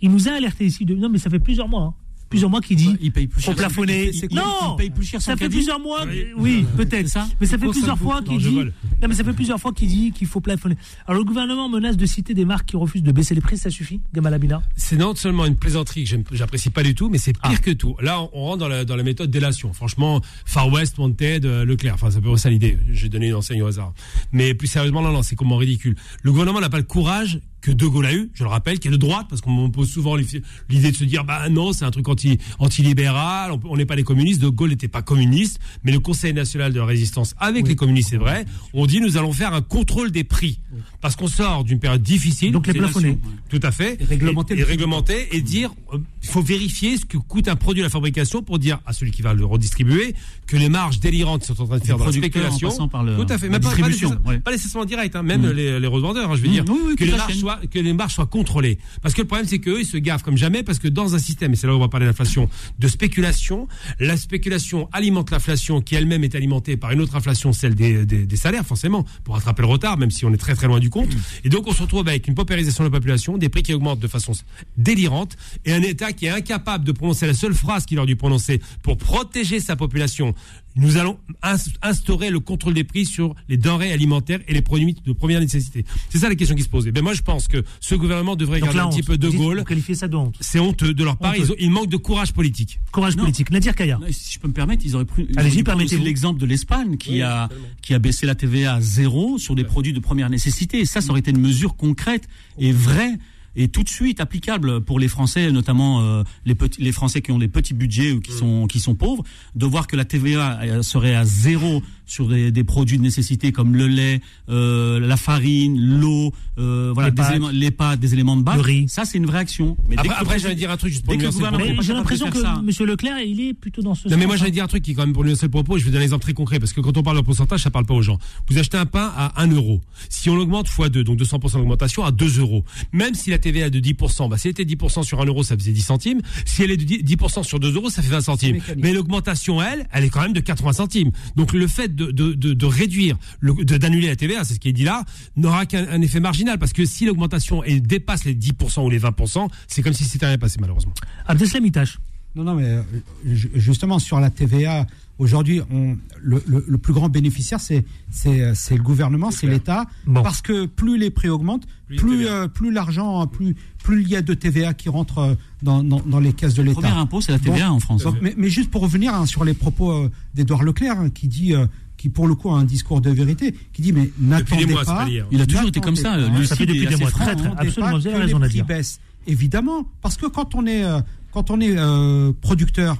[0.00, 1.94] Il nous a alerté ici de non mais ça fait plusieurs mois, hein,
[2.30, 3.56] plusieurs mois qu'il dit Il paye plus faut cher.
[3.56, 4.12] plafonner.
[4.12, 6.04] C'est quoi Non, Il paye plus cher ça fait plusieurs mois.
[6.36, 6.64] Oui.
[6.76, 7.08] peut-être.
[7.08, 8.54] Ça Mais ça fait ça plusieurs fois qu'il dit.
[9.00, 10.76] Non, mais ça fait plusieurs fois qu'il dit qu'il faut plafonner.
[11.06, 13.56] Alors le gouvernement menace de citer des marques qui refusent de baisser les prix.
[13.56, 17.18] Ça suffit, Gamal Abina C'est non seulement une plaisanterie que j'apprécie pas du tout, mais
[17.18, 17.56] c'est pire Ah.
[17.56, 17.96] que tout.
[18.02, 19.72] Là, on, on rentre dans la, dans la méthode délation.
[19.72, 21.94] Franchement, Far West, Wanted, euh, Leclerc.
[21.94, 22.76] Enfin, c'est à peu ça l'idée.
[22.92, 23.94] J'ai donné une enseigne au hasard.
[24.32, 25.96] Mais plus sérieusement, non, non, c'est comment ridicule.
[26.22, 28.88] Le gouvernement n'a pas le courage que De Gaulle a eu, je le rappelle, qui
[28.88, 31.84] est de droite, parce qu'on me pose souvent l'idée de se dire, bah non, c'est
[31.84, 32.38] un truc anti,
[32.82, 34.40] anti-libéral, on- n'est pas des communistes.
[34.40, 38.10] De Gaulle n'était pas communiste, mais le Conseil national de la résistance avec les communistes,
[38.10, 38.44] c'est vrai,
[38.74, 40.60] on dit nous allons faire un contrôle des prix.
[41.00, 42.52] Parce qu'on sort d'une période difficile.
[42.52, 43.18] Donc les plafonner.
[43.48, 43.98] Tout à fait.
[44.00, 47.82] Et réglementer Et, réglementer et dire, euh, il faut vérifier ce que coûte un produit
[47.82, 50.14] à la fabrication pour dire à celui qui va le redistribuer
[50.46, 52.68] que les marges délirantes sont en train de faire dans la en spéculation.
[52.68, 53.48] passant par le- tout à fait.
[53.48, 55.50] Mais pas, pas nécessairement- direct, hein, même Mm.
[55.52, 57.32] les, les revendeurs, hein, je veux Mm, dire, oui, oui, que les marges.
[57.48, 58.78] Soient, que les marges soient contrôlées.
[59.02, 61.18] Parce que le problème, c'est qu'eux, ils se gaffent comme jamais parce que dans un
[61.18, 63.68] système, et c'est là où on va parler d'inflation, de spéculation,
[64.00, 68.26] la spéculation alimente l'inflation qui elle-même est alimentée par une autre inflation, celle des, des,
[68.26, 70.90] des salaires, forcément, pour rattraper le retard, même si on est très très loin du
[70.90, 71.10] compte.
[71.44, 74.00] Et donc, on se retrouve avec une paupérisation de la population, des prix qui augmentent
[74.00, 74.32] de façon
[74.76, 78.16] délirante et un État qui est incapable de prononcer la seule phrase qu'il aurait dû
[78.16, 80.34] prononcer pour protéger sa population.
[80.76, 84.94] Nous allons ins- instaurer le contrôle des prix sur les denrées alimentaires et les produits
[85.04, 85.84] de première nécessité.
[86.08, 86.86] C'est ça la question qui se pose.
[86.86, 89.16] Et ben moi, je pense que ce gouvernement devrait Donc garder la un petit peu
[89.18, 89.58] de Gaulle.
[89.58, 90.34] Vous qualifiez ça de honte.
[90.40, 91.36] C'est honteux de leur part.
[91.36, 92.80] Ils, ont- ils manquent de courage politique.
[92.90, 93.22] Courage Non.
[93.24, 93.50] politique.
[93.50, 93.98] Nadir Kaya.
[94.00, 95.28] Non, Si je peux me permettre, ils auraient pris.
[95.36, 96.02] Allez-y, permettez-vous.
[96.02, 97.48] l'exemple de l'Espagne qui a
[97.82, 100.80] qui a baissé la TVA à zéro sur des produits de première nécessité.
[100.80, 102.26] Et ça, ça aurait été une mesure concrète
[102.58, 103.12] et vraie
[103.56, 107.32] et tout de suite applicable pour les Français, notamment euh, les petits, les Français qui
[107.32, 109.24] ont des petits budgets ou qui sont qui sont pauvres,
[109.56, 113.52] de voir que la TVA euh, serait à zéro sur des, des produits de nécessité
[113.52, 117.30] comme le lait, euh, la farine, l'eau, euh, voilà, Les des pâtes.
[117.30, 118.56] éléments, les pâtes, des éléments de base.
[118.56, 118.88] Le riz.
[118.88, 119.76] Ça, c'est une vraie action.
[119.88, 122.38] Mais Après, après j'allais dire un truc juste pour j'ai l'impression que.
[122.38, 122.86] M.
[122.86, 125.02] Leclerc, il est plutôt dans ce Non mais moi j'allais dire un truc qui quand
[125.04, 126.96] même pour nuancer le propos, je vais donner un exemple très concret parce que quand
[126.96, 128.18] on parle de pourcentage, ça parle pas aux gens.
[128.48, 129.80] Vous achetez un pain à 1 euro.
[130.08, 132.64] Si on l'augmente x 2, donc 200% d'augmentation à 2 euros.
[132.92, 135.42] Même si la TVA est de 10%, bah si elle était 10% sur 1 euro,
[135.42, 136.20] ça faisait 10 centimes.
[136.44, 138.58] Si elle est de 10 10% sur 2 euros, ça fait 20 centimes.
[138.76, 141.10] Mais l'augmentation, elle, elle est quand même de 80 centimes.
[141.36, 144.60] Donc le fait de, de, de, de réduire, le- de- d'annuler la TVA, c'est ce
[144.60, 145.04] qui est dit là,
[145.36, 149.00] n'aura qu'un un effet marginal parce que si l'augmentation elle dépasse les 10% ou les
[149.00, 150.94] 20%, c'est comme si c'était rien passé malheureusement.
[151.26, 151.98] Abdeslam Itache.
[152.34, 152.82] Non, non, mais euh,
[153.26, 154.86] ju- justement sur la TVA,
[155.18, 159.46] aujourd'hui, on- le, le- le plus grand bénéficiaire, c'est c'est euh, c'est le gouvernement, c'est
[159.48, 160.22] l'État, Bon.
[160.22, 164.20] parce que plus les prix augmentent, Plus euh, plus l'argent, plus plus il y a
[164.22, 166.82] de TVA qui rentre dans, dans, dans les caisses de Le l'État.
[166.82, 168.02] premier impôt, c'est la TVA en France.
[168.02, 171.26] Donc, mais, mais juste pour revenir hein, sur les propos euh, d'Édouard Leclerc, hein, qui
[171.28, 171.66] dit, euh,
[171.98, 174.84] qui pour le coup a un discours de vérité, qui dit mais n'attendez pas.
[174.84, 175.26] pas hier.
[175.30, 177.24] Il a toujours été comme ça, n'attendez pas- lucide Ça fait depuis des mois, franc,
[177.24, 177.36] très, hein.
[177.56, 177.66] très.
[177.68, 178.64] Absolument, vous avez raison les à prix dire.
[178.66, 179.00] baissent.
[179.26, 181.00] Évidemment, parce que quand on est euh,
[181.32, 182.96] quand on est euh, producteur,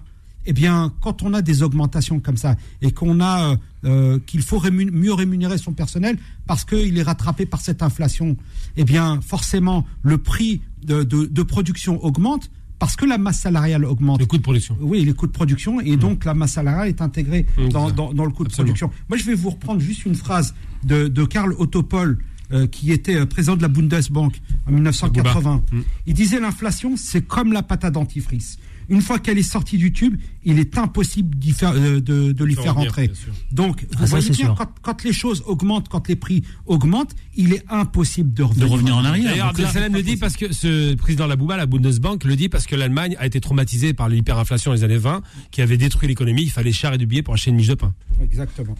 [0.47, 4.43] eh bien, quand on a des augmentations comme ça et qu'on a euh, euh, qu'il
[4.43, 8.37] faut rémun- mieux rémunérer son personnel parce qu'il est rattrapé par cette inflation,
[8.77, 13.85] eh bien, forcément, le prix de, de- de production augmente parce que la masse salariale
[13.85, 14.21] augmente.
[14.21, 14.77] Le coût de production.
[14.81, 17.95] Oui, les coûts de production, et donc la masse salariale est intégrée Mmh, dans, ça.
[17.95, 18.91] dans, dans le coût de production.
[19.09, 20.55] Moi, je vais vous reprendre juste une phrase
[20.85, 22.19] de, de Karl Otto Poll,
[22.53, 25.63] euh, qui était euh, président de la Bundesbank en 1980.
[25.71, 25.79] Mmh.
[26.07, 28.59] Il disait l'inflation, c'est comme la pâte à dentifrice.
[28.89, 32.55] Une fois qu'elle est sortie du tube, il est impossible faire, euh, de, de lui
[32.55, 33.11] Faire rentrer.
[33.53, 37.15] Donc, vous Ah, ça, voyez bien, quand, quand les choses augmentent, quand les prix augmentent,
[37.37, 39.31] il est impossible de De revenir, en arrière.
[39.31, 42.25] D'ailleurs, là, Abdel Salem le dit parce que ce président de la Bouba, la Bundesbank,
[42.25, 45.77] le dit parce que l'Allemagne a été traumatisée par l'hyperinflation des années 20, qui avait
[45.77, 46.43] détruit l'économie.
[46.43, 47.95] Il fallait char et du billet pour acheter une miche de pain.
[48.23, 48.75] Exactement.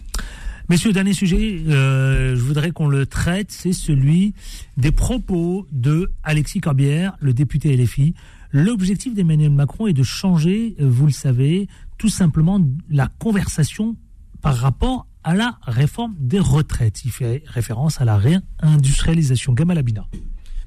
[0.69, 4.35] Messieurs, dernier sujet, euh, je voudrais qu'on le traite, c'est celui
[4.77, 8.13] des propos de Alexis Corbière, le député LFI.
[8.51, 13.95] L'objectif d'Emmanuel Macron est de changer, euh, vous le savez, tout simplement la conversation
[14.41, 17.03] par rapport à la réforme des retraites.
[17.05, 19.53] Il fait référence à la réindustrialisation.
[19.53, 20.07] Gamal Abina.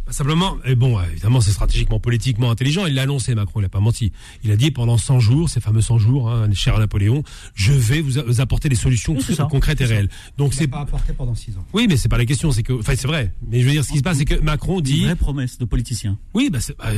[0.05, 2.87] Bah, simplement, et bon, évidemment, c'est stratégiquement, politiquement intelligent.
[2.87, 4.11] Il l'a annoncé, Macron, il n'a pas menti.
[4.43, 7.23] Il a dit pendant 100 jours, ces fameux 100 jours, hein, cher Napoléon,
[7.55, 9.47] je vais vous, a- vous apporter des solutions Oui, c'est ça.
[9.49, 10.09] concrètes et réelles.
[10.39, 11.65] Donc Il c'est n'a pas apporté pendant six ans.
[11.73, 12.51] oui, mais c'est pas la question.
[12.51, 13.33] C'est que, enfin, c'est vrai.
[13.49, 15.59] Mais je veux dire, ce qui se passe, c'est que Macron Une dit, vraie promesse
[15.59, 16.19] de politicien.
[16.35, 16.91] oui, bah, c'est- bah,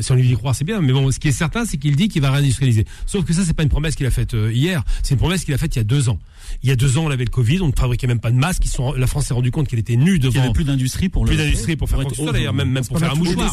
[0.00, 0.80] si on lui y croire, c'est bien.
[0.80, 2.86] Mais bon, ce qui est certain, c'est qu'il dit qu'il va réindustrialiser.
[3.04, 4.84] Sauf que ça, c'est pas une promesse qu'il a faite euh, hier.
[5.02, 6.18] C'est une promesse qu'il a faite il y a deux ans.
[6.62, 8.36] Il y a deux ans, on avait le Covid, on ne fabriquait même pas de
[8.36, 8.64] masques.
[8.64, 10.40] Ils sont, la France s'est rendu compte qu'elle était nue Il n'y devant.
[10.42, 11.28] avait plus d'industrie pour le.
[11.30, 13.46] plus d'industrie pour faire quoi d'ailleurs, même, même pour faire a un mouchoir.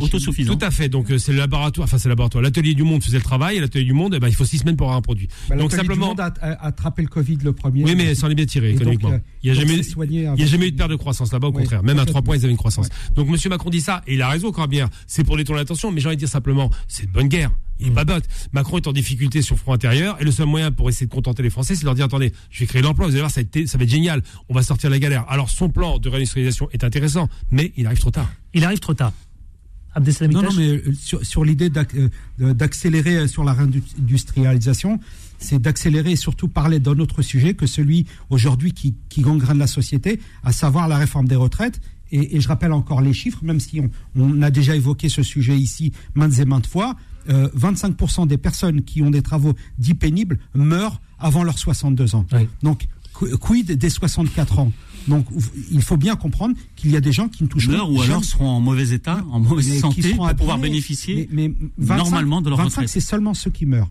[0.00, 0.54] Autosuffisant.
[0.56, 0.88] Tout à fait.
[0.88, 2.42] Donc euh, c'est le laboratoire, enfin c'est le laboratoire.
[2.42, 4.58] L'atelier du monde faisait le travail et l'atelier du monde, eh ben, il faut six
[4.58, 5.28] semaines pour avoir un produit.
[5.48, 6.08] Bah, donc du simplement.
[6.08, 7.84] Monde a, a- a attrapé le Covid le premier.
[7.84, 10.42] Oui, mais ça en est bien tiré donc, euh, il n'y a jamais, il y
[10.42, 11.82] a jamais eu de perte de croissance là-bas, au contraire.
[11.82, 12.88] Même à trois points, ils avaient une croissance.
[13.14, 14.88] Donc Monsieur Macron dit ça et il a raison, Corbière.
[15.06, 17.50] C'est pour détourner l'attention, mais j'ai envie de dire simplement, c'est de bonne guerre.
[17.82, 17.94] Il est Mm.
[17.94, 18.28] pas bête.
[18.52, 21.12] Macron est en difficulté sur le front intérieur et le seul moyen pour essayer de
[21.12, 23.20] contenter les Français, c'est de leur dire attendez, je vais créer de l'emploi, vous allez
[23.20, 24.22] voir, ça va, être, ça va être génial.
[24.48, 25.24] On va sortir de la galère.
[25.28, 28.30] Alors son plan de réindustrialisation est intéressant, mais il arrive trop tard.
[28.54, 29.12] Il arrive trop tard.
[29.94, 31.70] Abdeslam Non, non, mais euh, sur, sur l'idée
[32.40, 34.98] euh, d'accélérer euh, sur la réindustrialisation,
[35.38, 39.66] c'est d'accélérer et surtout parler d'un autre sujet que celui aujourd'hui qui, qui gangrène la
[39.66, 41.80] société, à savoir la réforme des retraites.
[42.10, 45.22] Et, et je rappelle encore les chiffres, même si on, on a déjà évoqué ce
[45.22, 46.96] sujet ici maintes et maintes fois.
[47.28, 52.26] Euh, 25% des personnes qui ont des travaux dits pénibles meurent avant leurs 62 ans.
[52.32, 52.48] Oui.
[52.62, 54.72] Donc, qu- quid des 64 ans?
[55.08, 55.26] Donc,
[55.70, 58.24] il faut bien comprendre qu'il y a des gens qui ne touchent Meurent ou alors
[58.24, 62.48] seront en mauvais état, en mauvaise santé pour pouvoir bénéficier Mais- mais 25 normalement de
[62.50, 62.88] leur 25, retraite.
[62.88, 63.90] c'est seulement ceux qui meurent.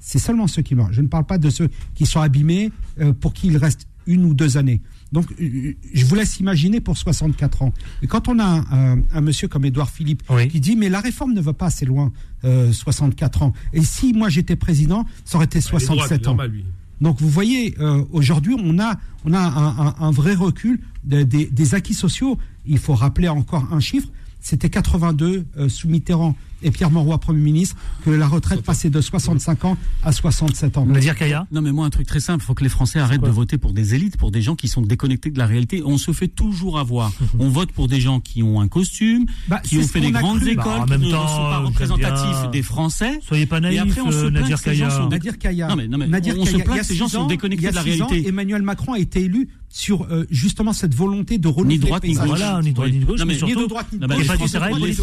[0.00, 0.92] C'est seulement ceux qui meurent.
[0.92, 2.70] Je ne parle pas de ceux qui sont abîmés
[3.00, 4.80] euh, pour qui il reste une ou deux années.
[5.12, 7.72] Donc, euh, je vous laisse imaginer pour 64 ans.
[8.02, 8.64] Et quand on a un,
[8.98, 10.48] un- un monsieur comme Édouard Philippe Oui.
[10.48, 12.12] qui dit mais la réforme ne va pas assez loin,
[12.44, 13.52] euh, 64 ans.
[13.72, 16.30] Et si moi j'étais président, ça aurait été Il est droit, 67 c'est ans.
[16.32, 16.52] normal.
[17.00, 21.22] Donc vous voyez, euh, aujourd'hui, on a, on a un, un- un vrai recul de-
[21.22, 22.38] des, des acquis sociaux.
[22.66, 24.08] Il faut rappeler encore un chiffre.
[24.40, 29.00] C'était 82 euh, sous Mitterrand et Pierre Mauroy, Premier ministre, que la retraite passait de
[29.00, 30.86] 65 ans à 67 ans.
[30.86, 33.20] Nadir Kaya Non, mais moi, un truc très simple, il faut que les Français arrêtent
[33.22, 35.82] de voter pour des élites, pour des gens qui sont déconnectés de la réalité.
[35.84, 37.12] On se fait toujours avoir.
[37.38, 40.40] On vote pour des gens qui ont un costume, Bah, qui ont fait des grandes
[40.40, 40.50] cru.
[40.50, 42.50] écoles, Bah, en qui même ne temps, sont pas représentatifs bien.
[42.50, 43.20] des Français.
[43.26, 44.96] Soyez pas naïf, Et après, on se euh, plaint Nadir que ces gens Kaya.
[44.98, 45.68] sont Nadir Kaya.
[45.68, 47.74] Non, mais- non, mais Nadir on se Kaya, plaint que ces gens sont déconnectés de
[47.74, 48.28] la ans, réalité.
[48.28, 52.08] Emmanuel Macron a été élu sur euh, justement cette volonté de renouveler Ni droite le
[52.08, 52.28] ni paysage.
[52.30, 52.38] gauche.
[52.38, 53.54] Voilà, ni droite ni gauche, mais surtout.
[53.54, 54.06] Ni de droite ni de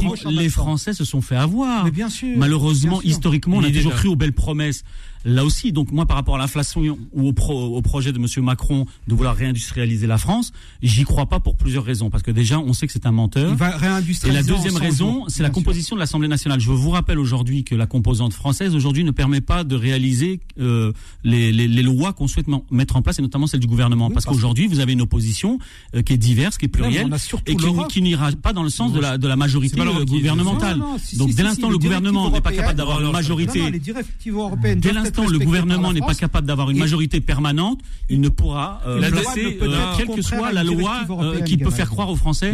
[0.08, 0.24] gauche.
[0.26, 1.86] les Français se sont fait avoir.
[1.86, 2.38] Mais bien sûr.
[2.38, 3.10] Malheureusement, bien sûr.
[3.10, 4.84] historiquement, on a toujours déjà- cru aux belles promesses.
[5.26, 6.82] Là aussi, donc moi, par rapport à l'inflation
[7.14, 10.52] ou au, pro- au projet de Monsieur Macron de vouloir réindustrialiser la France,
[10.82, 12.10] j'y crois pas pour plusieurs raisons.
[12.10, 13.50] Parce que déjà, on sait que c'est un menteur.
[13.52, 14.50] Il va Et réindustrialiser.
[14.52, 15.54] la en deuxième 100 raison, c'est la sûr.
[15.56, 16.60] composition de l'Assemblée nationale.
[16.60, 20.92] Je vous rappelle aujourd'hui que la composante française aujourd'hui ne permet pas de réaliser euh,
[21.24, 24.08] les, les, les lois qu'on souhaite mettre en place, et notamment celle du gouvernement.
[24.08, 25.60] Oui, parce qu'aujourd'hui, vous avez une opposition
[25.96, 27.10] euh, qui est diverse, qui est plurielle,
[27.48, 30.78] et qui, qui n'ira pas dans le sens de la, de la majorité euh, gouvernementale.
[30.78, 33.12] Non, non, si, Donc si, dès si, l'instant le gouvernement n'est pas capable d'avoir une
[33.12, 34.92] majorité, Non, non, les directives européennes dès
[35.22, 39.94] le gouvernement n'est pas capable d'avoir une majorité permanente, il ne pourra euh, placer, euh,
[39.98, 42.54] quelle que soit la loi directive euh, qui peut faire croire aux Français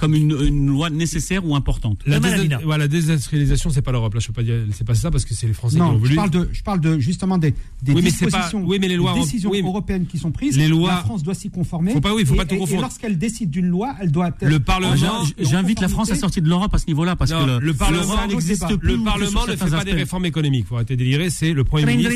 [0.00, 2.00] comme une, une loi nécessaire ou importante.
[2.06, 2.58] La, Gamal dés- Amina.
[2.64, 4.14] voilà, désindustrialisation, c'est pas l'Europe.
[4.14, 5.92] Là, je peux pas dire, c'est pas ça parce que c'est les Français qui l'ont
[5.92, 6.10] Non, voulu.
[6.12, 7.50] je parle de, je parle de justement des,
[7.82, 10.16] des Oui, mais c'est dispositions, pas- oui, mais les lois des décisions oui, européennes qui
[10.18, 10.56] sont prises.
[10.56, 11.92] Les lois- la France doit s'y conformer.
[11.92, 12.80] Faut pas- oui, faut et, pas tout et- et confondre.
[12.82, 14.44] lorsqu'elle décide d'une loi, elle doit être.
[14.44, 17.30] Le Parlement- Non, j'in- J'invite la France à sortir de l'Europe à ce niveau-là parce
[17.30, 18.96] Non, que le, le Parlement n'existe plus.
[18.96, 20.66] Le Parlement ne fait pas des réformes économiques.
[20.66, 21.28] Faut arrêter de délirer.
[21.30, 22.14] C'est le Premier ministre.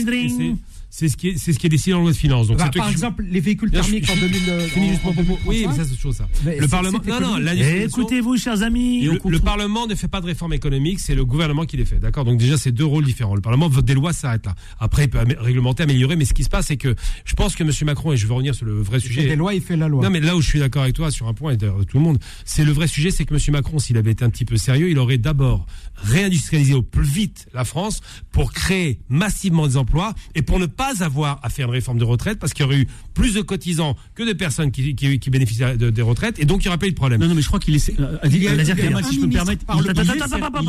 [0.96, 2.46] C'est- ce qui est, c'est ce qui est décidé dans la loi de finances.
[2.46, 4.42] Donc Bah, par qui- exemple, les véhicules thermiques en je- 2000.
[4.48, 5.38] euh, Finis juste en- mon propos.
[5.46, 5.70] Oui, 2035.
[5.78, 6.28] mais ça c'est toujours ça.
[6.44, 6.98] Mais Le Parlement.
[7.06, 7.52] Non, non,
[7.84, 9.02] Écoutez-vous, chers amis.
[9.04, 11.98] Le, le Parlement ne fait pas de réforme économique, c'est le gouvernement qui les fait.
[11.98, 12.24] D'accord?
[12.24, 13.34] Donc déjà, c'est deux rôles différents.
[13.34, 14.54] Le Parlement vote des lois, ça s'arrête là.
[14.78, 17.56] Après, il peut amé- réglementer, améliorer, mais ce qui se passe, c'est que je pense
[17.56, 17.70] que M.
[17.84, 19.26] Macron, et je vais revenir sur le vrai Il fait sujet.
[19.26, 20.02] des lois, il fait la loi.
[20.02, 21.96] Non, mais là où je suis d'accord avec toi sur un point, et d'ailleurs tout
[21.98, 23.40] le monde, c'est le vrai sujet, c'est que M.
[23.50, 25.66] Macron, s'il avait été un petit peu sérieux, il aurait d'abord
[25.96, 28.00] réindustrialisé au plus vite la France
[28.32, 31.98] pour créer massivement des emplois et pour ne pas pas avoir à faire une réforme
[31.98, 35.18] de retraite parce qu'il y aurait eu plus de cotisants que de personnes qui, qui,
[35.18, 37.20] qui bénéficiaient de- des retraites et donc il n'y aurait pas eu de problème.
[37.20, 38.00] Non, non, mais je crois qu'il est.
[38.00, 40.02] euh, a- Nadir un si je peux me permettre, par le il il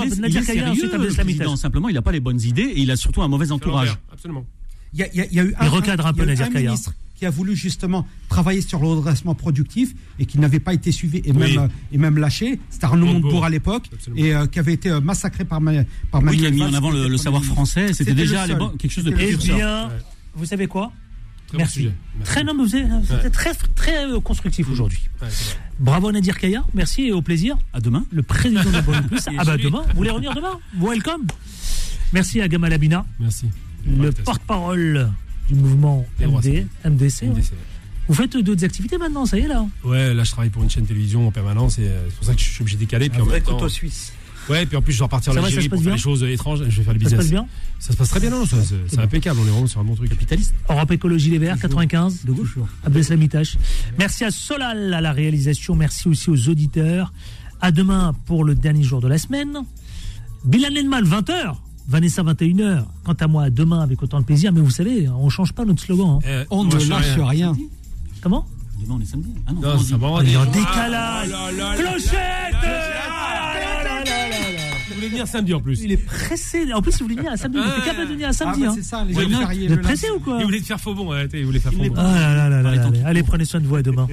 [0.08, 1.56] il il Nadir est Kaya, ensuite, Abdel président.
[1.56, 3.98] Simplement, il n'a pas les bonnes idées et il a surtout un mauvais entourage.
[4.12, 4.46] Absolument.
[4.94, 6.76] Il y a, il y eu Il recadre un peu Nadir Kaya.
[7.16, 11.22] Qui a voulu justement travailler sur le redressement productif et qui n'avait pas été suivi
[11.24, 11.58] et même, Oui.
[11.58, 12.60] euh, et même lâché.
[12.70, 13.46] C'était Arnaud Montebourg.
[13.46, 15.72] À l'époque et euh, qui avait été euh, massacré par, ma,
[16.12, 17.94] par Oui, Manuel qui a mis en avant le, savoir français.
[17.94, 18.46] C'était déjà
[18.78, 19.56] quelque chose de C'était Eh précurseur.
[19.58, 19.94] bien, Ouais.
[20.36, 20.92] vous savez quoi
[21.48, 21.90] Très Merci.
[22.24, 23.30] Très, non, mais vous êtes, vous êtes Ouais.
[23.30, 25.00] très, très euh, constructif aujourd'hui.
[25.22, 25.62] Ouais, c'est vrai.
[25.80, 27.56] Bravo Nadir Kaya, merci et au plaisir.
[27.72, 28.04] À demain.
[28.12, 29.20] Le président de Bonne Plus.
[29.38, 30.60] Ah bah demain, vous voulez revenir demain?
[30.82, 31.28] Welcome.
[32.14, 33.46] Merci à Gamal Abina, Merci.
[33.86, 35.10] le porte-parole
[35.48, 37.24] du mouvement MD, MDC.
[37.24, 37.42] ouais.
[38.08, 40.70] Vous faites d'autres activités maintenant, ça y est là Ouais, là je travaille pour une
[40.70, 43.10] chaîne télévision en permanence et euh, c'est pour ça que je suis obligé de décaler.
[43.10, 44.14] Puis en même temps, suisse.
[44.48, 46.24] ouais, puis en plus je dois repartir en Algérie se passe pour faire des choses
[46.24, 46.60] étranges.
[46.70, 47.18] Je vais faire le Ça se business.
[47.18, 47.48] passe bien
[47.80, 48.58] Ça se passe très bien, non, ça,
[48.88, 49.40] c'est impeccable.
[49.44, 50.10] On est vraiment sur un bon truc.
[50.10, 50.54] Capitaliste.
[50.70, 52.26] Europe Écologie Les Verts, 95.
[52.26, 52.58] De gauche.
[52.86, 53.58] Abdeslam Itache.
[53.98, 55.76] Merci à Solal à la réalisation.
[55.76, 57.12] Merci aussi aux auditeurs.
[57.60, 59.58] À demain pour le dernier jour de la semaine.
[60.44, 61.56] Bilal Nenmal, 20h.
[61.88, 62.84] Vanessa, 21h.
[63.03, 64.52] Quant à moi, à demain avec autant de plaisir.
[64.52, 66.20] Mais vous savez, on change pas notre slogan.
[66.24, 66.44] hein.
[66.44, 67.53] Eh, On ne lâche rien.
[68.22, 68.45] Comment
[68.82, 69.30] Demain, on est samedi.
[69.48, 69.90] Ah non, Non, vendredi.
[69.90, 70.07] ça va.
[70.07, 71.30] On est en Ah, décalage.
[71.78, 73.53] Clochette Ah.
[74.90, 76.72] Vous voulez venir samedi en plus Il est pressé.
[76.74, 77.60] En plus, il voulait venir à samedi.
[77.64, 78.62] Il était capable de venir à Ah, samedi.
[78.62, 78.74] bah, hein.
[78.76, 79.26] c'est ça, les Ouais.
[79.26, 81.72] Vous êtes pressé ou quoi Il voulait te faire faux bon, arrêtez, il voulait faire
[81.74, 81.94] faux bon.
[81.98, 82.90] Ah là là là là là.
[83.06, 84.07] Allez, prenez soin de vous à demain.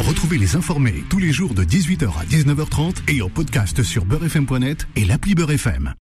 [0.00, 4.86] Retrouvez les informés tous les jours de 18h à 19h30 et en podcast sur beurrefm.net
[4.96, 5.92] et l'appli Beurrefm.